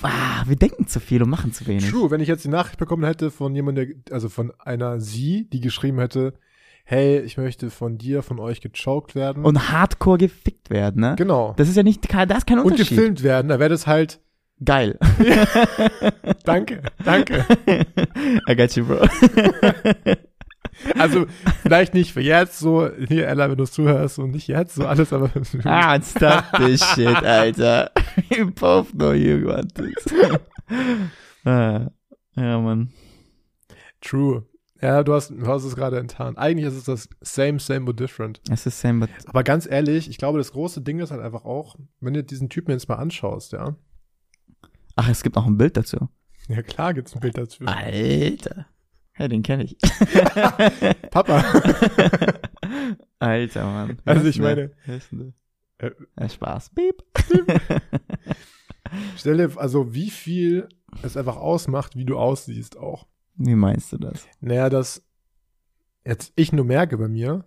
ah, 0.03 0.45
wir 0.47 0.55
denken 0.55 0.87
zu 0.87 1.01
viel 1.01 1.21
und 1.23 1.31
machen 1.31 1.53
zu 1.53 1.66
wenig. 1.66 1.90
True, 1.90 2.12
wenn 2.12 2.21
ich 2.21 2.29
jetzt 2.29 2.45
die 2.45 2.49
Nachricht 2.49 2.79
bekommen 2.79 3.05
hätte 3.05 3.33
von 3.33 3.53
jemandem, 3.57 4.05
der, 4.05 4.14
also 4.14 4.29
von 4.29 4.53
einer 4.61 5.01
sie, 5.01 5.49
die 5.51 5.61
geschrieben 5.61 5.99
hätte, 5.99 6.35
hey, 6.93 7.21
ich 7.21 7.39
möchte 7.39 7.71
von 7.71 7.97
dir, 7.97 8.23
von 8.23 8.39
euch 8.39 8.61
gechoked 8.61 9.15
werden. 9.15 9.47
Und 9.47 9.71
hardcore 9.73 10.19
gefickt 10.19 10.69
werden, 10.69 11.01
ne? 11.01 11.15
genau. 11.17 11.55
Das 11.57 11.71
ist 11.71 11.77
ja 11.77 11.83
nicht, 11.83 12.13
da 12.13 12.23
ist 12.23 12.47
kein 12.47 12.59
Und 12.59 12.67
Unterschied. 12.67 12.99
gefilmt 12.99 13.23
werden, 13.23 13.49
da 13.49 13.59
wäre 13.59 13.71
das 13.71 13.87
halt, 13.87 14.21
Geil. 14.65 14.99
danke, 16.45 16.83
danke. 17.05 17.45
I 18.49 18.55
got 18.55 18.77
you, 18.77 18.85
bro. 18.85 19.09
Also, 20.97 21.27
vielleicht 21.63 21.95
nicht 21.95 22.13
für 22.13 22.21
jetzt 22.21 22.59
so, 22.59 22.89
hier, 23.09 23.27
Ella, 23.27 23.51
wenn 23.51 23.57
du 23.57 23.65
zuhörst 23.65 24.19
und 24.19 24.33
nicht 24.33 24.49
jetzt 24.49 24.75
so 24.75 24.87
alles, 24.87 25.13
aber. 25.13 25.31
ah, 25.65 25.99
stop 26.01 26.45
this 26.59 26.85
shit, 26.95 27.09
Alter. 27.25 27.91
You 28.31 28.51
both 28.51 28.93
know 28.93 29.13
you 29.13 29.47
want 29.47 29.75
this. 29.75 30.15
ah, 31.45 31.91
ja, 32.37 32.59
Mann. 32.61 32.93
True. 34.01 34.45
Ja, 34.83 35.05
du 35.05 35.14
hast, 35.14 35.31
du 35.31 35.47
hast 35.47 35.62
es 35.64 35.77
gerade 35.77 35.99
enttarnt. 35.99 36.38
Eigentlich 36.38 36.66
ist 36.66 36.75
es 36.75 36.85
das 36.85 37.09
same, 37.21 37.61
same, 37.61 37.83
but 37.85 38.01
different. 38.01 38.40
Es 38.51 38.66
ist 38.66 38.81
same, 38.81 39.01
but 39.07 39.11
Aber 39.29 39.45
ganz 39.45 39.66
ehrlich, 39.66 40.11
ich 40.11 40.18
glaube, 40.18 40.38
das 40.38 40.51
große 40.53 40.81
Ding 40.83 40.99
ist 40.99 41.11
halt 41.12 41.21
einfach 41.23 41.45
auch, 41.45 41.77
wenn 42.01 42.14
du 42.14 42.25
diesen 42.25 42.49
Typen 42.49 42.73
jetzt 42.73 42.88
mal 42.88 42.97
anschaust, 42.97 43.53
ja. 43.53 43.77
Ach, 44.97 45.09
es 45.09 45.23
gibt 45.23 45.37
auch 45.37 45.47
ein 45.47 45.57
Bild 45.57 45.77
dazu. 45.77 46.09
Ja, 46.49 46.62
klar 46.62 46.95
gibt's 46.95 47.14
ein 47.14 47.21
Bild 47.21 47.38
dazu. 47.38 47.64
Alter. 47.64 48.66
Ja, 49.18 49.29
den 49.29 49.42
kenne 49.45 49.64
ich. 49.64 49.77
Papa. 51.11 51.45
Alter, 53.21 53.64
Mann. 53.64 53.99
Also 54.05 54.27
ich 54.27 54.40
meine- 54.40 54.73
Äh? 55.79 55.90
Ja, 56.18 56.29
Spaß. 56.29 56.71
Beep. 56.71 57.03
Stell 59.16 59.37
dir, 59.37 59.51
also 59.59 59.95
wie 59.95 60.11
viel 60.11 60.68
es 61.03 61.16
einfach 61.16 61.37
ausmacht, 61.37 61.97
wie 61.97 62.05
du 62.05 62.18
aussiehst 62.18 62.77
auch. 62.77 63.07
Wie 63.37 63.55
meinst 63.55 63.92
du 63.92 63.99
das? 63.99 64.27
Naja, 64.40 64.71
dass 64.71 65.03
jetzt 66.05 66.33
ich 66.37 66.53
nur 66.53 66.64
merke 66.64 66.99
bei 66.99 67.09
mir, 67.09 67.45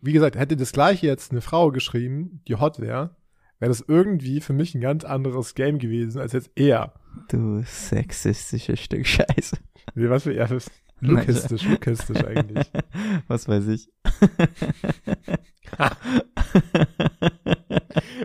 wie 0.00 0.12
gesagt, 0.12 0.36
hätte 0.36 0.56
das 0.56 0.72
gleiche 0.72 1.06
jetzt 1.06 1.30
eine 1.30 1.40
Frau 1.40 1.70
geschrieben, 1.70 2.40
die 2.48 2.56
hot 2.56 2.80
wäre, 2.80 3.16
wäre 3.58 3.70
das 3.70 3.84
irgendwie 3.86 4.40
für 4.40 4.52
mich 4.52 4.74
ein 4.74 4.80
ganz 4.80 5.04
anderes 5.04 5.54
Game 5.54 5.78
gewesen 5.78 6.20
als 6.20 6.32
jetzt 6.32 6.50
er. 6.56 6.94
Du 7.28 7.62
sexistisches 7.64 8.80
Stück 8.80 9.06
Scheiße. 9.06 9.56
Wie, 9.94 10.10
was 10.10 10.24
für 10.24 10.34
er 10.34 10.50
ist 10.50 10.70
lukistisch, 11.00 11.64
lukistisch 11.64 12.24
eigentlich. 12.24 12.70
Was 13.28 13.48
weiß 13.48 13.66
ich. 13.68 13.90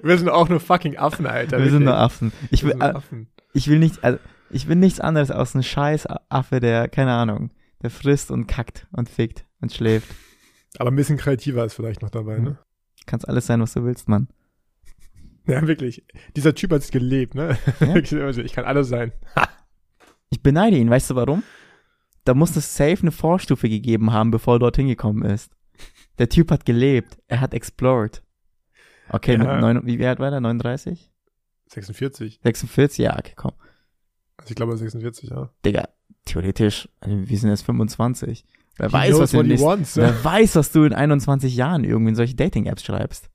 Wir 0.04 0.18
sind 0.18 0.30
auch 0.30 0.48
nur 0.48 0.60
fucking 0.60 0.98
Affen, 0.98 1.26
Alter. 1.26 1.58
Wir 1.58 1.72
sind 1.72 1.86
nur. 1.86 1.98
Affen. 1.98 2.32
Ich 2.52 2.64
will, 2.64 2.80
Affen. 2.80 3.30
ich 3.54 3.68
will 3.68 3.80
nicht, 3.80 4.04
also, 4.04 4.20
ich 4.50 4.68
bin 4.68 4.80
nichts 4.80 5.00
anderes 5.00 5.32
als 5.32 5.56
ein 5.56 5.64
scheiß 5.64 6.08
Affe, 6.30 6.60
der, 6.60 6.88
keine 6.88 7.14
Ahnung, 7.14 7.52
der 7.82 7.90
frisst 7.90 8.32
und 8.32 8.48
kackt 8.48 8.88
und 8.92 9.10
fickt 9.10 9.46
und 9.62 9.72
schläft. 9.74 10.14
Aber 10.80 10.92
ein 10.92 10.96
bisschen 10.96 11.18
kreativer 11.18 11.66
ist 11.66 11.74
vielleicht 11.74 12.02
noch 12.02 12.10
dabei, 12.10 12.40
ne? 12.40 12.58
Kannst 13.06 13.28
alles 13.28 13.48
sein, 13.48 13.62
was 13.62 13.74
du 13.74 13.84
willst, 13.84 14.08
Mann. 14.10 14.28
Ja, 15.50 15.66
wirklich. 15.66 16.06
Dieser 16.36 16.54
Typ 16.54 16.72
hat 16.74 16.82
es 16.82 16.92
gelebt, 16.92 17.34
ne? 17.34 17.58
Ja. 17.80 17.96
ich 18.44 18.52
kann 18.54 18.66
alles 18.66 18.90
sein. 18.90 19.12
Ich 20.30 20.44
beneide 20.44 20.76
ihn, 20.76 20.90
weißt 20.90 21.12
du 21.12 21.16
warum? 21.16 21.42
Da 22.26 22.34
muss 22.34 22.54
es 22.58 22.76
safe 22.76 22.98
eine 23.02 23.12
Vorstufe 23.14 23.70
gegeben 23.70 24.12
haben, 24.12 24.30
bevor 24.30 24.56
er 24.56 24.60
dorthin 24.60 24.90
gekommen 24.90 25.24
ist. 25.24 25.54
Der 26.18 26.28
Typ 26.28 26.52
hat 26.52 26.66
gelebt, 26.66 27.18
er 27.30 27.40
hat 27.40 27.54
explored. 27.54 28.22
Okay, 29.08 29.38
Ja. 29.38 29.38
mit 29.38 29.62
neun, 29.62 29.86
wie 29.86 30.06
alt 30.06 30.20
war 30.20 30.30
der? 30.32 30.42
39? 30.42 31.10
46. 31.68 32.42
46? 32.44 32.98
Ja, 32.98 33.18
okay, 33.18 33.32
komm. 33.38 33.54
Ich 34.50 34.56
glaube 34.56 34.78
46, 34.78 35.30
ja. 35.30 35.50
Digga, 35.66 35.90
theoretisch, 36.26 36.90
also 37.00 37.30
wir 37.30 37.38
sind 37.38 37.50
jetzt 37.50 37.64
25. 37.64 38.46
Wer 38.78 38.90
He 38.90 38.94
weiß, 38.94 39.20
was 39.20 39.34
in 39.34 39.42
he 39.42 39.48
nächsten, 39.48 39.68
wants, 39.68 39.96
ja. 39.96 40.04
wer 40.04 40.24
weiß, 40.24 40.56
was 40.56 40.72
du 40.72 40.84
in 40.84 40.94
21 40.94 41.56
Jahren 41.56 41.84
irgendwie 41.84 42.10
in 42.10 42.16
solche 42.16 42.36
Dating-Apps 42.36 42.84
schreibst. 42.84 43.30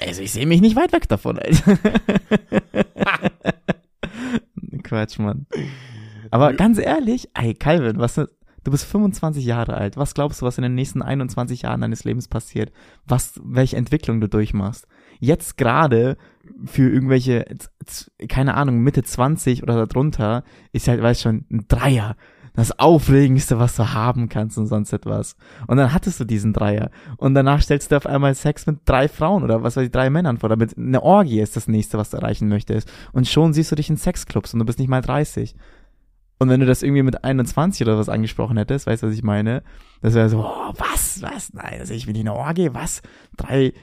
Also 0.00 0.22
ich 0.22 0.32
sehe 0.32 0.46
mich 0.46 0.60
nicht 0.60 0.76
weit 0.76 0.92
weg 0.92 1.08
davon, 1.08 1.38
Alter. 1.38 1.78
Quatsch, 4.82 5.18
Mann. 5.18 5.46
Aber 6.30 6.52
ganz 6.54 6.78
ehrlich, 6.78 7.28
ey, 7.34 7.54
Calvin, 7.54 7.98
was, 7.98 8.16
Du 8.62 8.70
bist 8.70 8.84
25 8.84 9.44
Jahre 9.44 9.74
alt. 9.74 9.96
Was 9.96 10.14
glaubst 10.14 10.40
du, 10.40 10.46
was 10.46 10.58
in 10.58 10.62
den 10.62 10.74
nächsten 10.74 11.00
21 11.00 11.62
Jahren 11.62 11.80
deines 11.80 12.04
Lebens 12.04 12.28
passiert? 12.28 12.72
Was, 13.06 13.40
welche 13.42 13.76
Entwicklung 13.76 14.20
du 14.20 14.28
durchmachst? 14.28 14.86
Jetzt 15.20 15.56
gerade 15.56 16.16
für 16.64 16.90
irgendwelche, 16.90 17.44
keine 18.28 18.54
Ahnung, 18.54 18.80
Mitte 18.80 19.02
20 19.02 19.62
oder 19.62 19.86
darunter, 19.86 20.42
ist 20.72 20.88
halt, 20.88 21.00
weißt 21.00 21.22
schon, 21.22 21.44
ein 21.50 21.66
Dreier 21.68 22.16
das 22.54 22.78
Aufregendste, 22.78 23.58
was 23.58 23.76
du 23.76 23.92
haben 23.92 24.28
kannst 24.28 24.58
und 24.58 24.66
sonst 24.66 24.92
etwas. 24.92 25.36
Und 25.66 25.76
dann 25.76 25.92
hattest 25.92 26.20
du 26.20 26.24
diesen 26.24 26.52
Dreier. 26.52 26.90
Und 27.16 27.34
danach 27.34 27.62
stellst 27.62 27.92
du 27.92 27.96
auf 27.96 28.06
einmal 28.06 28.34
Sex 28.34 28.66
mit 28.66 28.80
drei 28.84 29.08
Frauen 29.08 29.42
oder 29.42 29.62
was 29.62 29.76
weiß 29.76 29.84
ich, 29.84 29.90
drei 29.90 30.10
Männern 30.10 30.38
vor. 30.38 30.48
Damit 30.48 30.76
eine 30.76 31.02
Orgie 31.02 31.40
ist 31.40 31.56
das 31.56 31.68
nächste, 31.68 31.98
was 31.98 32.10
du 32.10 32.16
erreichen 32.16 32.48
möchtest. 32.48 32.90
Und 33.12 33.28
schon 33.28 33.52
siehst 33.52 33.70
du 33.70 33.76
dich 33.76 33.90
in 33.90 33.96
Sexclubs 33.96 34.52
und 34.52 34.60
du 34.60 34.66
bist 34.66 34.78
nicht 34.78 34.88
mal 34.88 35.00
30. 35.00 35.54
Und 36.38 36.48
wenn 36.48 36.60
du 36.60 36.66
das 36.66 36.82
irgendwie 36.82 37.02
mit 37.02 37.22
21 37.22 37.86
oder 37.86 37.98
was 37.98 38.08
angesprochen 38.08 38.56
hättest, 38.56 38.86
weißt 38.86 39.02
du, 39.02 39.08
was 39.08 39.14
ich 39.14 39.22
meine? 39.22 39.62
Das 40.00 40.14
wäre 40.14 40.28
so, 40.28 40.40
oh, 40.40 40.72
was, 40.76 41.20
was, 41.22 41.52
nein, 41.52 41.80
also 41.80 41.92
ich 41.92 42.06
will 42.06 42.14
nicht 42.14 42.22
eine 42.22 42.34
Orgie, 42.34 42.70
was? 42.72 43.02
Drei. 43.36 43.74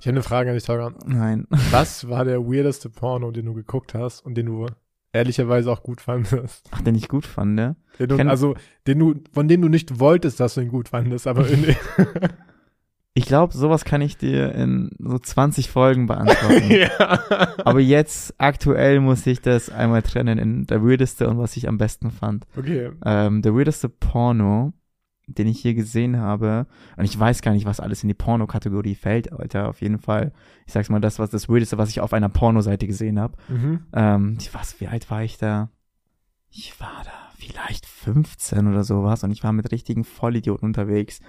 Ich 0.00 0.06
habe 0.06 0.16
eine 0.16 0.22
Frage 0.22 0.48
an 0.48 0.56
dich, 0.56 0.64
Tauran. 0.64 0.94
Nein. 1.06 1.46
Was 1.70 2.08
war 2.08 2.24
der 2.24 2.40
weirdeste 2.40 2.88
Porno, 2.88 3.30
den 3.30 3.44
du 3.44 3.52
geguckt 3.52 3.92
hast 3.94 4.24
und 4.24 4.34
den 4.34 4.46
du 4.46 4.66
ehrlicherweise 5.12 5.70
auch 5.70 5.82
gut 5.82 6.00
fandest. 6.00 6.68
Ach, 6.70 6.80
den 6.80 6.94
ich 6.94 7.08
gut 7.08 7.26
fand, 7.26 7.54
ne? 7.54 7.76
Den 7.98 8.08
du, 8.08 8.28
also, 8.28 8.54
den 8.86 8.98
du, 8.98 9.14
von 9.32 9.48
dem 9.48 9.60
du 9.60 9.68
nicht 9.68 10.00
wolltest, 10.00 10.40
dass 10.40 10.54
du 10.54 10.62
ihn 10.62 10.68
gut 10.68 10.88
fandest, 10.88 11.26
aber 11.26 11.46
in 11.48 11.64
Ich 13.12 13.26
glaube, 13.26 13.52
sowas 13.52 13.84
kann 13.84 14.02
ich 14.02 14.16
dir 14.16 14.54
in 14.54 14.92
so 15.00 15.18
20 15.18 15.68
Folgen 15.68 16.06
beantworten. 16.06 16.70
ja. 16.70 17.18
Aber 17.64 17.80
jetzt, 17.80 18.34
aktuell, 18.38 19.00
muss 19.00 19.26
ich 19.26 19.42
das 19.42 19.68
einmal 19.68 20.02
trennen 20.02 20.38
in 20.38 20.66
der 20.66 20.82
weirdeste 20.82 21.28
und 21.28 21.36
was 21.36 21.56
ich 21.56 21.68
am 21.68 21.76
besten 21.76 22.12
fand. 22.12 22.46
Okay. 22.56 22.90
Ähm, 23.04 23.42
der 23.42 23.54
weirdeste 23.54 23.88
Porno 23.88 24.72
den 25.34 25.46
ich 25.46 25.60
hier 25.60 25.74
gesehen 25.74 26.18
habe, 26.18 26.66
und 26.96 27.04
ich 27.04 27.18
weiß 27.18 27.42
gar 27.42 27.52
nicht, 27.52 27.66
was 27.66 27.80
alles 27.80 28.02
in 28.02 28.08
die 28.08 28.14
Porno-Kategorie 28.14 28.94
fällt, 28.94 29.32
Alter, 29.32 29.68
auf 29.68 29.80
jeden 29.80 29.98
Fall. 29.98 30.32
Ich 30.66 30.72
sag's 30.72 30.88
mal, 30.88 31.00
das 31.00 31.18
war 31.18 31.28
das 31.28 31.48
Weirdeste, 31.48 31.78
was 31.78 31.90
ich 31.90 32.00
auf 32.00 32.12
einer 32.12 32.28
Pornoseite 32.28 32.86
gesehen 32.86 33.18
habe. 33.18 33.36
Mhm. 33.48 33.80
Ähm, 33.92 34.38
was, 34.52 34.80
wie 34.80 34.88
alt 34.88 35.10
war 35.10 35.22
ich 35.22 35.38
da? 35.38 35.70
Ich 36.50 36.80
war 36.80 37.02
da 37.04 37.12
vielleicht 37.36 37.86
15 37.86 38.66
oder 38.66 38.84
sowas 38.84 39.24
und 39.24 39.30
ich 39.30 39.42
war 39.44 39.52
mit 39.52 39.70
richtigen 39.72 40.04
Vollidioten 40.04 40.66
unterwegs. 40.66 41.20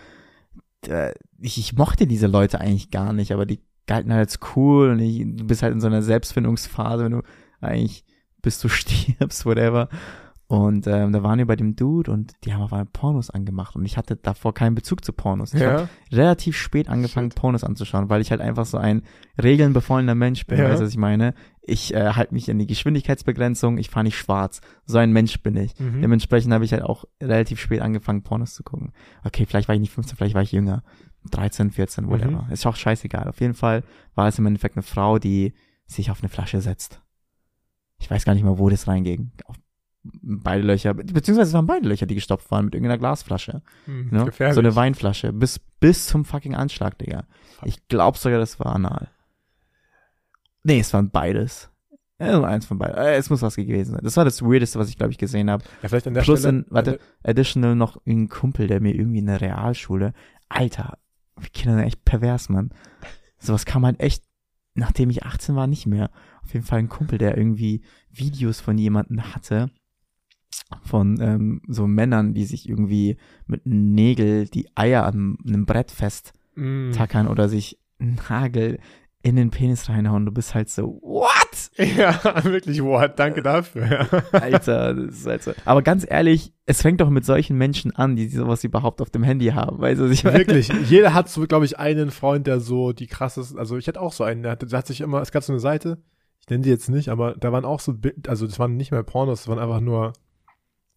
Ich, 1.39 1.57
ich 1.57 1.73
mochte 1.73 2.07
diese 2.07 2.27
Leute 2.27 2.59
eigentlich 2.59 2.89
gar 2.89 3.13
nicht, 3.13 3.31
aber 3.31 3.45
die 3.45 3.61
galten 3.87 4.11
halt 4.11 4.29
als 4.29 4.39
cool 4.55 4.89
und 4.89 4.99
ich, 4.99 5.19
du 5.19 5.45
bist 5.45 5.61
halt 5.63 5.73
in 5.73 5.81
so 5.81 5.87
einer 5.87 6.01
Selbstfindungsphase, 6.01 7.05
wenn 7.05 7.11
du 7.11 7.21
eigentlich 7.59 8.05
bis 8.41 8.59
du 8.59 8.69
stirbst, 8.69 9.45
whatever. 9.45 9.89
Und 10.51 10.85
ähm, 10.85 11.13
da 11.13 11.23
waren 11.23 11.37
wir 11.39 11.45
bei 11.45 11.55
dem 11.55 11.77
Dude 11.77 12.11
und 12.11 12.33
die 12.43 12.53
haben 12.53 12.61
auf 12.61 12.73
einmal 12.73 12.85
Pornos 12.85 13.29
angemacht 13.29 13.77
und 13.77 13.85
ich 13.85 13.95
hatte 13.95 14.17
davor 14.17 14.53
keinen 14.53 14.75
Bezug 14.75 15.05
zu 15.05 15.13
Pornos. 15.13 15.53
Ich 15.53 15.61
ja. 15.61 15.71
habe 15.71 15.89
relativ 16.11 16.57
spät 16.57 16.89
angefangen, 16.89 17.31
Shit. 17.31 17.39
Pornos 17.39 17.63
anzuschauen, 17.63 18.09
weil 18.09 18.19
ich 18.19 18.31
halt 18.31 18.41
einfach 18.41 18.65
so 18.65 18.77
ein 18.77 19.03
regelnbefallener 19.41 20.13
Mensch 20.13 20.45
bin, 20.47 20.57
ja. 20.57 20.65
weißt 20.65 20.81
du, 20.81 20.83
was 20.83 20.91
ich 20.91 20.97
meine? 20.97 21.35
Ich 21.61 21.93
äh, 21.93 22.15
halte 22.15 22.33
mich 22.33 22.51
an 22.51 22.59
die 22.59 22.67
Geschwindigkeitsbegrenzung, 22.67 23.77
ich 23.77 23.89
fahre 23.89 24.03
nicht 24.03 24.17
schwarz. 24.17 24.59
So 24.85 24.97
ein 24.97 25.13
Mensch 25.13 25.41
bin 25.41 25.55
ich. 25.55 25.79
Mhm. 25.79 26.01
Dementsprechend 26.01 26.51
habe 26.51 26.65
ich 26.65 26.73
halt 26.73 26.83
auch 26.83 27.05
relativ 27.21 27.57
spät 27.61 27.79
angefangen, 27.79 28.21
Pornos 28.21 28.53
zu 28.53 28.63
gucken. 28.63 28.91
Okay, 29.23 29.45
vielleicht 29.45 29.69
war 29.69 29.75
ich 29.75 29.81
nicht 29.81 29.93
15, 29.93 30.17
vielleicht 30.17 30.35
war 30.35 30.41
ich 30.41 30.51
jünger. 30.51 30.83
13, 31.29 31.71
14, 31.71 32.09
whatever. 32.09 32.43
Mhm. 32.47 32.51
Ist 32.51 32.65
auch 32.65 32.75
scheißegal. 32.75 33.29
Auf 33.29 33.39
jeden 33.39 33.53
Fall 33.53 33.85
war 34.15 34.27
es 34.27 34.37
im 34.37 34.45
Endeffekt 34.45 34.75
eine 34.75 34.83
Frau, 34.83 35.17
die 35.17 35.53
sich 35.85 36.11
auf 36.11 36.21
eine 36.21 36.27
Flasche 36.27 36.59
setzt. 36.59 37.01
Ich 38.01 38.11
weiß 38.11 38.25
gar 38.25 38.33
nicht 38.33 38.43
mal, 38.43 38.57
wo 38.57 38.67
das 38.67 38.89
reinging. 38.89 39.31
Auf 39.45 39.55
beide 40.03 40.63
Löcher, 40.63 40.93
beziehungsweise 40.93 41.49
es 41.49 41.53
waren 41.53 41.67
beide 41.67 41.87
Löcher, 41.87 42.05
die 42.05 42.15
gestopft 42.15 42.49
waren 42.51 42.65
mit 42.65 42.75
irgendeiner 42.75 42.97
Glasflasche. 42.97 43.61
Hm, 43.85 44.09
ne? 44.11 44.31
So 44.53 44.59
eine 44.59 44.75
Weinflasche. 44.75 45.31
Bis, 45.33 45.59
bis 45.79 46.07
zum 46.07 46.25
fucking 46.25 46.55
Anschlag, 46.55 46.97
Digga. 46.97 47.25
Ich 47.63 47.87
glaub 47.87 48.17
sogar, 48.17 48.39
das 48.39 48.59
war 48.59 48.75
anal. 48.75 49.09
Nee, 50.63 50.79
es 50.79 50.93
waren 50.93 51.09
beides. 51.09 51.69
Also 52.17 52.43
eins 52.43 52.65
von 52.65 52.77
beiden. 52.77 52.95
Äh, 52.97 53.15
es 53.15 53.29
muss 53.29 53.41
was 53.41 53.55
gewesen 53.55 53.93
sein. 53.93 54.01
Das 54.03 54.15
war 54.15 54.25
das 54.25 54.43
Weirdeste, 54.43 54.77
was 54.77 54.89
ich, 54.89 54.97
glaube 54.97 55.11
ich, 55.11 55.17
gesehen 55.17 55.49
habe. 55.49 55.63
Ja, 55.81 55.89
vielleicht 55.89 56.07
an 56.07 56.13
der 56.13 56.21
Plus 56.21 56.39
Stelle, 56.39 56.59
in, 56.59 56.65
warte, 56.69 56.99
additional 57.23 57.75
noch 57.75 57.97
ein 58.05 58.29
Kumpel, 58.29 58.67
der 58.67 58.79
mir 58.79 58.93
irgendwie 58.93 59.19
in 59.19 59.25
der 59.25 59.41
Realschule, 59.41 60.13
Alter, 60.47 60.97
wir 61.39 61.49
Kinder 61.49 61.77
sind 61.77 61.85
echt 61.85 62.05
pervers, 62.05 62.49
Mann. 62.49 62.71
Sowas 63.39 63.65
kam 63.65 63.85
halt 63.85 63.99
echt, 63.99 64.23
nachdem 64.75 65.09
ich 65.09 65.23
18 65.23 65.55
war, 65.55 65.65
nicht 65.65 65.87
mehr. 65.87 66.11
Auf 66.43 66.53
jeden 66.53 66.65
Fall 66.65 66.79
ein 66.79 66.89
Kumpel, 66.89 67.17
der 67.17 67.37
irgendwie 67.37 67.81
Videos 68.11 68.59
von 68.59 68.77
jemandem 68.77 69.33
hatte, 69.33 69.71
von 70.83 71.19
ähm, 71.21 71.61
so 71.67 71.87
Männern, 71.87 72.33
die 72.33 72.45
sich 72.45 72.67
irgendwie 72.67 73.17
mit 73.45 73.65
Nägel 73.65 74.47
die 74.47 74.67
Eier 74.75 75.05
an 75.05 75.37
einem 75.45 75.65
Brett 75.65 75.91
fest 75.91 76.33
mm. 76.55 76.91
tackern 76.91 77.27
oder 77.27 77.49
sich 77.49 77.79
einen 77.99 78.19
Nagel 78.29 78.79
in 79.23 79.35
den 79.35 79.51
Penis 79.51 79.87
reinhauen. 79.87 80.25
Du 80.25 80.31
bist 80.31 80.55
halt 80.55 80.69
so, 80.69 80.99
what? 81.01 81.29
Ja, 81.77 82.43
wirklich, 82.43 82.81
what? 82.81 83.19
Danke 83.19 83.41
dafür. 83.43 84.07
Alter, 84.31 84.93
das 84.93 85.19
ist 85.19 85.27
halt 85.27 85.43
so. 85.43 85.53
Aber 85.65 85.81
ganz 85.81 86.05
ehrlich, 86.09 86.53
es 86.65 86.81
fängt 86.81 87.01
doch 87.01 87.09
mit 87.09 87.25
solchen 87.25 87.57
Menschen 87.57 87.95
an, 87.95 88.15
die 88.15 88.27
sowas 88.29 88.63
überhaupt 88.63 89.01
auf 89.01 89.09
dem 89.09 89.23
Handy 89.23 89.47
haben. 89.47 89.79
Weißt 89.79 89.99
du, 89.99 90.09
ich 90.09 90.23
meine? 90.23 90.39
Wirklich, 90.39 90.71
jeder 90.89 91.13
hat 91.13 91.29
so, 91.29 91.45
glaube 91.45 91.65
ich, 91.65 91.77
einen 91.77 92.11
Freund, 92.11 92.47
der 92.47 92.59
so 92.59 92.93
die 92.93 93.07
krassesten, 93.07 93.59
also 93.59 93.77
ich 93.77 93.87
hatte 93.87 94.01
auch 94.01 94.13
so 94.13 94.23
einen, 94.23 94.43
der 94.43 94.53
hat, 94.53 94.71
der 94.71 94.77
hat 94.77 94.87
sich 94.87 95.01
immer, 95.01 95.21
es 95.21 95.31
gab 95.31 95.43
so 95.43 95.53
eine 95.53 95.59
Seite, 95.59 96.01
ich 96.39 96.49
nenne 96.49 96.63
die 96.63 96.69
jetzt 96.69 96.89
nicht, 96.89 97.09
aber 97.09 97.35
da 97.35 97.51
waren 97.51 97.65
auch 97.65 97.79
so, 97.79 97.95
also 98.27 98.47
das 98.47 98.57
waren 98.59 98.75
nicht 98.75 98.91
mehr 98.91 99.03
Pornos, 99.03 99.41
das 99.41 99.47
waren 99.47 99.59
einfach 99.59 99.81
nur 99.81 100.13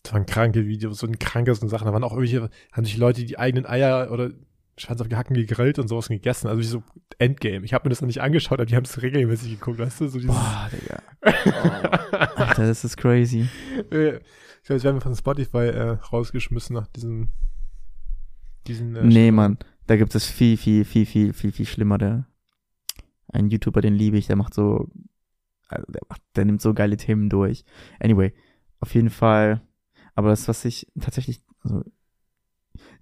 das 0.04 0.12
waren 0.12 0.26
kranke 0.26 0.66
Videos 0.66 1.02
und 1.02 1.18
krankesten 1.18 1.68
Sachen. 1.68 1.86
Da 1.86 1.92
waren 1.92 2.04
auch 2.04 2.12
irgendwelche, 2.12 2.50
haben 2.72 2.84
sich 2.84 2.98
Leute 2.98 3.24
die 3.24 3.38
eigenen 3.38 3.66
Eier 3.66 4.12
oder 4.12 4.30
Schwanz 4.76 5.00
auf 5.00 5.08
Gehacken 5.08 5.34
gegrillt 5.34 5.78
und 5.78 5.88
sowas 5.88 6.08
gegessen. 6.08 6.46
Also 6.48 6.60
wie 6.60 6.66
so 6.66 6.82
Endgame. 7.18 7.64
Ich 7.64 7.72
habe 7.72 7.88
mir 7.88 7.90
das 7.90 8.02
noch 8.02 8.06
nicht 8.06 8.20
angeschaut, 8.20 8.58
aber 8.58 8.66
die 8.66 8.76
haben 8.76 8.84
es 8.84 9.00
regelmäßig 9.00 9.58
geguckt, 9.58 9.78
weißt 9.78 10.02
du? 10.02 10.08
So 10.08 10.18
dieses 10.18 10.34
Boah, 10.34 10.68
Digga. 10.70 11.02
Oh. 11.24 12.16
Alter, 12.42 12.66
das 12.66 12.84
ist 12.84 12.96
crazy. 12.96 13.48
Ich 13.78 13.88
glaube, 13.88 14.20
jetzt 14.68 14.84
werden 14.84 14.96
wir 14.96 15.00
von 15.00 15.14
Spotify 15.14 15.68
äh, 15.68 15.90
rausgeschmissen 15.90 16.74
nach 16.74 16.86
diesem 16.88 17.28
diesen 18.66 18.96
äh, 18.96 19.04
Nee, 19.04 19.30
Mann. 19.30 19.58
Da 19.86 19.96
gibt 19.96 20.14
es 20.14 20.26
viel, 20.26 20.56
viel, 20.56 20.84
viel, 20.84 21.06
viel, 21.06 21.32
viel, 21.32 21.52
viel 21.52 21.66
schlimmere. 21.66 22.26
Ein 23.28 23.48
YouTuber, 23.48 23.80
den 23.80 23.94
liebe 23.94 24.18
ich, 24.18 24.26
der 24.26 24.36
macht 24.36 24.54
so, 24.54 24.90
also 25.68 25.90
der, 25.90 26.02
macht, 26.08 26.20
der 26.36 26.44
nimmt 26.44 26.60
so 26.60 26.74
geile 26.74 26.96
Themen 26.96 27.30
durch. 27.30 27.64
Anyway, 28.00 28.34
auf 28.80 28.94
jeden 28.94 29.10
Fall 29.10 29.60
aber 30.14 30.30
das, 30.30 30.48
was 30.48 30.64
ich 30.64 30.86
tatsächlich, 31.00 31.42
also, 31.62 31.82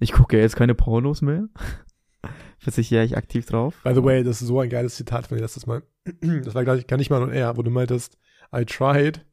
ich 0.00 0.12
gucke 0.12 0.38
jetzt 0.38 0.56
keine 0.56 0.74
Pornos 0.74 1.22
mehr. 1.22 1.48
Versichere 2.58 3.04
ich 3.04 3.16
aktiv 3.16 3.46
drauf. 3.46 3.80
By 3.82 3.94
the 3.94 4.04
way, 4.04 4.22
das 4.22 4.40
ist 4.40 4.48
so 4.48 4.60
ein 4.60 4.68
geiles 4.68 4.94
Zitat 4.94 5.26
von 5.26 5.36
dir, 5.36 5.42
dass 5.42 5.54
das 5.54 5.66
mal, 5.66 5.82
das 6.44 6.54
war 6.54 6.64
gleich 6.64 6.86
gar 6.86 6.96
nicht 6.96 7.10
mal 7.10 7.22
und 7.22 7.32
er, 7.32 7.56
wo 7.56 7.62
du 7.62 7.70
meintest, 7.70 8.18
I 8.54 8.64
tried, 8.64 9.24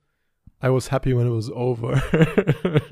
I 0.64 0.68
was 0.68 0.92
happy 0.92 1.16
when 1.16 1.28
it 1.28 1.34
was 1.34 1.52
over. 1.52 1.94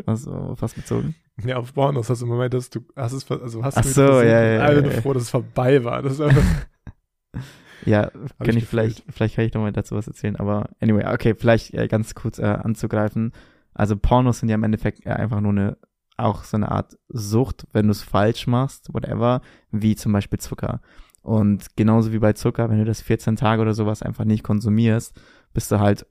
was, 0.06 0.26
was 0.28 0.73
bezogen? 0.73 1.15
Ja, 1.43 1.58
auf 1.58 1.73
Pornos 1.73 2.10
hast 2.10 2.21
du 2.21 2.26
immer 2.26 2.38
meintest, 2.38 2.76
du 2.76 2.82
hast 2.95 3.13
es, 3.13 3.30
also 3.30 3.63
hast 3.63 3.78
Ach 3.78 3.84
du 3.84 3.89
so, 3.89 4.21
ja, 4.21 4.23
ja, 4.23 4.71
ja, 4.71 4.80
ja, 4.80 5.02
froh, 5.02 5.13
dass 5.13 5.23
es 5.23 5.30
vorbei 5.30 5.84
war. 5.84 6.02
Das 6.02 6.13
ist 6.13 6.21
einfach 6.21 6.43
ja, 7.86 8.10
kann 8.39 8.50
ich, 8.50 8.58
ich 8.58 8.65
vielleicht, 8.67 9.04
vielleicht 9.10 9.36
kann 9.36 9.45
ich 9.45 9.54
noch 9.54 9.62
mal 9.62 9.71
dazu 9.71 9.95
was 9.95 10.08
erzählen, 10.08 10.36
aber 10.36 10.69
anyway, 10.80 11.06
okay, 11.13 11.36
vielleicht 11.36 11.73
äh, 11.73 11.88
ganz 11.88 12.15
kurz 12.15 12.39
äh, 12.39 12.45
anzugreifen. 12.45 13.34
Also 13.78 13.96
Pornos 13.96 14.40
sind 14.40 14.50
ja 14.50 14.56
im 14.56 14.63
Endeffekt 14.63 15.06
einfach 15.06 15.40
nur 15.40 15.52
eine, 15.52 15.78
auch 16.18 16.44
so 16.44 16.58
eine 16.58 16.72
Art 16.72 16.98
Sucht, 17.10 17.68
wenn 17.74 17.86
du 17.86 17.92
es 17.92 18.02
falsch 18.02 18.48
machst, 18.48 18.92
whatever, 18.92 19.42
wie 19.72 19.96
zum 19.96 20.13
Beispiel 20.13 20.40
Zucker. 20.40 20.82
Und 21.22 21.76
genauso 21.76 22.12
wie 22.12 22.18
bei 22.18 22.34
Zucker, 22.34 22.70
wenn 22.70 22.80
du 22.80 22.86
das 22.86 23.02
14 23.02 23.36
Tage 23.36 23.62
oder 23.62 23.76
sowas 23.76 24.02
einfach 24.02 24.26
nicht 24.26 24.44
konsumierst, 24.44 25.20
bist 25.54 25.72
du 25.72 25.80
halt 25.80 26.08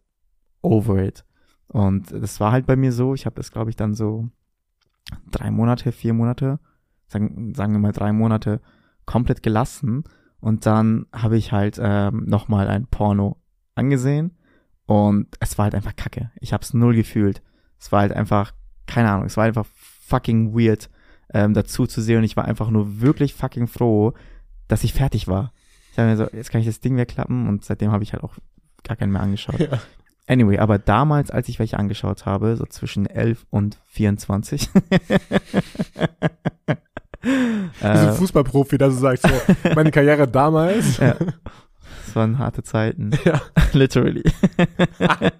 over 0.63 1.03
it. 1.03 1.25
Und 1.67 2.13
das 2.13 2.39
war 2.39 2.53
halt 2.53 2.67
bei 2.67 2.77
mir 2.77 2.93
so, 2.93 3.15
ich 3.15 3.27
habe 3.27 3.35
das, 3.35 3.51
glaube 3.51 3.71
ich, 3.71 3.77
dann 3.77 3.95
so 3.95 4.29
drei 5.29 5.51
Monate, 5.51 5.91
vier 5.91 6.15
Monate, 6.15 6.61
sagen, 7.09 7.53
sagen 7.55 7.73
wir 7.73 7.81
mal 7.81 7.93
drei 7.93 8.13
Monate, 8.13 8.61
komplett 9.07 9.43
gelassen. 9.43 10.05
Und 10.39 10.67
dann 10.67 11.07
habe 11.13 11.37
ich 11.37 11.51
halt 11.51 11.81
ähm, 11.83 12.27
nochmal 12.27 12.69
ein 12.69 12.87
Porno 12.87 13.43
angesehen 13.75 14.37
und 14.87 15.37
es 15.41 15.59
war 15.59 15.65
halt 15.65 15.75
einfach 15.75 15.97
kacke. 15.97 16.31
Ich 16.41 16.53
habe 16.53 16.63
es 16.63 16.75
null 16.75 16.95
gefühlt. 16.95 17.43
Es 17.79 17.93
war 17.93 18.01
halt 18.01 18.13
einfach, 18.13 18.53
keine 18.87 19.11
Ahnung, 19.11 19.27
es 19.27 19.37
war 19.37 19.45
einfach 19.45 19.67
fucking 20.07 20.55
weird, 20.55 20.89
ähm, 21.33 21.55
dazu 21.55 21.87
zu 21.87 22.01
sehen 22.01 22.19
und 22.19 22.25
ich 22.25 22.37
war 22.37 22.45
einfach 22.45 22.71
nur 22.71 23.01
wirklich 23.01 23.35
fucking 23.35 23.67
froh, 23.67 24.15
dass 24.69 24.85
ich 24.85 24.93
fertig 24.93 25.29
war. 25.29 25.53
Ich 25.93 25.99
habe 25.99 26.11
mir 26.11 26.17
so, 26.17 26.29
jetzt 26.33 26.51
kann 26.51 26.61
ich 26.61 26.67
das 26.67 26.81
Ding 26.81 26.97
wegklappen 26.97 27.49
und 27.49 27.65
seitdem 27.65 27.91
habe 27.91 28.05
ich 28.05 28.13
halt 28.13 28.23
auch 28.23 28.35
gar 28.85 28.97
keinen 28.97 29.13
mehr 29.13 29.23
angeschaut. 29.23 29.59
Ja. 29.59 29.81
Anyway, 30.29 30.59
aber 30.59 30.79
damals, 30.79 31.31
als 31.31 31.49
ich 31.49 31.59
welche 31.59 31.79
angeschaut 31.79 32.27
habe, 32.27 32.57
so 32.57 32.67
zwischen 32.67 33.07
11 33.07 33.47
und 33.51 33.79
24. 33.87 34.69
äh, 37.81 38.13
Fußballprofi, 38.13 38.77
dass 38.77 38.95
du 38.95 39.01
sagst, 39.01 39.25
so, 39.27 39.71
meine 39.75 39.93
Karriere 39.93 40.27
damals. 40.27 40.99
ja. 40.99 41.15
Das 42.07 42.17
waren 42.17 42.39
harte 42.39 42.63
Zeiten. 42.63 43.11
Ja. 43.25 43.41
Literally. 43.73 44.25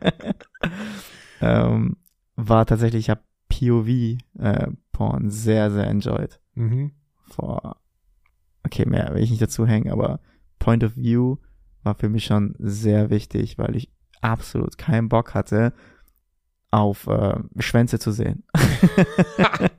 ähm, 1.41 1.97
war 2.37 2.67
tatsächlich, 2.67 3.07
ich 3.07 3.11
habe 3.11 3.23
POV, 3.49 3.89
äh, 4.39 4.69
Porn 4.93 5.31
sehr, 5.31 5.71
sehr 5.71 5.87
enjoyed. 5.87 6.41
Mhm. 6.55 6.93
Vor, 7.29 7.77
okay, 8.65 8.87
mehr 8.87 9.15
will 9.15 9.23
ich 9.23 9.31
nicht 9.31 9.43
dazu 9.43 9.67
hängen, 9.67 9.91
aber 9.91 10.21
Point 10.59 10.85
of 10.85 10.97
View 10.97 11.37
war 11.83 11.95
für 11.95 12.09
mich 12.09 12.25
schon 12.25 12.55
sehr 12.59 13.11
wichtig, 13.11 13.59
weil 13.59 13.77
ich 13.77 13.91
absolut 14.21 14.79
keinen 14.79 15.09
Bock 15.09 15.35
hatte, 15.35 15.73
auf 16.71 17.07
äh, 17.07 17.39
Schwänze 17.59 17.99
zu 17.99 18.13
sehen. 18.13 18.45
weißt 18.55 19.71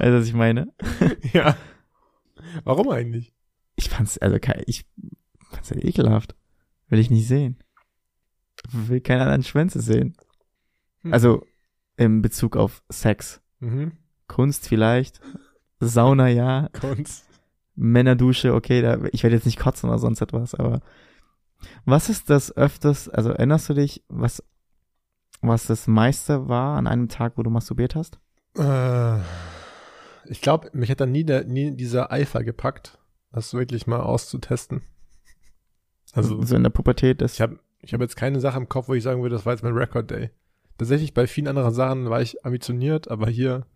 du, 0.00 0.18
was 0.18 0.26
ich 0.26 0.34
meine? 0.34 0.72
Ja. 1.32 1.56
Warum 2.64 2.88
eigentlich? 2.90 3.32
Ich 3.76 3.88
fand's, 3.88 4.18
also 4.18 4.38
ich 4.66 4.86
fand's 5.50 5.70
ja 5.70 5.76
ekelhaft. 5.76 6.34
Will 6.88 6.98
ich 6.98 7.10
nicht 7.10 7.26
sehen. 7.26 7.56
Will 8.70 9.00
keine 9.00 9.22
anderen 9.22 9.44
Schwänze 9.44 9.80
sehen. 9.80 10.16
Hm. 11.02 11.12
Also 11.12 11.46
in 11.96 12.22
Bezug 12.22 12.56
auf 12.56 12.82
Sex. 12.88 13.40
Mhm. 13.60 13.92
Kunst 14.26 14.68
vielleicht. 14.68 15.20
Sauna 15.80 16.28
ja. 16.28 16.68
Kunst. 16.72 17.26
Männerdusche, 17.74 18.54
okay, 18.54 18.82
da, 18.82 18.98
ich 19.12 19.22
werde 19.22 19.36
jetzt 19.36 19.46
nicht 19.46 19.58
kotzen 19.58 19.88
oder 19.88 19.98
sonst 19.98 20.20
etwas, 20.20 20.54
aber 20.54 20.82
was 21.84 22.08
ist 22.08 22.30
das 22.30 22.54
öfters, 22.56 23.08
also 23.08 23.30
erinnerst 23.30 23.68
du 23.68 23.74
dich, 23.74 24.02
was, 24.08 24.42
was 25.40 25.66
das 25.66 25.86
meiste 25.86 26.48
war 26.48 26.76
an 26.76 26.86
einem 26.86 27.08
Tag, 27.08 27.34
wo 27.36 27.42
du 27.42 27.50
masturbiert 27.50 27.94
hast? 27.94 28.18
Äh, 28.58 29.20
ich 30.26 30.40
glaube, 30.40 30.70
mich 30.72 30.90
hat 30.90 31.00
dann 31.00 31.12
nie, 31.12 31.24
der, 31.24 31.44
nie 31.44 31.74
dieser 31.76 32.12
Eifer 32.12 32.44
gepackt, 32.44 32.98
das 33.32 33.54
wirklich 33.54 33.86
mal 33.86 34.00
auszutesten. 34.00 34.82
Also, 36.12 36.42
so 36.42 36.56
in 36.56 36.62
der 36.62 36.70
Pubertät, 36.70 37.20
das, 37.20 37.34
ich 37.34 37.40
habe 37.40 37.60
ich 37.82 37.94
hab 37.94 38.00
jetzt 38.00 38.16
keine 38.16 38.40
Sache 38.40 38.58
im 38.58 38.68
Kopf, 38.68 38.88
wo 38.88 38.94
ich 38.94 39.02
sagen 39.02 39.22
würde, 39.22 39.36
das 39.36 39.46
war 39.46 39.52
jetzt 39.52 39.62
mein 39.62 39.72
Record 39.72 40.10
Day. 40.10 40.30
Tatsächlich 40.80 41.12
bei 41.12 41.26
vielen 41.26 41.46
anderen 41.46 41.74
Sachen 41.74 42.08
war 42.08 42.22
ich 42.22 42.42
ambitioniert, 42.46 43.10
aber 43.10 43.28
hier 43.28 43.66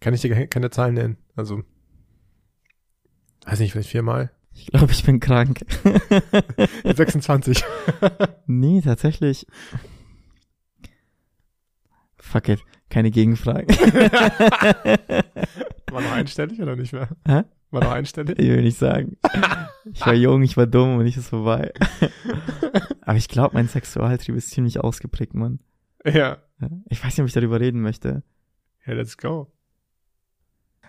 kann 0.00 0.14
ich 0.14 0.22
dir 0.22 0.34
ke- 0.34 0.48
keine 0.48 0.70
Zahlen 0.70 0.94
nennen. 0.94 1.18
Also, 1.36 1.62
weiß 3.44 3.60
nicht, 3.60 3.72
vielleicht 3.72 3.90
viermal. 3.90 4.30
ich 4.54 4.68
glaube, 4.68 4.90
ich 4.90 5.04
bin 5.04 5.20
krank. 5.20 5.60
26. 6.96 7.62
nee, 8.46 8.80
tatsächlich. 8.80 9.44
Fuck 12.16 12.48
it, 12.48 12.60
keine 12.88 13.10
Gegenfrage. 13.10 13.66
War 15.90 16.00
noch 16.00 16.12
einstellig 16.12 16.58
oder 16.62 16.74
nicht 16.74 16.94
mehr? 16.94 17.08
Hä? 17.26 17.42
War 17.70 17.84
noch 17.84 17.90
einstellig? 17.92 18.38
Ich 18.38 18.48
will 18.48 18.62
nicht 18.62 18.78
sagen. 18.78 19.18
Ich 19.92 20.06
war 20.06 20.14
jung, 20.14 20.42
ich 20.42 20.56
war 20.56 20.66
dumm 20.66 20.96
und 20.96 21.06
ich 21.06 21.18
ist 21.18 21.28
vorbei. 21.28 21.70
Aber 23.02 23.16
ich 23.18 23.28
glaube, 23.28 23.54
mein 23.54 23.68
Sexualtrieb 23.68 24.36
ist 24.36 24.50
ziemlich 24.50 24.80
ausgeprägt, 24.80 25.34
Mann. 25.34 25.58
Ja. 26.04 26.38
Ich 26.88 26.98
weiß 27.02 27.12
nicht, 27.16 27.20
ob 27.20 27.26
ich 27.26 27.32
darüber 27.34 27.60
reden 27.60 27.80
möchte. 27.80 28.22
Ja, 28.86 28.94
let's 28.94 29.16
go. 29.16 29.50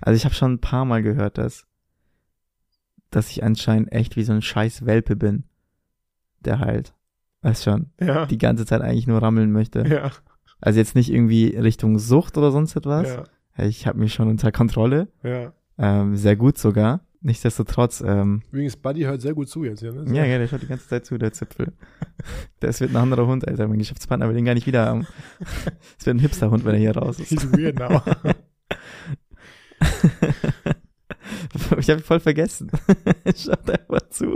Also 0.01 0.15
ich 0.17 0.25
habe 0.25 0.33
schon 0.35 0.53
ein 0.53 0.59
paar 0.61 0.85
Mal 0.85 1.03
gehört, 1.03 1.37
dass, 1.37 1.67
dass 3.09 3.29
ich 3.29 3.43
anscheinend 3.43 3.91
echt 3.91 4.15
wie 4.15 4.23
so 4.23 4.33
ein 4.33 4.41
scheiß 4.41 4.85
Welpe 4.85 5.15
bin. 5.15 5.43
Der 6.39 6.59
halt, 6.59 6.93
weiß 7.41 7.63
schon, 7.63 7.91
Ja. 7.99 8.25
die 8.25 8.37
ganze 8.37 8.65
Zeit 8.65 8.81
eigentlich 8.81 9.07
nur 9.07 9.21
rammeln 9.21 9.51
möchte. 9.51 9.85
ja. 9.87 10.11
Also 10.59 10.77
jetzt 10.79 10.95
nicht 10.95 11.11
irgendwie 11.11 11.55
Richtung 11.57 11.97
Sucht 11.97 12.37
oder 12.37 12.51
sonst 12.51 12.75
etwas. 12.75 13.07
Ja. 13.57 13.65
Ich 13.65 13.87
habe 13.87 13.97
mich 13.99 14.13
schon 14.13 14.27
unter 14.29 14.51
Kontrolle. 14.51 15.07
Ja. 15.23 15.53
Ähm, 15.77 16.15
sehr 16.15 16.35
gut 16.35 16.57
sogar. 16.57 17.01
Nichtsdestotrotz, 17.23 18.01
ähm, 18.01 18.41
Übrigens, 18.51 18.75
Buddy 18.77 19.01
hört 19.01 19.21
sehr 19.21 19.35
gut 19.35 19.47
zu 19.47 19.63
jetzt 19.63 19.81
hier, 19.81 19.91
ne? 19.93 20.11
ja, 20.11 20.25
ja, 20.25 20.39
der 20.39 20.47
schaut 20.47 20.63
die 20.63 20.67
ganze 20.67 20.87
Zeit 20.87 21.05
zu, 21.05 21.19
der 21.19 21.31
Zipfel. 21.33 21.73
Das 22.59 22.79
wird 22.81 22.91
ein 22.91 22.97
anderer 22.97 23.25
Hund, 23.25 23.47
Alter. 23.47 23.67
Mein 23.67 23.79
Geschäftspartner 23.79 24.27
will 24.27 24.35
den 24.35 24.45
gar 24.45 24.53
nicht 24.53 24.67
wieder 24.67 24.85
haben. 24.85 25.07
Es 25.99 26.05
wird 26.05 26.15
ein 26.15 26.19
Hipsterhund, 26.19 26.65
wenn 26.65 26.73
er 26.75 26.79
hier 26.79 26.95
raus 26.95 27.19
ist. 27.19 27.29
He's 27.29 27.51
weird 27.51 27.79
now. 27.79 28.01
ich 31.79 31.89
habe 31.89 31.99
ihn 31.99 32.03
voll 32.03 32.19
vergessen. 32.19 32.71
Schaut 33.35 33.69
einfach 33.69 34.09
zu. 34.09 34.35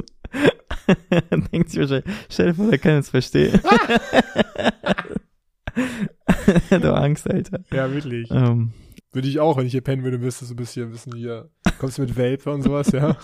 Denkt 1.52 1.69
sich 1.69 1.80
wahrscheinlich, 1.80 2.15
stell 2.30 2.48
dir 2.48 2.54
vor, 2.56 2.69
der 2.69 2.80
kann 2.80 2.98
uns 2.98 3.10
verstehen. 3.10 3.60
du 6.69 6.93
Angst, 6.93 7.30
Alter. 7.30 7.60
ja, 7.71 7.91
wirklich. 7.91 8.30
Ähm, 8.32 8.74
Würde 9.15 9.30
ich 9.30 9.39
auch, 9.39 9.56
wenn 9.56 9.65
ich 9.65 9.71
hier 9.71 9.80
pennen 9.80 10.04
würde, 10.04 10.17
müsstest 10.17 10.51
du 10.51 10.56
ein 10.56 10.58
bisschen 10.58 10.91
wissen 10.91 11.15
hier. 11.15 11.49
Kommst 11.80 11.97
du 11.97 12.01
mit 12.01 12.17
Vape 12.17 12.51
und 12.51 12.63
sowas, 12.63 12.91
ja? 12.91 13.15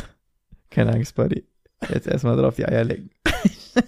keine 0.70 0.94
Angst, 0.94 1.14
Buddy. 1.16 1.46
Jetzt 1.90 2.06
erstmal 2.06 2.34
drauf 2.34 2.56
die 2.56 2.64
Eier 2.64 2.84
lecken. 2.84 3.10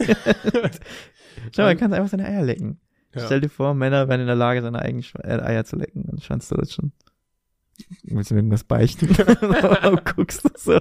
Schau 1.57 1.62
mal, 1.62 1.70
er 1.70 1.76
kann 1.76 1.94
einfach 1.94 2.11
seine 2.11 2.26
Eier 2.26 2.42
lecken. 2.42 2.79
ja. 3.14 3.24
Stell 3.24 3.40
dir 3.40 3.48
vor, 3.48 3.72
Männer 3.72 4.07
wären 4.07 4.20
in 4.20 4.26
der 4.26 4.37
Lage, 4.37 4.61
seine 4.61 4.81
eigenen 4.81 5.03
äh, 5.22 5.40
Eier 5.40 5.64
zu 5.64 5.76
lecken 5.76 6.03
und 6.11 6.22
Schwanz 6.22 6.46
zu 6.46 6.57
lutschen. 6.57 6.92
Willst 8.03 8.31
du 8.31 8.35
mir 8.35 8.40
irgendwas 8.40 8.64
beichten? 8.64 9.09
Warum 9.16 9.98
guckst 10.05 10.44
du 10.44 10.50
so? 10.57 10.79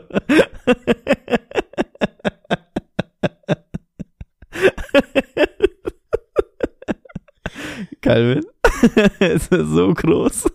Calvin, 8.02 8.44
es 9.20 9.48
ist 9.48 9.70
so 9.70 9.94
groß. 9.94 10.46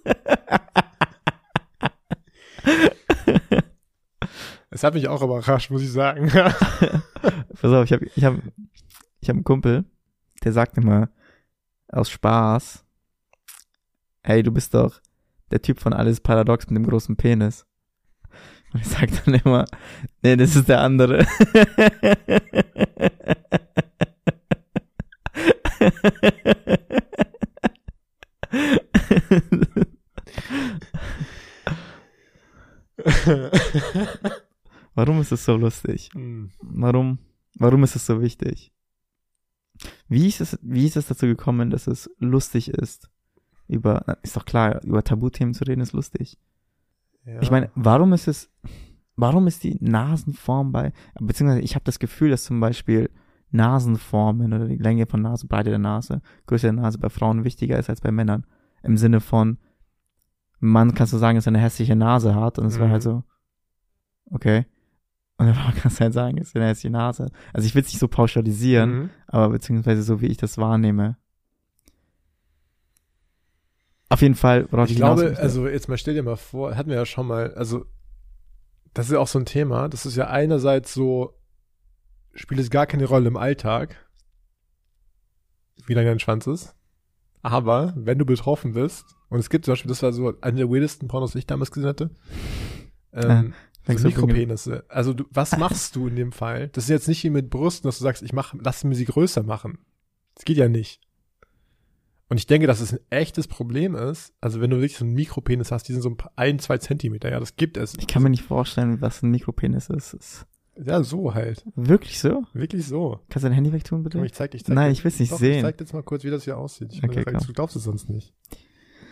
Es 4.71 4.83
hat 4.83 4.95
mich 4.95 5.07
auch 5.09 5.23
überrascht, 5.23 5.71
muss 5.71 5.83
ich 5.83 5.93
sagen. 5.93 6.29
Pass 6.33 7.73
auf, 7.73 7.85
ich 7.85 7.93
habe 7.93 8.07
ich 8.07 8.25
hab, 8.25 8.35
ich 9.21 9.29
hab 9.29 9.37
einen 9.37 9.45
Kumpel, 9.45 9.85
der 10.43 10.53
sagt 10.53 10.77
immer 10.77 11.11
aus 11.89 12.11
Spaß, 12.11 12.85
hey, 14.23 14.43
du 14.43 14.51
bist 14.51 14.75
doch 14.75 15.01
der 15.53 15.63
Typ 15.63 15.79
von 15.79 15.93
Alles 15.93 16.21
Paradox 16.21 16.67
mit 16.69 16.77
dem 16.77 16.87
großen 16.89 17.17
Penis. 17.17 17.67
Und 18.73 18.81
ich 18.81 18.89
sag 18.89 19.09
dann 19.25 19.35
immer, 19.35 19.65
nee, 20.23 20.35
das 20.37 20.57
ist 20.57 20.69
der 20.69 20.81
andere. 20.81 21.25
Warum 34.95 35.21
ist 35.21 35.33
es 35.33 35.45
so 35.45 35.57
lustig? 35.57 36.11
Hm. 36.13 36.51
Warum, 36.61 37.19
warum 37.57 37.83
ist 37.83 37.97
es 37.97 38.07
so 38.07 38.21
wichtig? 38.21 38.73
Wie 40.09 40.29
ist 40.29 40.41
es, 40.41 40.59
wie 40.63 40.87
ist 40.87 40.97
es 40.97 41.09
dazu 41.09 41.27
gekommen, 41.27 41.71
dass 41.71 41.87
es 41.87 42.09
lustig 42.19 42.69
ist, 42.69 43.11
über, 43.67 44.19
ist 44.23 44.37
doch 44.37 44.45
klar, 44.45 44.83
über 44.85 45.03
Tabuthemen 45.03 45.55
zu 45.55 45.65
reden 45.65 45.81
ist 45.81 45.93
lustig. 45.93 46.39
ja. 47.25 47.41
Ich 47.43 47.51
meine, 47.51 47.71
warum 47.75 48.13
ist 48.13 48.29
es, 48.29 48.51
warum 49.17 49.47
ist 49.47 49.65
die 49.65 49.79
Nasenform 49.81 50.71
bei, 50.71 50.93
beziehungsweise 51.21 51.63
ich 51.63 51.75
habe 51.75 51.85
das 51.85 51.99
Gefühl, 51.99 52.31
dass 52.31 52.45
zum 52.45 52.61
Beispiel 52.61 53.11
Nasenformen 53.51 54.53
oder 54.53 54.67
die 54.67 54.77
Länge 54.77 55.07
von 55.07 55.23
Nase, 55.23 55.47
Breite 55.47 55.71
der 55.71 55.79
Nase, 55.79 56.21
Größe 56.47 56.67
der 56.67 56.73
Nase 56.73 56.99
bei 56.99 57.09
Frauen 57.09 57.45
wichtiger 57.45 57.79
ist 57.79 57.89
als 57.89 58.01
bei 58.01 58.13
Männern. 58.13 58.47
Im 58.83 58.97
Sinne 58.97 59.21
von, 59.21 59.59
Mann 60.61 60.95
kannst 60.95 61.13
du 61.13 61.19
sagen, 61.19 61.37
dass 61.37 61.47
er 61.47 61.51
eine 61.51 61.59
hässliche 61.61 61.97
Nase 61.97 62.35
hat 62.35 62.59
und 62.59 62.67
es 62.67 62.79
war 62.79 62.87
Mhm. 62.89 62.93
halt 62.93 63.03
so, 63.03 63.23
okay. 64.31 64.67
Und 65.37 65.47
dann 65.47 65.57
kannst 65.83 65.99
du 65.99 66.05
halt 66.05 66.13
sagen, 66.15 66.39
es 66.39 66.49
ist 66.49 66.57
eine 66.57 66.67
hässliche 66.67 66.91
Nase. 66.91 67.31
Also 67.53 67.67
ich 67.67 67.75
will 67.75 67.83
es 67.83 67.89
nicht 67.89 67.99
so 67.99 68.09
pauschalisieren, 68.09 68.91
Mhm. 68.95 69.11
aber 69.27 69.51
beziehungsweise 69.51 70.03
so 70.03 70.21
wie 70.21 70.27
ich 70.27 70.37
das 70.37 70.59
wahrnehme. 70.59 71.17
Auf 74.09 74.23
jeden 74.23 74.35
Fall, 74.35 74.71
worauf 74.71 74.89
Ich 74.89 74.97
hinaus 74.97 75.17
glaube, 75.17 75.31
möchte. 75.31 75.43
also 75.43 75.67
jetzt 75.69 75.89
mal 75.89 75.99
stell 75.99 76.15
dir 76.15 76.23
mal 76.23 76.37
vor, 76.37 76.77
hatten 76.77 76.91
wir 76.91 76.97
ja 76.97 77.07
schon 77.07 77.27
mal, 77.27 77.53
also 77.55 77.85
das 78.93 79.07
ist 79.07 79.13
ja 79.13 79.19
auch 79.19 79.27
so 79.29 79.39
ein 79.41 79.47
Thema, 79.47 79.89
das 79.89 80.07
ist 80.07 80.15
ja 80.17 80.29
einerseits 80.29 80.95
so, 80.95 81.35
spielt 82.35 82.61
es 82.61 82.71
gar 82.71 82.87
keine 82.87 83.07
Rolle 83.07 83.27
im 83.29 83.37
Alltag, 83.37 83.97
wie 85.87 85.95
lang 85.95 86.05
dein 86.05 86.21
Schwanz 86.21 86.47
ist, 86.47 86.77
aber 87.45 87.93
wenn 87.95 88.19
du 88.19 88.25
betroffen 88.25 88.73
bist, 88.73 89.15
und 89.29 89.39
es 89.39 89.51
gibt 89.51 89.67
zum 89.67 89.73
Beispiel, 89.73 89.91
das 89.91 90.03
war 90.03 90.15
so 90.15 90.33
eine 90.41 90.57
der 90.57 90.71
weirdesten 90.71 91.09
Pornos, 91.09 91.33
die 91.33 91.39
ich 91.39 91.47
damals 91.47 91.71
gesehen 91.71 91.89
hatte, 91.89 92.11
ähm, 93.13 93.53
Fängst 93.83 94.03
so 94.03 94.09
Mikropenisse. 94.09 94.85
Also 94.89 95.13
du, 95.13 95.25
was 95.31 95.57
machst 95.59 95.95
du 95.95 96.09
in 96.09 96.17
dem 96.17 96.33
Fall? 96.33 96.69
Das 96.69 96.85
ist 96.85 96.91
jetzt 96.91 97.07
nicht 97.07 97.23
wie 97.23 97.29
mit 97.29 97.51
Brüsten, 97.51 97.87
dass 97.87 97.99
du 97.99 98.03
sagst, 98.03 98.23
ich 98.23 98.33
mach, 98.33 98.55
lass 98.59 98.83
mir 98.83 98.95
sie 98.95 99.05
größer 99.05 99.43
machen. 99.43 99.79
Das 100.35 100.47
geht 100.47 100.57
ja 100.57 100.69
nicht. 100.69 101.01
Und 102.31 102.39
ich 102.39 102.47
denke, 102.47 102.67
dass 102.67 102.81
es 102.81 102.95
ein 102.95 103.01
echtes 103.11 103.47
Problem 103.47 103.95
ist. 103.95 104.33
Also 104.41 104.63
wenn 104.63 104.71
du 104.71 104.77
wirklich 104.79 104.97
so 104.97 105.05
einen 105.05 105.13
Mikropenis 105.13 105.71
hast, 105.71 105.87
die 105.87 105.93
sind 105.93 106.01
so 106.01 106.09
ein, 106.09 106.17
paar, 106.17 106.33
ein 106.37 106.59
zwei 106.59 106.79
Zentimeter, 106.79 107.31
ja, 107.31 107.39
das 107.39 107.57
gibt 107.57 107.77
es. 107.77 107.95
Ich 107.99 108.07
kann 108.07 108.23
mir 108.23 108.31
nicht 108.31 108.43
vorstellen, 108.43 109.03
was 109.03 109.23
ein 109.23 109.31
Mikropenis 109.31 109.91
ist. 109.91 110.47
Ja, 110.77 111.03
so 111.05 111.33
halt. 111.35 111.63
wirklich 111.77 112.19
so? 112.19 112.45
Wirklich 112.53 112.87
so. 112.87 113.21
Kannst 113.29 113.45
du 113.45 113.49
dein 113.49 113.53
Handy 113.55 113.73
wegtun, 113.73 114.03
bitte? 114.03 114.19
Komm, 114.19 114.25
ich 114.25 114.33
zeig, 114.35 114.55
ich 114.55 114.65
zeig 114.65 114.75
Nein, 114.75 114.91
ich 114.93 115.05
will's 115.05 115.21
nicht 115.21 115.31
Doch, 115.33 115.39
sehen. 115.39 115.57
Ich 115.57 115.63
zeig 115.63 115.77
dir 115.79 115.85
jetzt 115.85 115.93
mal 115.93 116.03
kurz, 116.03 116.25
wie 116.25 116.31
das 116.31 116.45
hier 116.45 116.59
aussieht. 116.59 116.93
Ich 116.93 117.03
Okay, 117.05 117.25
komm. 117.25 117.39
du 117.39 117.53
glaubst 117.53 117.77
es 117.77 117.85
sonst 117.85 118.09
nicht. 118.11 118.35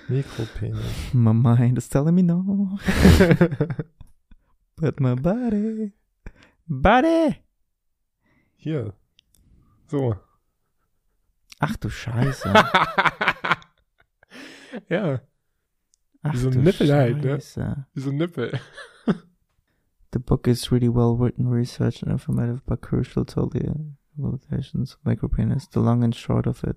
Mikropenis. 0.09 0.81
My 1.13 1.33
mind 1.33 1.79
is 1.79 1.89
telling 1.89 2.15
me 2.17 2.23
no, 2.25 2.43
but 4.77 4.99
my 5.01 5.15
body, 5.15 5.93
body. 6.67 7.37
hier. 8.57 8.95
So. 9.87 10.17
Ach 11.61 11.77
du 11.77 11.89
Scheiße. 11.89 12.53
ja. 14.89 15.21
Ach, 16.23 16.33
Wie 16.33 16.39
so 16.39 16.51
ein 16.51 16.63
Nippel 16.63 16.93
halt, 16.93 17.19
ne? 17.23 17.35
Scheiße. 17.35 17.87
Wie 17.95 18.01
so 18.01 18.11
ein 18.11 18.17
Nippel. 18.17 18.59
The 20.13 20.19
book 20.19 20.47
is 20.47 20.71
really 20.71 20.91
well 20.91 21.17
written, 21.17 21.49
researched 21.49 22.03
and 22.03 22.13
informative, 22.13 22.65
but 22.67 22.83
crucial 22.83 23.25
to 23.25 23.49
the 23.49 23.75
limitations 24.17 24.95
of 24.95 25.03
micropenis. 25.05 25.71
The 25.71 25.81
long 25.81 26.05
and 26.05 26.15
short 26.15 26.47
of 26.47 26.63
it. 26.65 26.77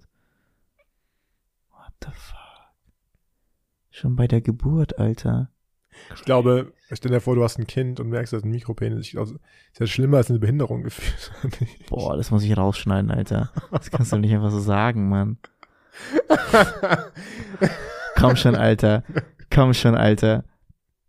What 1.70 1.94
the 2.00 2.12
fuck? 2.12 2.40
Schon 3.92 4.16
bei 4.16 4.28
der 4.28 4.42
Geburt, 4.42 4.98
Alter. 5.00 5.50
Ich 6.14 6.24
glaube, 6.24 6.74
stell 6.92 7.12
dir 7.12 7.22
vor, 7.22 7.36
du 7.36 7.44
hast 7.44 7.58
ein 7.58 7.68
Kind 7.68 8.00
und 8.00 8.10
merkst, 8.10 8.34
das 8.34 8.40
ist 8.40 8.46
ein 8.46 8.52
Mikropenis. 8.52 9.06
Ich 9.06 9.12
glaube, 9.12 9.32
ist 9.72 9.80
ja 9.80 9.88
schlimmer 9.88 10.18
als 10.18 10.30
eine 10.30 10.40
Behinderung 10.40 10.84
gefühlt. 10.84 11.32
Boah, 11.90 12.18
das 12.18 12.32
muss 12.32 12.44
ich 12.44 12.58
rausschneiden, 12.58 13.12
Alter. 13.12 13.52
Das 13.72 13.92
kannst 13.92 14.12
du 14.12 14.18
nicht 14.18 14.34
einfach 14.34 14.52
so 14.52 14.60
sagen, 14.60 15.10
Mann. 15.10 15.38
Komm 18.18 18.36
schon, 18.36 18.56
Alter. 18.56 19.04
Komm 19.50 19.74
schon, 19.74 19.96
Alter. 19.96 20.44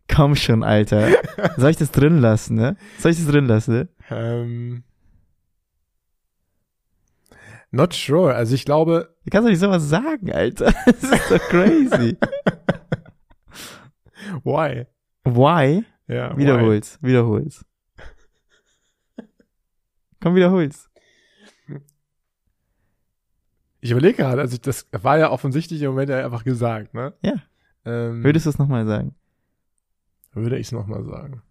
Komm 0.08 0.36
schon, 0.36 0.62
Alter. 0.62 1.08
Soll 1.56 1.70
ich 1.70 1.76
das 1.76 1.90
drin 1.90 2.18
lassen, 2.18 2.54
ne? 2.56 2.76
Soll 2.98 3.12
ich 3.12 3.18
das 3.18 3.26
drin 3.26 3.46
lassen, 3.46 3.74
ne? 3.74 3.88
ähm, 4.10 4.84
not 7.70 7.94
sure. 7.94 8.34
Also 8.34 8.54
ich 8.54 8.64
glaube, 8.64 9.14
Du 9.24 9.30
kannst 9.30 9.46
doch 9.46 9.50
nicht 9.50 9.60
sowas 9.60 9.88
sagen, 9.88 10.32
Alter. 10.32 10.72
Das 10.86 11.02
ist 11.02 11.30
doch 11.30 11.38
crazy. 11.48 12.16
why? 14.44 14.86
Why? 15.24 15.84
Ja, 16.06 16.32
why? 16.32 16.38
Wiederhol's, 16.38 16.98
wiederhol's. 17.02 17.64
Komm, 20.22 20.34
wiederhol's. 20.36 20.88
Ich 23.80 23.90
überlege 23.90 24.16
gerade, 24.16 24.40
also 24.40 24.56
das 24.58 24.86
war 24.90 25.18
ja 25.18 25.30
offensichtlich 25.30 25.82
im 25.82 25.90
Moment 25.90 26.10
ja 26.10 26.24
einfach 26.24 26.44
gesagt, 26.44 26.94
ne? 26.94 27.12
Ja. 27.22 27.34
Ähm, 27.84 28.24
Würdest 28.24 28.46
du 28.46 28.50
es 28.50 28.58
nochmal 28.58 28.86
sagen? 28.86 29.14
Würde 30.36 30.58
ich 30.58 30.66
es 30.68 30.72
nochmal 30.72 31.04
sagen. 31.04 31.42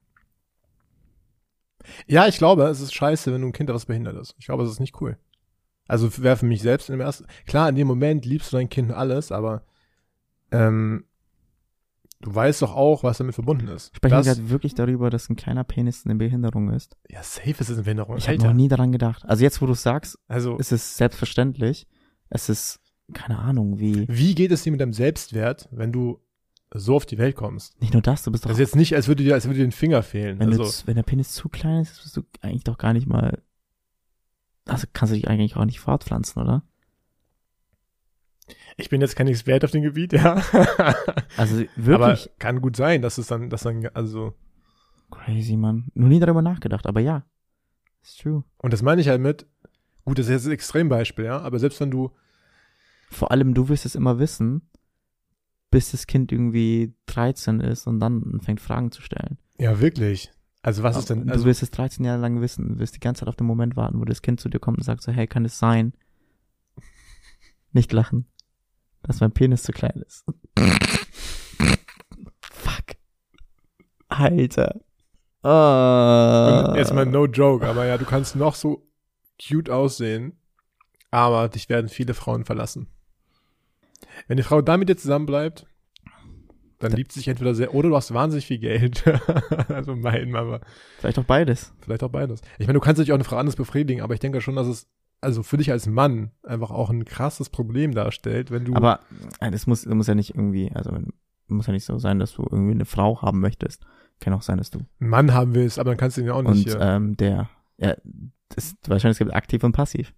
Ja, 2.07 2.27
ich 2.27 2.37
glaube, 2.37 2.63
es 2.63 2.81
ist 2.81 2.93
scheiße, 2.95 3.31
wenn 3.33 3.41
du 3.41 3.47
ein 3.47 3.53
Kind 3.53 3.69
hast, 3.69 3.75
was 3.75 3.85
behindert 3.85 4.15
ist. 4.17 4.35
Ich 4.39 4.45
glaube, 4.45 4.63
es 4.63 4.71
ist 4.71 4.79
nicht 4.79 4.99
cool. 5.01 5.17
Also 5.87 6.17
wäre 6.17 6.35
für 6.37 6.47
mich 6.47 6.61
selbst 6.61 6.89
im 6.89 6.99
ersten. 6.99 7.25
Klar, 7.45 7.69
in 7.69 7.75
dem 7.75 7.87
Moment 7.87 8.25
liebst 8.25 8.51
du 8.51 8.57
dein 8.57 8.69
Kind 8.69 8.91
alles, 8.91 9.31
aber 9.31 9.63
ähm, 10.51 11.05
du 12.21 12.33
weißt 12.33 12.63
doch 12.63 12.75
auch, 12.75 13.03
was 13.03 13.19
damit 13.19 13.35
verbunden 13.35 13.67
ist. 13.67 13.95
Sprechen 13.95 14.13
wir 14.13 14.17
Das- 14.23 14.37
gerade 14.37 14.49
wirklich 14.49 14.73
darüber, 14.73 15.11
dass 15.11 15.29
ein 15.29 15.35
kleiner 15.35 15.63
Penis 15.63 16.03
eine 16.05 16.15
Behinderung 16.15 16.71
ist? 16.71 16.97
ja, 17.07 17.21
safe 17.21 17.51
ist 17.51 17.61
es 17.69 17.73
eine 17.75 17.83
Behinderung. 17.83 18.17
Ich 18.17 18.23
habe 18.27 18.33
Alter. 18.37 18.47
noch 18.47 18.53
nie 18.55 18.67
daran 18.67 18.91
gedacht. 18.91 19.23
Also 19.25 19.43
jetzt, 19.43 19.61
wo 19.61 19.67
du 19.67 19.73
es 19.73 19.83
sagst, 19.83 20.17
Also, 20.27 20.57
ist 20.57 20.71
es 20.71 20.97
selbstverständlich. 20.97 21.87
Es 22.29 22.49
ist, 22.49 22.79
keine 23.13 23.37
Ahnung, 23.37 23.77
wie. 23.77 24.07
wie 24.09 24.33
geht 24.33 24.51
es 24.51 24.63
dir 24.63 24.71
mit 24.71 24.81
deinem 24.81 24.93
Selbstwert, 24.93 25.69
wenn 25.71 25.91
du 25.91 26.19
so 26.79 26.95
auf 26.95 27.05
die 27.05 27.17
Welt 27.17 27.35
kommst? 27.35 27.79
Nicht 27.81 27.93
nur 27.93 28.01
das, 28.01 28.23
du 28.23 28.31
bist 28.31 28.45
doch 28.45 28.49
Also 28.49 28.61
jetzt 28.61 28.75
nicht, 28.75 28.95
als 28.95 29.07
würde 29.07 29.23
dir, 29.23 29.33
als 29.33 29.45
würde 29.45 29.59
dir 29.59 29.65
ein 29.65 29.71
Finger 29.71 30.03
fehlen. 30.03 30.39
Wenn, 30.39 30.49
also, 30.49 30.63
du, 30.63 30.87
wenn 30.87 30.95
der 30.95 31.03
Penis 31.03 31.31
zu 31.31 31.49
klein 31.49 31.81
ist, 31.81 32.01
bist 32.01 32.17
du 32.17 32.23
eigentlich 32.41 32.63
doch 32.63 32.77
gar 32.77 32.93
nicht 32.93 33.07
mal. 33.07 33.41
Also 34.65 34.87
kannst 34.93 35.13
du 35.13 35.15
dich 35.15 35.27
eigentlich 35.27 35.55
auch 35.55 35.65
nicht 35.65 35.79
fortpflanzen, 35.79 36.41
oder? 36.41 36.63
ich 38.77 38.89
bin 38.89 39.01
jetzt 39.01 39.15
kein 39.15 39.27
Experte 39.27 39.65
auf 39.65 39.71
dem 39.71 39.81
Gebiet, 39.81 40.13
ja. 40.13 40.41
Also 41.37 41.55
Aber 41.55 41.67
wirklich 41.77 42.29
kann 42.39 42.61
gut 42.61 42.75
sein, 42.75 43.01
dass 43.01 43.17
es 43.17 43.27
dann, 43.27 43.49
dass 43.49 43.63
dann, 43.63 43.87
also, 43.93 44.33
crazy, 45.11 45.55
Mann. 45.55 45.85
Nur 45.93 46.09
nie 46.09 46.19
darüber 46.19 46.41
nachgedacht, 46.41 46.87
aber 46.87 46.99
ja. 46.99 47.23
It's 48.01 48.17
true. 48.17 48.43
und 48.59 48.71
das 48.71 48.83
meine 48.83 49.01
ich 49.01 49.07
halt 49.07 49.21
mit, 49.21 49.47
gut, 50.03 50.19
das 50.19 50.27
ist 50.27 50.31
jetzt 50.31 50.45
ein 50.45 50.51
Extrembeispiel, 50.51 51.25
ja, 51.25 51.39
aber 51.39 51.57
selbst 51.57 51.79
wenn 51.79 51.89
du, 51.89 52.11
Vor 53.09 53.31
allem, 53.31 53.53
du 53.53 53.69
wirst 53.69 53.85
es 53.85 53.95
immer 53.95 54.19
wissen, 54.19 54.69
bis 55.75 55.91
das 55.91 56.07
Kind 56.07 56.31
irgendwie 56.31 56.95
13 57.07 57.59
ist 57.59 57.85
und 57.85 57.99
dann 57.99 58.39
fängt 58.39 58.61
Fragen 58.61 58.93
zu 58.93 59.01
stellen. 59.01 59.37
ja, 59.57 59.81
wirklich, 59.81 60.31
also 60.61 60.83
was 60.83 60.95
ist 60.95 61.09
denn, 61.09 61.27
du 61.27 61.33
also, 61.33 61.43
wirst 61.43 61.63
es 61.63 61.71
13 61.71 62.05
Jahre 62.05 62.21
lang 62.21 62.39
wissen, 62.39 62.69
du 62.69 62.79
wirst 62.79 62.95
die 62.95 63.01
ganze 63.01 63.19
Zeit 63.19 63.27
auf 63.27 63.35
den 63.35 63.45
Moment 63.45 63.75
warten, 63.75 63.99
wo 63.99 64.05
das 64.05 64.21
Kind 64.21 64.39
zu 64.39 64.47
dir 64.47 64.59
kommt 64.59 64.77
und 64.77 64.85
sagt 64.85 65.01
so, 65.01 65.11
hey, 65.11 65.27
kann 65.27 65.43
es 65.43 65.59
sein? 65.59 65.91
Nicht 67.73 67.91
lachen, 67.91 68.25
dass 69.03 69.19
mein 69.19 69.33
Penis 69.33 69.63
zu 69.63 69.73
klein 69.73 70.01
ist. 70.07 70.23
Fuck. 72.39 72.95
Alter. 74.07 74.79
Ah. 75.43 76.69
und 76.69 76.77
jetzt 76.77 76.93
mal 76.93 77.05
no 77.05 77.25
joke, 77.25 77.67
aber 77.67 77.85
ja, 77.85 77.97
du 77.97 78.05
kannst 78.05 78.37
noch 78.37 78.55
so 78.55 78.87
cute 79.45 79.69
aussehen, 79.69 80.39
aber 81.11 81.49
dich 81.49 81.67
werden 81.67 81.89
viele 81.89 82.13
Frauen 82.13 82.45
verlassen. 82.45 82.87
Wenn 84.27 84.37
die 84.37 84.43
Frau 84.43 84.61
da 84.61 84.77
mit 84.77 84.89
dir 84.89 84.97
zusammen 84.97 85.25
bleibt, 85.25 85.65
dann 86.79 86.91
liebt 86.91 87.11
sie 87.11 87.19
sich 87.19 87.27
entweder 87.27 87.55
sehr, 87.55 87.73
oder 87.73 87.89
du 87.89 87.95
hast 87.95 88.13
wahnsinnig 88.13 88.45
viel 88.45 88.59
Geld. 88.59 89.03
also 89.69 89.95
mein, 89.95 90.35
aber 90.35 90.61
Vielleicht 90.99 91.19
auch 91.19 91.23
beides. 91.23 91.73
Vielleicht 91.79 92.03
auch 92.03 92.09
beides. 92.09 92.41
Ich 92.59 92.67
meine, 92.67 92.79
du 92.79 92.81
kannst 92.83 92.99
natürlich 92.99 93.11
auch 93.11 93.17
eine 93.17 93.23
Frau 93.23 93.37
anders 93.37 93.55
befriedigen, 93.55 94.01
aber 94.01 94.13
ich 94.13 94.19
denke 94.19 94.41
schon, 94.41 94.55
dass 94.55 94.67
es 94.67 94.87
also 95.21 95.41
für 95.41 95.57
dich 95.57 95.71
als 95.71 95.87
Mann 95.87 96.31
einfach 96.43 96.71
auch 96.71 96.89
ein 96.89 97.05
krasses 97.05 97.49
Problem 97.49 97.93
darstellt, 97.93 98.51
wenn 98.51 98.65
du. 98.65 98.75
Aber 98.75 98.99
äh, 99.39 99.49
das 99.49 99.67
muss, 99.67 99.83
das 99.83 99.93
muss 99.93 100.07
ja 100.07 100.15
nicht 100.15 100.35
irgendwie, 100.35 100.71
also 100.73 100.91
muss 101.47 101.67
ja 101.67 101.73
nicht 101.73 101.85
so 101.85 101.97
sein, 101.97 102.19
dass 102.19 102.33
du 102.33 102.43
irgendwie 102.43 102.73
eine 102.73 102.85
Frau 102.85 103.21
haben 103.21 103.39
möchtest. 103.39 103.85
Kann 104.19 104.33
auch 104.33 104.41
sein, 104.41 104.57
dass 104.57 104.69
du. 104.69 104.79
einen 104.99 105.09
Mann 105.09 105.33
haben 105.33 105.55
willst, 105.55 105.79
aber 105.79 105.91
dann 105.91 105.97
kannst 105.97 106.17
du 106.17 106.21
ihn 106.21 106.27
ja 106.27 106.33
auch 106.33 106.39
Und 106.39 106.51
nicht. 106.51 106.69
hier. 106.69 106.79
ähm, 106.79 107.17
der, 107.17 107.49
ja, 107.77 107.95
das, 108.49 108.75
wahrscheinlich 108.87 109.15
es 109.15 109.19
gibt 109.19 109.33
aktiv 109.33 109.63
und 109.63 109.71
passiv. 109.71 110.13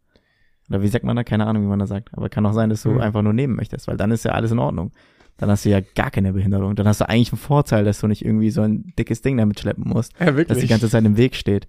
Oder 0.70 0.82
wie 0.82 0.88
sagt 0.88 1.06
man 1.06 1.16
da? 1.16 1.24
Keine 1.24 1.46
Ahnung, 1.48 1.64
wie 1.64 1.68
man 1.68 1.80
da 1.80 1.88
sagt. 1.88 2.10
Aber 2.14 2.30
kann 2.30 2.46
auch 2.46 2.54
sein, 2.54 2.70
dass 2.70 2.84
du 2.84 2.92
Hm. 2.92 3.02
einfach 3.02 3.22
nur 3.22 3.34
nehmen 3.34 3.56
möchtest, 3.56 3.88
weil 3.88 3.98
dann 3.98 4.12
ist 4.12 4.26
ja 4.26 4.32
alles 4.32 4.52
in 4.52 4.60
Ordnung. 4.60 4.92
Dann 5.38 5.50
hast 5.50 5.66
du 5.66 5.70
ja 5.70 5.80
gar 5.96 6.10
keine 6.12 6.34
Behinderung. 6.34 6.76
Dann 6.76 6.88
hast 6.88 7.00
du 7.02 7.08
eigentlich 7.08 7.32
einen 7.32 7.40
Vorteil, 7.40 7.86
dass 7.86 8.00
du 8.00 8.08
nicht 8.08 8.26
irgendwie 8.26 8.50
so 8.50 8.62
ein 8.62 8.94
dickes 8.98 9.22
Ding 9.22 9.38
damit 9.38 9.60
schleppen 9.60 9.84
musst, 9.88 10.14
ja, 10.20 10.26
das 10.28 10.36
wirklich. 10.36 10.60
die 10.62 10.68
ganze 10.68 10.90
Zeit 10.90 11.06
im 11.06 11.16
Weg 11.16 11.36
steht. 11.36 11.68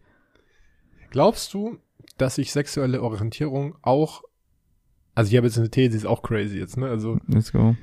Glaubst 1.10 1.52
du, 1.54 1.78
dass 2.16 2.36
sich 2.36 2.52
sexuelle 2.52 3.02
Orientierung 3.02 3.76
auch, 3.82 4.22
also 5.14 5.30
ich 5.30 5.36
habe 5.36 5.46
jetzt 5.46 5.58
eine 5.58 5.70
These, 5.70 5.90
die 5.90 5.96
ist 5.96 6.06
auch 6.06 6.22
crazy 6.22 6.58
jetzt, 6.58 6.76
ne? 6.76 6.86
Also 6.88 7.18
Let's 7.28 7.52
go. 7.52 7.76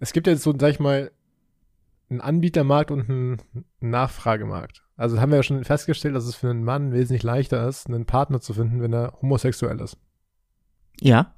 es 0.00 0.12
gibt 0.12 0.26
ja 0.26 0.32
jetzt 0.32 0.42
so, 0.42 0.54
sag 0.58 0.70
ich 0.70 0.80
mal, 0.80 1.10
einen 2.10 2.20
Anbietermarkt 2.20 2.90
und 2.90 3.08
einen 3.08 3.38
Nachfragemarkt. 3.80 4.82
Also 4.96 5.20
haben 5.20 5.30
wir 5.30 5.36
ja 5.36 5.42
schon 5.42 5.64
festgestellt, 5.64 6.14
dass 6.14 6.26
es 6.26 6.34
für 6.34 6.50
einen 6.50 6.62
Mann 6.64 6.92
wesentlich 6.92 7.22
leichter 7.22 7.66
ist, 7.66 7.86
einen 7.88 8.04
Partner 8.04 8.40
zu 8.40 8.52
finden, 8.54 8.82
wenn 8.82 8.92
er 8.92 9.14
homosexuell 9.22 9.80
ist. 9.80 9.96
Ja, 11.00 11.34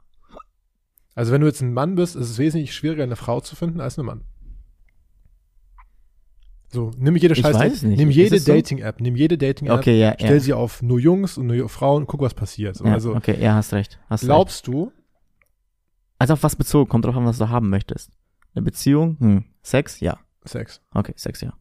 Also 1.14 1.32
wenn 1.32 1.40
du 1.40 1.46
jetzt 1.46 1.60
ein 1.62 1.72
Mann 1.72 1.94
bist, 1.94 2.16
ist 2.16 2.28
es 2.30 2.38
wesentlich 2.38 2.74
schwieriger, 2.74 3.02
eine 3.04 3.16
Frau 3.16 3.40
zu 3.40 3.56
finden 3.56 3.80
als 3.80 3.98
einen 3.98 4.06
Mann. 4.06 4.24
So, 6.72 6.90
nimm 6.98 7.14
jede 7.16 7.34
Ich 7.34 7.40
Scheiß, 7.40 7.54
weiß 7.54 7.72
es 7.72 7.82
nicht. 7.82 7.98
nimm 7.98 8.10
jede? 8.10 8.40
Dating-App, 8.40 9.00
nimm 9.00 9.14
jede 9.14 9.38
Dating-App, 9.38 9.78
okay, 9.78 10.00
ja, 10.00 10.14
stell 10.18 10.34
ja. 10.34 10.40
sie 10.40 10.52
auf 10.52 10.82
nur 10.82 10.98
Jungs 10.98 11.38
und 11.38 11.46
nur 11.46 11.68
Frauen, 11.68 12.06
guck, 12.08 12.20
was 12.20 12.34
passiert. 12.34 12.74
So, 12.76 12.84
ja 12.84 12.94
also 12.94 13.14
okay, 13.14 13.36
ja, 13.40 13.54
hast 13.54 13.72
recht. 13.72 14.00
Hast 14.08 14.22
recht. 14.22 14.28
glaubst 14.28 14.66
du, 14.66 14.90
Also 16.18 16.32
auf 16.34 16.42
was 16.42 16.56
bezogen? 16.56 16.88
Kommt 16.88 17.04
drauf 17.04 17.16
an, 17.16 17.26
was 17.26 17.38
du 17.38 17.48
haben 17.48 17.70
möchtest. 17.70 18.10
Eine 18.54 18.62
Beziehung? 18.64 19.16
Hm. 19.20 19.44
Sex? 19.62 20.00
Ja. 20.00 20.18
Sex. 20.44 20.80
Okay, 20.92 21.12
Sex, 21.16 21.40
ja. 21.42 21.52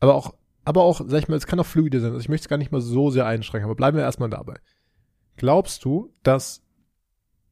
Aber 0.00 0.14
auch, 0.16 0.34
aber 0.64 0.82
auch, 0.82 1.00
sag 1.06 1.20
ich 1.22 1.28
mal, 1.28 1.36
es 1.36 1.46
kann 1.46 1.60
auch 1.60 1.66
fluide 1.66 2.00
sein. 2.00 2.10
Also 2.10 2.20
ich 2.20 2.28
möchte 2.28 2.44
es 2.46 2.48
gar 2.48 2.58
nicht 2.58 2.72
mal 2.72 2.80
so 2.80 3.10
sehr 3.10 3.24
einschränken, 3.26 3.66
aber 3.66 3.76
bleiben 3.76 3.96
wir 3.96 4.04
erstmal 4.04 4.28
dabei. 4.30 4.54
Glaubst 5.36 5.84
du, 5.84 6.12
dass 6.22 6.62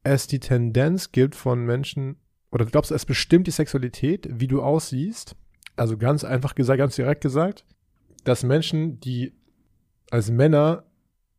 es 0.03 0.27
die 0.27 0.41
Tendenz 0.41 1.13
gibt 1.13 1.35
von 1.35 1.65
Menschen, 1.65 2.17
oder 2.51 2.67
glaubst 2.67 2.91
du, 2.91 2.95
es 2.95 3.05
bestimmt 3.05 3.47
die 3.47 3.53
Sexualität, 3.53 4.29
wie 4.31 4.47
du 4.47 4.63
aussiehst? 4.63 5.37
Also 5.77 5.97
ganz 5.97 6.25
einfach 6.25 6.55
gesagt, 6.55 6.79
ganz 6.79 6.97
direkt 6.97 7.21
gesagt, 7.21 7.65
dass 8.25 8.43
Menschen, 8.43 9.01
die 9.01 9.35
als 10.11 10.31
Männer 10.31 10.85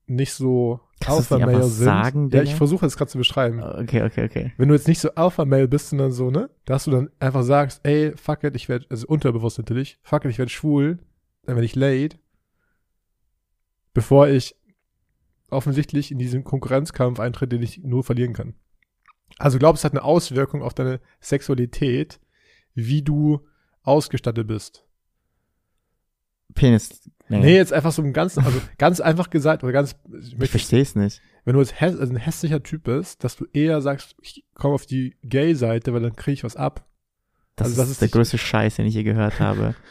nicht 0.08 0.34
so 0.34 0.81
Kannst 0.99 1.31
Alpha-Male 1.31 1.58
einfach 1.58 1.69
sind. 1.69 1.86
sagen, 1.86 2.29
ja, 2.31 2.41
ich 2.41 2.55
versuche 2.55 2.86
es 2.86 2.97
gerade 2.97 3.12
zu 3.12 3.17
beschreiben. 3.17 3.62
Okay, 3.62 4.03
okay, 4.03 4.25
okay. 4.25 4.53
Wenn 4.58 4.69
du 4.69 4.75
jetzt 4.75 4.88
nicht 4.88 4.99
so 4.99 5.12
Alpha-Male 5.13 5.67
bist, 5.67 5.89
sondern 5.89 6.12
so, 6.12 6.31
ne? 6.31 6.49
Dass 6.65 6.86
du 6.86 6.91
dann 6.91 7.10
einfach 7.19 7.43
sagst, 7.43 7.81
ey, 7.84 8.13
fuck 8.15 8.43
it, 8.43 8.55
ich 8.55 8.69
werde, 8.69 8.86
also 8.89 9.08
unterbewusst 9.08 9.58
natürlich, 9.58 9.99
fuck 10.03 10.25
it, 10.25 10.31
ich 10.31 10.38
werde 10.38 10.51
schwul, 10.51 10.99
dann 11.43 11.55
werde 11.55 11.65
ich 11.65 11.75
late, 11.75 12.17
bevor 13.93 14.27
ich 14.27 14.55
offensichtlich 15.49 16.12
in 16.12 16.17
diesen 16.17 16.43
Konkurrenzkampf 16.43 17.19
eintritt, 17.19 17.51
den 17.51 17.62
ich 17.62 17.79
nur 17.79 18.03
verlieren 18.03 18.34
kann. 18.34 18.55
Also 19.38 19.60
glaubst 19.60 19.84
du, 19.84 19.88
es 19.88 19.91
hat 19.91 19.93
eine 19.93 20.03
Auswirkung 20.03 20.62
auf 20.62 20.74
deine 20.74 20.99
Sexualität, 21.20 22.20
wie 22.74 23.01
du 23.01 23.45
ausgestattet 23.84 24.47
bist. 24.47 24.86
Penis. 26.53 27.09
Nee, 27.28 27.55
jetzt 27.55 27.74
einfach 27.74 27.91
so 27.91 28.01
ein 28.01 28.13
ganz, 28.13 28.38
also 28.38 28.61
ganz 28.78 28.99
einfach 28.99 29.30
gesagt, 29.30 29.63
oder 29.63 29.74
ganz, 29.74 29.95
ich 30.20 30.39
ich 30.39 30.49
verstehe 30.49 30.82
es 30.82 30.95
nicht. 30.95 31.22
wenn 31.43 31.55
du 31.55 31.59
jetzt 31.61 31.82
also 31.82 32.01
ein 32.01 32.15
hässlicher 32.17 32.61
Typ 32.63 32.84
bist, 32.84 33.24
dass 33.24 33.36
du 33.36 33.45
eher 33.51 33.82
sagst, 33.82 34.15
ich 34.22 34.45
komme 34.53 34.76
auf 34.76 34.86
die 34.86 35.15
Gay-Seite, 35.24 35.93
weil 35.93 36.01
dann 36.01 36.15
kriege 36.15 36.34
ich 36.34 36.43
was 36.43 36.55
ab. 36.55 36.88
Das, 37.55 37.67
Also 37.67 37.78
das 37.78 37.86
ist, 37.88 37.93
ist 37.93 38.01
der 38.01 38.09
größte 38.09 38.38
Scheiß, 38.38 38.76
den 38.76 38.86
ich 38.86 38.93
je 38.95 39.03
gehört 39.03 39.39
habe. 39.39 39.76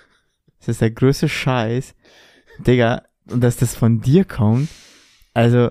Das 0.61 0.77
ist 0.77 0.81
der 0.81 0.93
größte 0.93 1.29
Scheiß. 1.29 1.95
Digga, 2.67 3.03
und 3.29 3.43
dass 3.45 3.59
das 3.59 3.75
von 3.75 4.01
dir 4.01 4.25
kommt, 4.25 4.71
also, 5.35 5.71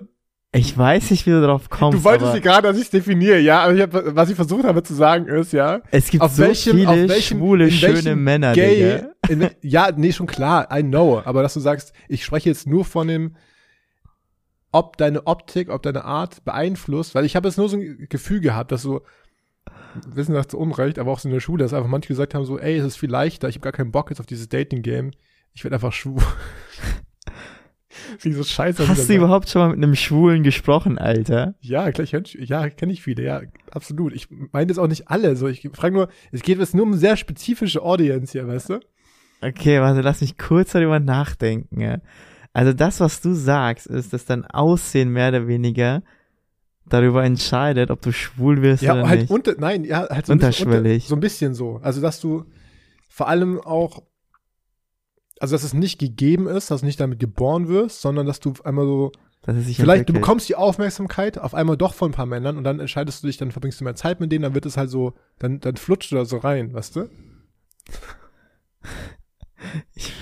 Ich 0.55 0.78
weiß 0.78 1.09
nicht, 1.09 1.26
wie 1.26 1.32
du 1.32 1.41
drauf 1.41 1.68
kommst. 1.72 1.97
Du 1.97 2.03
wolltest 2.03 2.34
sie 2.34 2.41
gerade, 2.41 2.68
dass 2.68 2.78
ich 2.78 2.84
es 2.84 2.89
definiere, 2.91 3.39
ja, 3.39 3.64
aber 3.64 3.74
ich 3.74 3.82
hab, 3.82 4.16
was 4.16 4.30
ich 4.30 4.36
versucht 4.36 4.66
habe 4.66 4.84
zu 4.84 4.93
sagen 4.93 5.26
ist, 5.26 5.51
ja, 5.51 5.82
es 5.89 6.11
gibt 6.11 6.24
so 6.30 6.38
welchem- 6.43 6.78
viele 6.78 7.09
welchem- 7.09 7.39
schwule, 7.39 7.72
schöne 7.72 8.16
Männer, 8.16 8.53
gay, 8.53 9.01
in, 9.30 9.49
ja, 9.61 9.89
nee, 9.95 10.11
schon 10.11 10.28
klar, 10.28 10.68
I 10.72 10.84
know, 10.84 11.24
aber 11.26 11.41
dass 11.41 11.55
du 11.55 11.59
sagst, 11.59 11.91
ich 12.07 12.24
spreche 12.24 12.49
jetzt 12.49 12.68
nur 12.68 12.86
von 12.86 13.07
dem, 13.07 13.36
ob 14.72 14.97
deine 14.97 15.26
Optik, 15.26 15.70
ob 15.70 15.82
deine 15.82 16.03
Art 16.05 16.45
beeinflusst, 16.45 17.16
weil 17.16 17.26
ich 17.26 17.36
habe 17.36 17.47
jetzt 17.47 17.57
nur 17.57 17.68
so 17.70 17.78
ein 17.78 18.05
Gefühl 18.09 18.39
gehabt, 18.39 18.72
dass 18.72 18.84
so, 18.84 19.01
wissen 20.07 20.36
das 20.36 20.49
zu 20.49 20.59
Unrecht, 20.59 20.99
aber 20.99 21.11
auch 21.11 21.20
so 21.20 21.30
in 21.30 21.34
der 21.34 21.39
Schule, 21.41 21.64
dass 21.64 21.74
einfach 21.74 21.89
manche 21.89 22.09
gesagt 22.09 22.36
haben 22.36 22.45
so, 22.45 22.59
ey, 22.59 22.78
es 22.78 22.86
ist 22.86 22.97
viel 22.97 23.09
leichter, 23.09 23.49
ich 23.49 23.55
habe 23.55 23.64
gar 23.64 23.72
keinen 23.72 23.91
Bock 23.91 24.11
jetzt 24.11 24.20
auf 24.20 24.26
dieses 24.28 24.49
Dating-Game, 24.49 25.11
ich 25.53 25.64
werde 25.64 25.76
einfach 25.78 25.93
schwul. 25.93 26.22
Wie 28.20 28.32
so 28.34 28.44
scheiße. 28.44 28.88
Hast 28.88 29.10
du 29.10 29.16
überhaupt 29.16 29.50
schon 29.50 29.62
mal 29.62 29.70
mit 29.76 29.84
einem 29.84 29.96
Schwulen 29.96 30.44
gesprochen, 30.44 30.98
Alter? 30.98 31.56
Ja, 31.62 31.91
klar, 31.91 32.04
ich 32.04 32.12
kenn, 32.12 32.24
ja, 32.39 32.70
kenne 32.70 32.94
ich 32.94 33.02
viele, 33.02 33.24
ja, 33.24 33.41
absolut. 33.72 34.14
Ich 34.14 34.28
meine 34.52 34.68
jetzt 34.70 34.78
auch 34.80 34.88
nicht 34.88 35.10
alle, 35.10 35.36
so, 35.36 35.48
ich 35.48 35.70
frage 35.74 35.94
nur, 35.94 36.10
es 36.32 36.41
geht 36.41 36.60
jetzt 36.60 36.74
nur 36.74 36.84
um 36.84 36.91
eine 36.91 37.00
sehr 37.00 37.18
spezifische 37.18 37.82
Audience 37.82 38.32
hier, 38.32 38.48
weißt 38.48 38.70
du? 38.70 38.80
Okay, 39.41 39.82
warte, 39.82 40.02
lass 40.02 40.22
mich 40.22 40.38
kurz 40.38 40.72
darüber 40.72 41.00
nachdenken. 41.00 41.82
Ja. 41.82 41.98
Also 42.54 42.72
das, 42.72 43.00
was 43.00 43.20
du 43.22 43.34
sagst, 43.34 43.88
ist, 43.88 44.14
dass 44.14 44.26
dein 44.26 44.46
Aussehen 44.46 45.10
mehr 45.10 45.30
oder 45.30 45.48
weniger 45.48 46.04
darüber 46.86 47.24
entscheidet, 47.24 47.89
ob 47.91 48.02
du 48.02 48.12
schwul 48.12 48.62
wirst 48.62 48.84
Ja, 48.84 48.94
oder 48.94 49.08
halt 49.08 49.22
nicht. 49.22 49.32
unter, 49.32 49.56
nein, 49.58 49.84
ja, 49.84 50.08
halt 50.10 50.26
so 50.28 50.34
ein 50.34 50.38
Unterschwellig. 50.38 51.04
Unter, 51.04 51.08
so 51.08 51.16
ein 51.16 51.20
bisschen 51.20 51.54
so. 51.54 51.80
Also, 51.82 52.02
dass 52.02 52.20
du 52.20 52.46
vor 53.10 53.28
allem 53.28 53.60
auch, 53.60 54.04
also, 55.44 55.56
dass 55.56 55.66
es 55.66 55.74
nicht 55.74 56.00
gegeben 56.00 56.48
ist, 56.48 56.72
dass 56.72 56.80
du 56.80 56.86
nicht 56.86 57.02
damit 57.02 57.20
geboren 57.20 57.68
wirst, 57.68 58.00
sondern 58.00 58.26
dass 58.26 58.39
du 58.39 58.54
einmal 58.64 58.86
so, 58.86 59.12
vielleicht, 59.41 59.78
du 59.78 59.84
entwickelt. 59.84 60.14
bekommst 60.14 60.48
die 60.48 60.56
Aufmerksamkeit 60.56 61.38
auf 61.38 61.54
einmal 61.54 61.76
doch 61.76 61.94
von 61.96 62.12
ein 62.12 62.14
paar 62.14 62.26
Männern 62.26 62.56
und 62.56 62.64
dann 62.64 62.80
entscheidest 62.80 63.22
du 63.22 63.28
dich, 63.28 63.36
dann 63.36 63.52
verbringst 63.52 63.82
du 63.82 63.84
mehr 63.84 63.94
Zeit 63.94 64.22
mit 64.22 64.32
denen, 64.32 64.44
dann 64.44 64.56
wird 64.56 64.66
es 64.66 64.78
halt 64.78 64.89
so, 64.89 65.16
dann, 65.39 65.60
dann 65.60 65.76
flutscht 65.76 66.14
du 66.14 66.16
da 66.16 66.24
so 66.24 66.38
rein, 66.38 66.74
weißt 66.74 66.96
du? 66.96 67.10
Ich, 69.96 70.14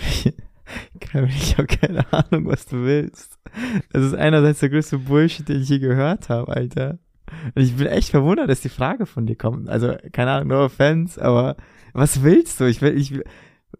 ich 1.13 1.57
habe 1.57 1.67
keine 1.67 2.11
Ahnung, 2.13 2.45
was 2.45 2.65
du 2.65 2.83
willst. 2.83 3.37
Das 3.91 4.03
ist 4.03 4.13
einerseits 4.13 4.59
der 4.59 4.69
größte 4.69 4.97
Bullshit, 4.97 5.47
den 5.47 5.61
ich 5.61 5.69
je 5.69 5.79
gehört 5.79 6.29
habe, 6.29 6.55
Alter. 6.55 6.99
Und 7.53 7.61
ich 7.61 7.75
bin 7.75 7.87
echt 7.87 8.09
verwundert, 8.09 8.49
dass 8.49 8.61
die 8.61 8.69
Frage 8.69 9.05
von 9.05 9.25
dir 9.25 9.35
kommt. 9.35 9.67
Also, 9.67 9.95
keine 10.13 10.31
Ahnung, 10.31 10.47
no 10.49 10.65
offense, 10.65 11.21
aber 11.21 11.57
was 11.93 12.23
willst 12.23 12.59
du? 12.59 12.65
Ich 12.65 12.81
will, 12.81 12.95
ich 12.95 13.11
will, 13.11 13.25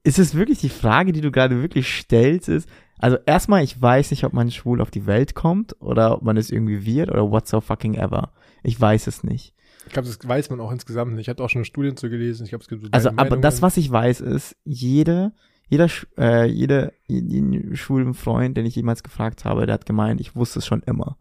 ist 0.04 0.20
es 0.20 0.36
wirklich 0.36 0.60
die 0.60 0.70
Frage, 0.70 1.12
die 1.12 1.22
du 1.22 1.32
gerade 1.32 1.62
wirklich 1.62 1.88
stellst, 1.94 2.50
ist, 2.50 2.70
also 2.98 3.18
erstmal, 3.26 3.64
ich 3.64 3.82
weiß 3.82 4.12
nicht, 4.12 4.24
ob 4.26 4.34
man 4.34 4.52
schwul 4.52 4.80
auf 4.80 4.92
die 4.92 5.08
Welt 5.08 5.34
kommt 5.34 5.76
oder 5.82 6.16
ob 6.16 6.22
man 6.22 6.38
es 6.38 6.52
irgendwie 6.52 6.86
wird 6.86 7.10
oder 7.10 7.32
what 7.32 7.48
so 7.48 7.60
fucking 7.60 7.96
ever. 7.96 8.32
Ich 8.64 8.80
weiß 8.80 9.08
es 9.08 9.24
nicht. 9.24 9.56
Ich 9.88 9.94
glaube, 9.94 10.08
das 10.08 10.20
weiß 10.26 10.52
man 10.52 10.60
auch 10.60 10.72
insgesamt 10.72 11.14
nicht. 11.14 11.22
Ich 11.22 11.30
habe 11.30 11.44
auch 11.44 11.50
schon 11.50 11.66
Studien 11.66 11.98
zu 11.98 12.10
gelesen. 12.10 12.44
Ich 12.44 12.50
glaube, 12.50 12.62
es 12.62 12.68
gibt 12.68 12.84
so 12.84 12.90
Also, 12.92 13.10
aber 13.10 13.24
Meinungen. 13.24 13.42
das, 13.42 13.64
was 13.64 13.78
ich 13.78 13.92
weiß, 13.92 14.22
ist, 14.22 14.56
jede, 14.64 15.34
jeder, 15.68 15.88
äh, 16.18 16.46
jeder, 16.46 16.92
jeden 17.08 17.76
schwulen 17.76 18.14
Freund, 18.14 18.56
den 18.56 18.68
ich 18.68 18.76
jemals 18.76 19.02
gefragt 19.02 19.46
habe, 19.46 19.66
der 19.66 19.74
hat 19.74 19.88
gemeint, 19.88 20.22
ich 20.22 20.36
wusste 20.36 20.60
es 20.60 20.68
schon 20.68 20.84
immer. 20.84 21.18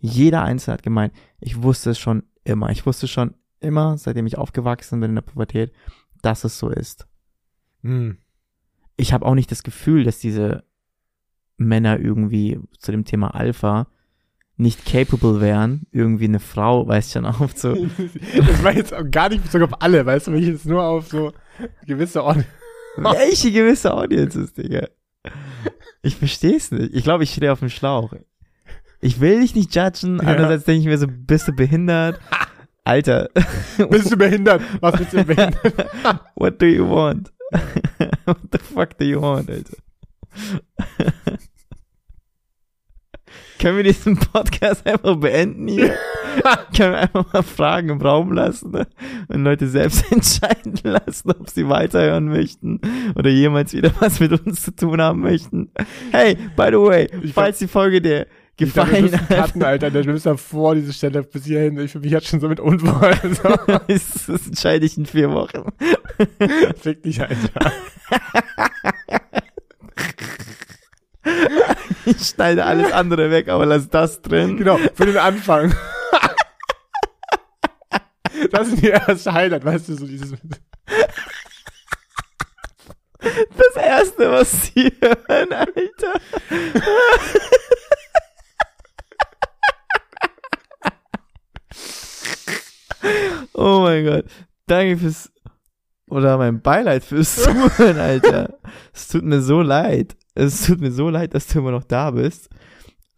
Jeder 0.00 0.42
Einzelne 0.42 0.74
hat 0.74 0.82
gemeint, 0.82 1.12
ich 1.38 1.62
wusste 1.62 1.90
es 1.90 1.98
schon 2.00 2.24
immer. 2.42 2.70
Ich 2.70 2.84
wusste 2.84 3.06
schon 3.06 3.34
immer, 3.60 3.96
seitdem 3.96 4.26
ich 4.26 4.36
aufgewachsen 4.38 5.00
bin 5.00 5.10
in 5.10 5.14
der 5.14 5.22
Pubertät, 5.22 5.72
dass 6.20 6.42
es 6.42 6.58
so 6.58 6.68
ist. 6.68 7.06
Hm. 7.84 8.16
Ich 8.96 9.12
habe 9.12 9.24
auch 9.26 9.34
nicht 9.34 9.50
das 9.50 9.62
Gefühl, 9.62 10.04
dass 10.04 10.18
diese 10.18 10.64
Männer 11.56 11.98
irgendwie 12.00 12.58
zu 12.78 12.90
dem 12.92 13.04
Thema 13.04 13.34
Alpha 13.34 13.86
nicht 14.56 14.84
capable 14.86 15.40
wären, 15.40 15.82
irgendwie 15.90 16.24
eine 16.26 16.38
Frau, 16.40 16.86
weiß 16.86 17.12
schon 17.12 17.26
auf 17.26 17.52
so, 17.56 17.74
das 18.36 18.62
war 18.62 18.72
jetzt 18.74 18.94
auch 18.94 19.02
gar 19.10 19.28
nicht 19.28 19.42
bezogen 19.42 19.64
auf 19.64 19.82
alle, 19.82 20.06
weißt 20.06 20.28
du, 20.28 20.32
wenn 20.32 20.42
ich 20.42 20.48
jetzt 20.48 20.66
nur 20.66 20.82
auf 20.84 21.08
so 21.08 21.32
gewisse 21.86 22.22
Orte. 22.22 22.44
Welche 22.96 23.50
gewisse 23.50 23.92
Audiences, 23.92 24.52
Digga? 24.52 24.86
Ich 26.02 26.14
versteh's 26.16 26.70
nicht. 26.70 26.94
Ich 26.94 27.02
glaube, 27.02 27.24
ich 27.24 27.32
stehe 27.34 27.50
auf 27.50 27.58
dem 27.58 27.68
Schlauch. 27.68 28.12
Ich 29.00 29.20
will 29.20 29.40
dich 29.40 29.54
nicht 29.56 29.74
judgen, 29.74 30.18
Ja. 30.22 30.28
andererseits 30.28 30.64
denke 30.64 30.80
ich 30.82 30.86
mir 30.86 30.98
so, 30.98 31.06
bist 31.08 31.48
du 31.48 31.52
behindert? 31.52 32.20
Alter, 32.84 33.30
Bist 33.90 34.12
du 34.12 34.16
behindert? 34.16 34.62
Was 34.80 34.96
bist 34.98 35.12
du 35.14 35.24
behindert? 35.24 35.90
what 36.36 36.60
do 36.62 36.66
you 36.66 36.88
want? 36.88 37.32
what 38.24 38.38
the 38.50 38.58
fuck 38.58 38.98
do 38.98 39.04
you 39.04 39.20
want, 39.20 39.50
Alter? 39.50 39.76
Können 43.58 43.76
wir 43.78 43.84
diesen 43.84 44.16
Podcast 44.18 44.86
einfach 44.86 45.16
beenden 45.16 45.68
hier? 45.68 45.94
Können 46.76 46.92
wir 46.92 46.98
einfach 46.98 47.32
mal 47.32 47.42
Fragen 47.42 47.88
im 47.88 48.00
Raum 48.00 48.32
lassen 48.32 48.72
ne? 48.72 48.86
und 49.28 49.44
Leute 49.44 49.68
selbst 49.68 50.10
entscheiden 50.12 50.78
lassen, 50.82 51.30
ob 51.30 51.48
sie 51.48 51.68
weiterhören 51.68 52.26
möchten 52.26 52.80
oder 53.14 53.30
jemals 53.30 53.72
wieder 53.72 53.92
was 54.00 54.20
mit 54.20 54.32
uns 54.32 54.62
zu 54.62 54.74
tun 54.74 55.00
haben 55.00 55.20
möchten? 55.20 55.70
Hey, 56.10 56.36
by 56.56 56.66
the 56.70 56.78
way, 56.78 57.08
Ich 57.22 57.32
falls 57.32 57.58
die 57.58 57.68
Folge 57.68 58.02
wir 58.02 58.26
gefallen 58.56 59.12
hat, 59.12 59.28
cutten, 59.28 59.62
Alter. 59.62 59.92
Wir 59.92 60.04
müssen 60.04 60.28
da 60.28 60.36
vor 60.36 60.74
diese 60.74 60.92
Stelle 60.92 61.22
bis 61.22 61.44
hierhin. 61.44 61.78
Ich 61.78 61.92
fühle 61.92 62.04
mich 62.04 62.12
jetzt 62.12 62.28
schon 62.28 62.40
so 62.40 62.48
mit 62.48 62.60
Unwohl. 62.60 63.14
So. 63.22 63.48
das 64.32 64.46
entscheide 64.46 64.86
ich 64.86 64.96
in 64.96 65.06
vier 65.06 65.30
Wochen. 65.32 65.72
Fick 66.80 67.02
dich, 67.02 67.20
Alter. 67.20 67.72
Ich 72.06 72.26
schneide 72.26 72.64
alles 72.64 72.92
andere 72.92 73.30
weg, 73.30 73.48
aber 73.48 73.66
lass 73.66 73.88
das 73.88 74.20
drin. 74.20 74.56
Genau, 74.56 74.78
für 74.94 75.06
den 75.06 75.16
Anfang. 75.16 75.74
Das 78.50 78.68
ist 78.68 78.82
die 78.82 78.88
erste 78.88 79.32
Highlight, 79.32 79.64
weißt 79.64 79.88
du, 79.88 79.94
so 79.94 80.06
dieses. 80.06 80.32
Das 83.20 83.82
erste, 83.82 84.30
was 84.30 84.66
sie 84.66 84.92
hören, 85.00 85.52
Alter. 85.52 86.20
Oh 93.54 93.80
mein 93.82 94.04
Gott. 94.04 94.24
Danke 94.66 94.96
fürs, 94.96 95.30
oder 96.08 96.38
mein 96.38 96.60
Beileid 96.60 97.04
fürs 97.04 97.36
Zuhören, 97.44 97.98
Alter. 97.98 98.58
Es 98.92 99.08
tut 99.08 99.24
mir 99.24 99.40
so 99.40 99.62
leid. 99.62 100.16
Es 100.34 100.66
tut 100.66 100.80
mir 100.80 100.90
so 100.92 101.10
leid, 101.10 101.34
dass 101.34 101.46
du 101.46 101.58
immer 101.60 101.70
noch 101.70 101.84
da 101.84 102.10
bist. 102.10 102.48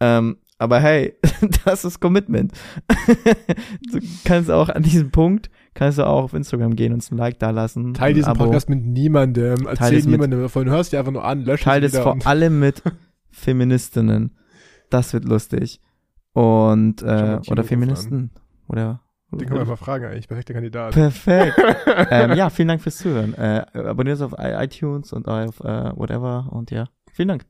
Ähm, 0.01 0.37
aber 0.59 0.81
hey, 0.81 1.15
das 1.65 1.85
ist 1.85 2.01
Commitment. 2.01 2.53
du 3.93 4.01
kannst 4.25 4.51
auch 4.51 4.69
an 4.69 4.83
diesem 4.83 5.11
Punkt, 5.11 5.51
kannst 5.75 5.99
du 5.99 6.07
auch 6.07 6.25
auf 6.25 6.35
Instagram 6.35 6.77
gehen 6.77 6.93
und 6.93 7.11
ein 7.11 7.17
Like 7.17 7.39
da 7.39 7.51
lassen. 7.51 7.95
Teil 7.95 8.15
diesen 8.15 8.29
Abo. 8.31 8.45
Podcast 8.45 8.69
mit 8.69 8.85
niemandem. 8.85 9.67
Erzähl 9.67 9.97
es 9.99 10.05
mit- 10.05 10.13
niemandem 10.13 10.41
davon. 10.41 10.69
Hörst 10.69 10.93
dir 10.93 10.99
einfach 10.99 11.13
nur 11.13 11.25
an, 11.25 11.45
lösch 11.45 11.63
Teil 11.63 11.85
es 11.85 11.93
wieder. 11.93 12.03
vor 12.03 12.13
und- 12.13 12.27
allem 12.27 12.59
mit 12.61 12.83
Feministinnen. 13.31 14.37
Das 14.91 15.13
wird 15.13 15.25
lustig. 15.25 15.81
Und, 16.33 17.03
äh, 17.03 17.39
oder 17.49 17.65
Feministen. 17.65 18.31
Oder. 18.69 19.03
Den 19.33 19.41
können 19.41 19.55
wir 19.55 19.61
einfach 19.61 19.79
fragen 19.79 20.05
eigentlich. 20.05 20.29
Perfekter 20.29 20.55
Kandidat. 20.55 20.95
Perfekt. 20.95 21.57
ähm, 22.11 22.33
ja, 22.35 22.49
vielen 22.49 22.69
Dank 22.69 22.81
fürs 22.81 22.99
Zuhören. 22.99 23.35
Äh, 23.35 23.67
abonniert 23.75 24.21
uns 24.21 24.33
auf 24.33 24.39
iTunes 24.39 25.13
und 25.13 25.27
auf 25.27 25.61
äh, 25.61 25.91
whatever. 25.97 26.49
Und 26.53 26.71
ja, 26.71 26.87
vielen 27.13 27.29
Dank. 27.29 27.47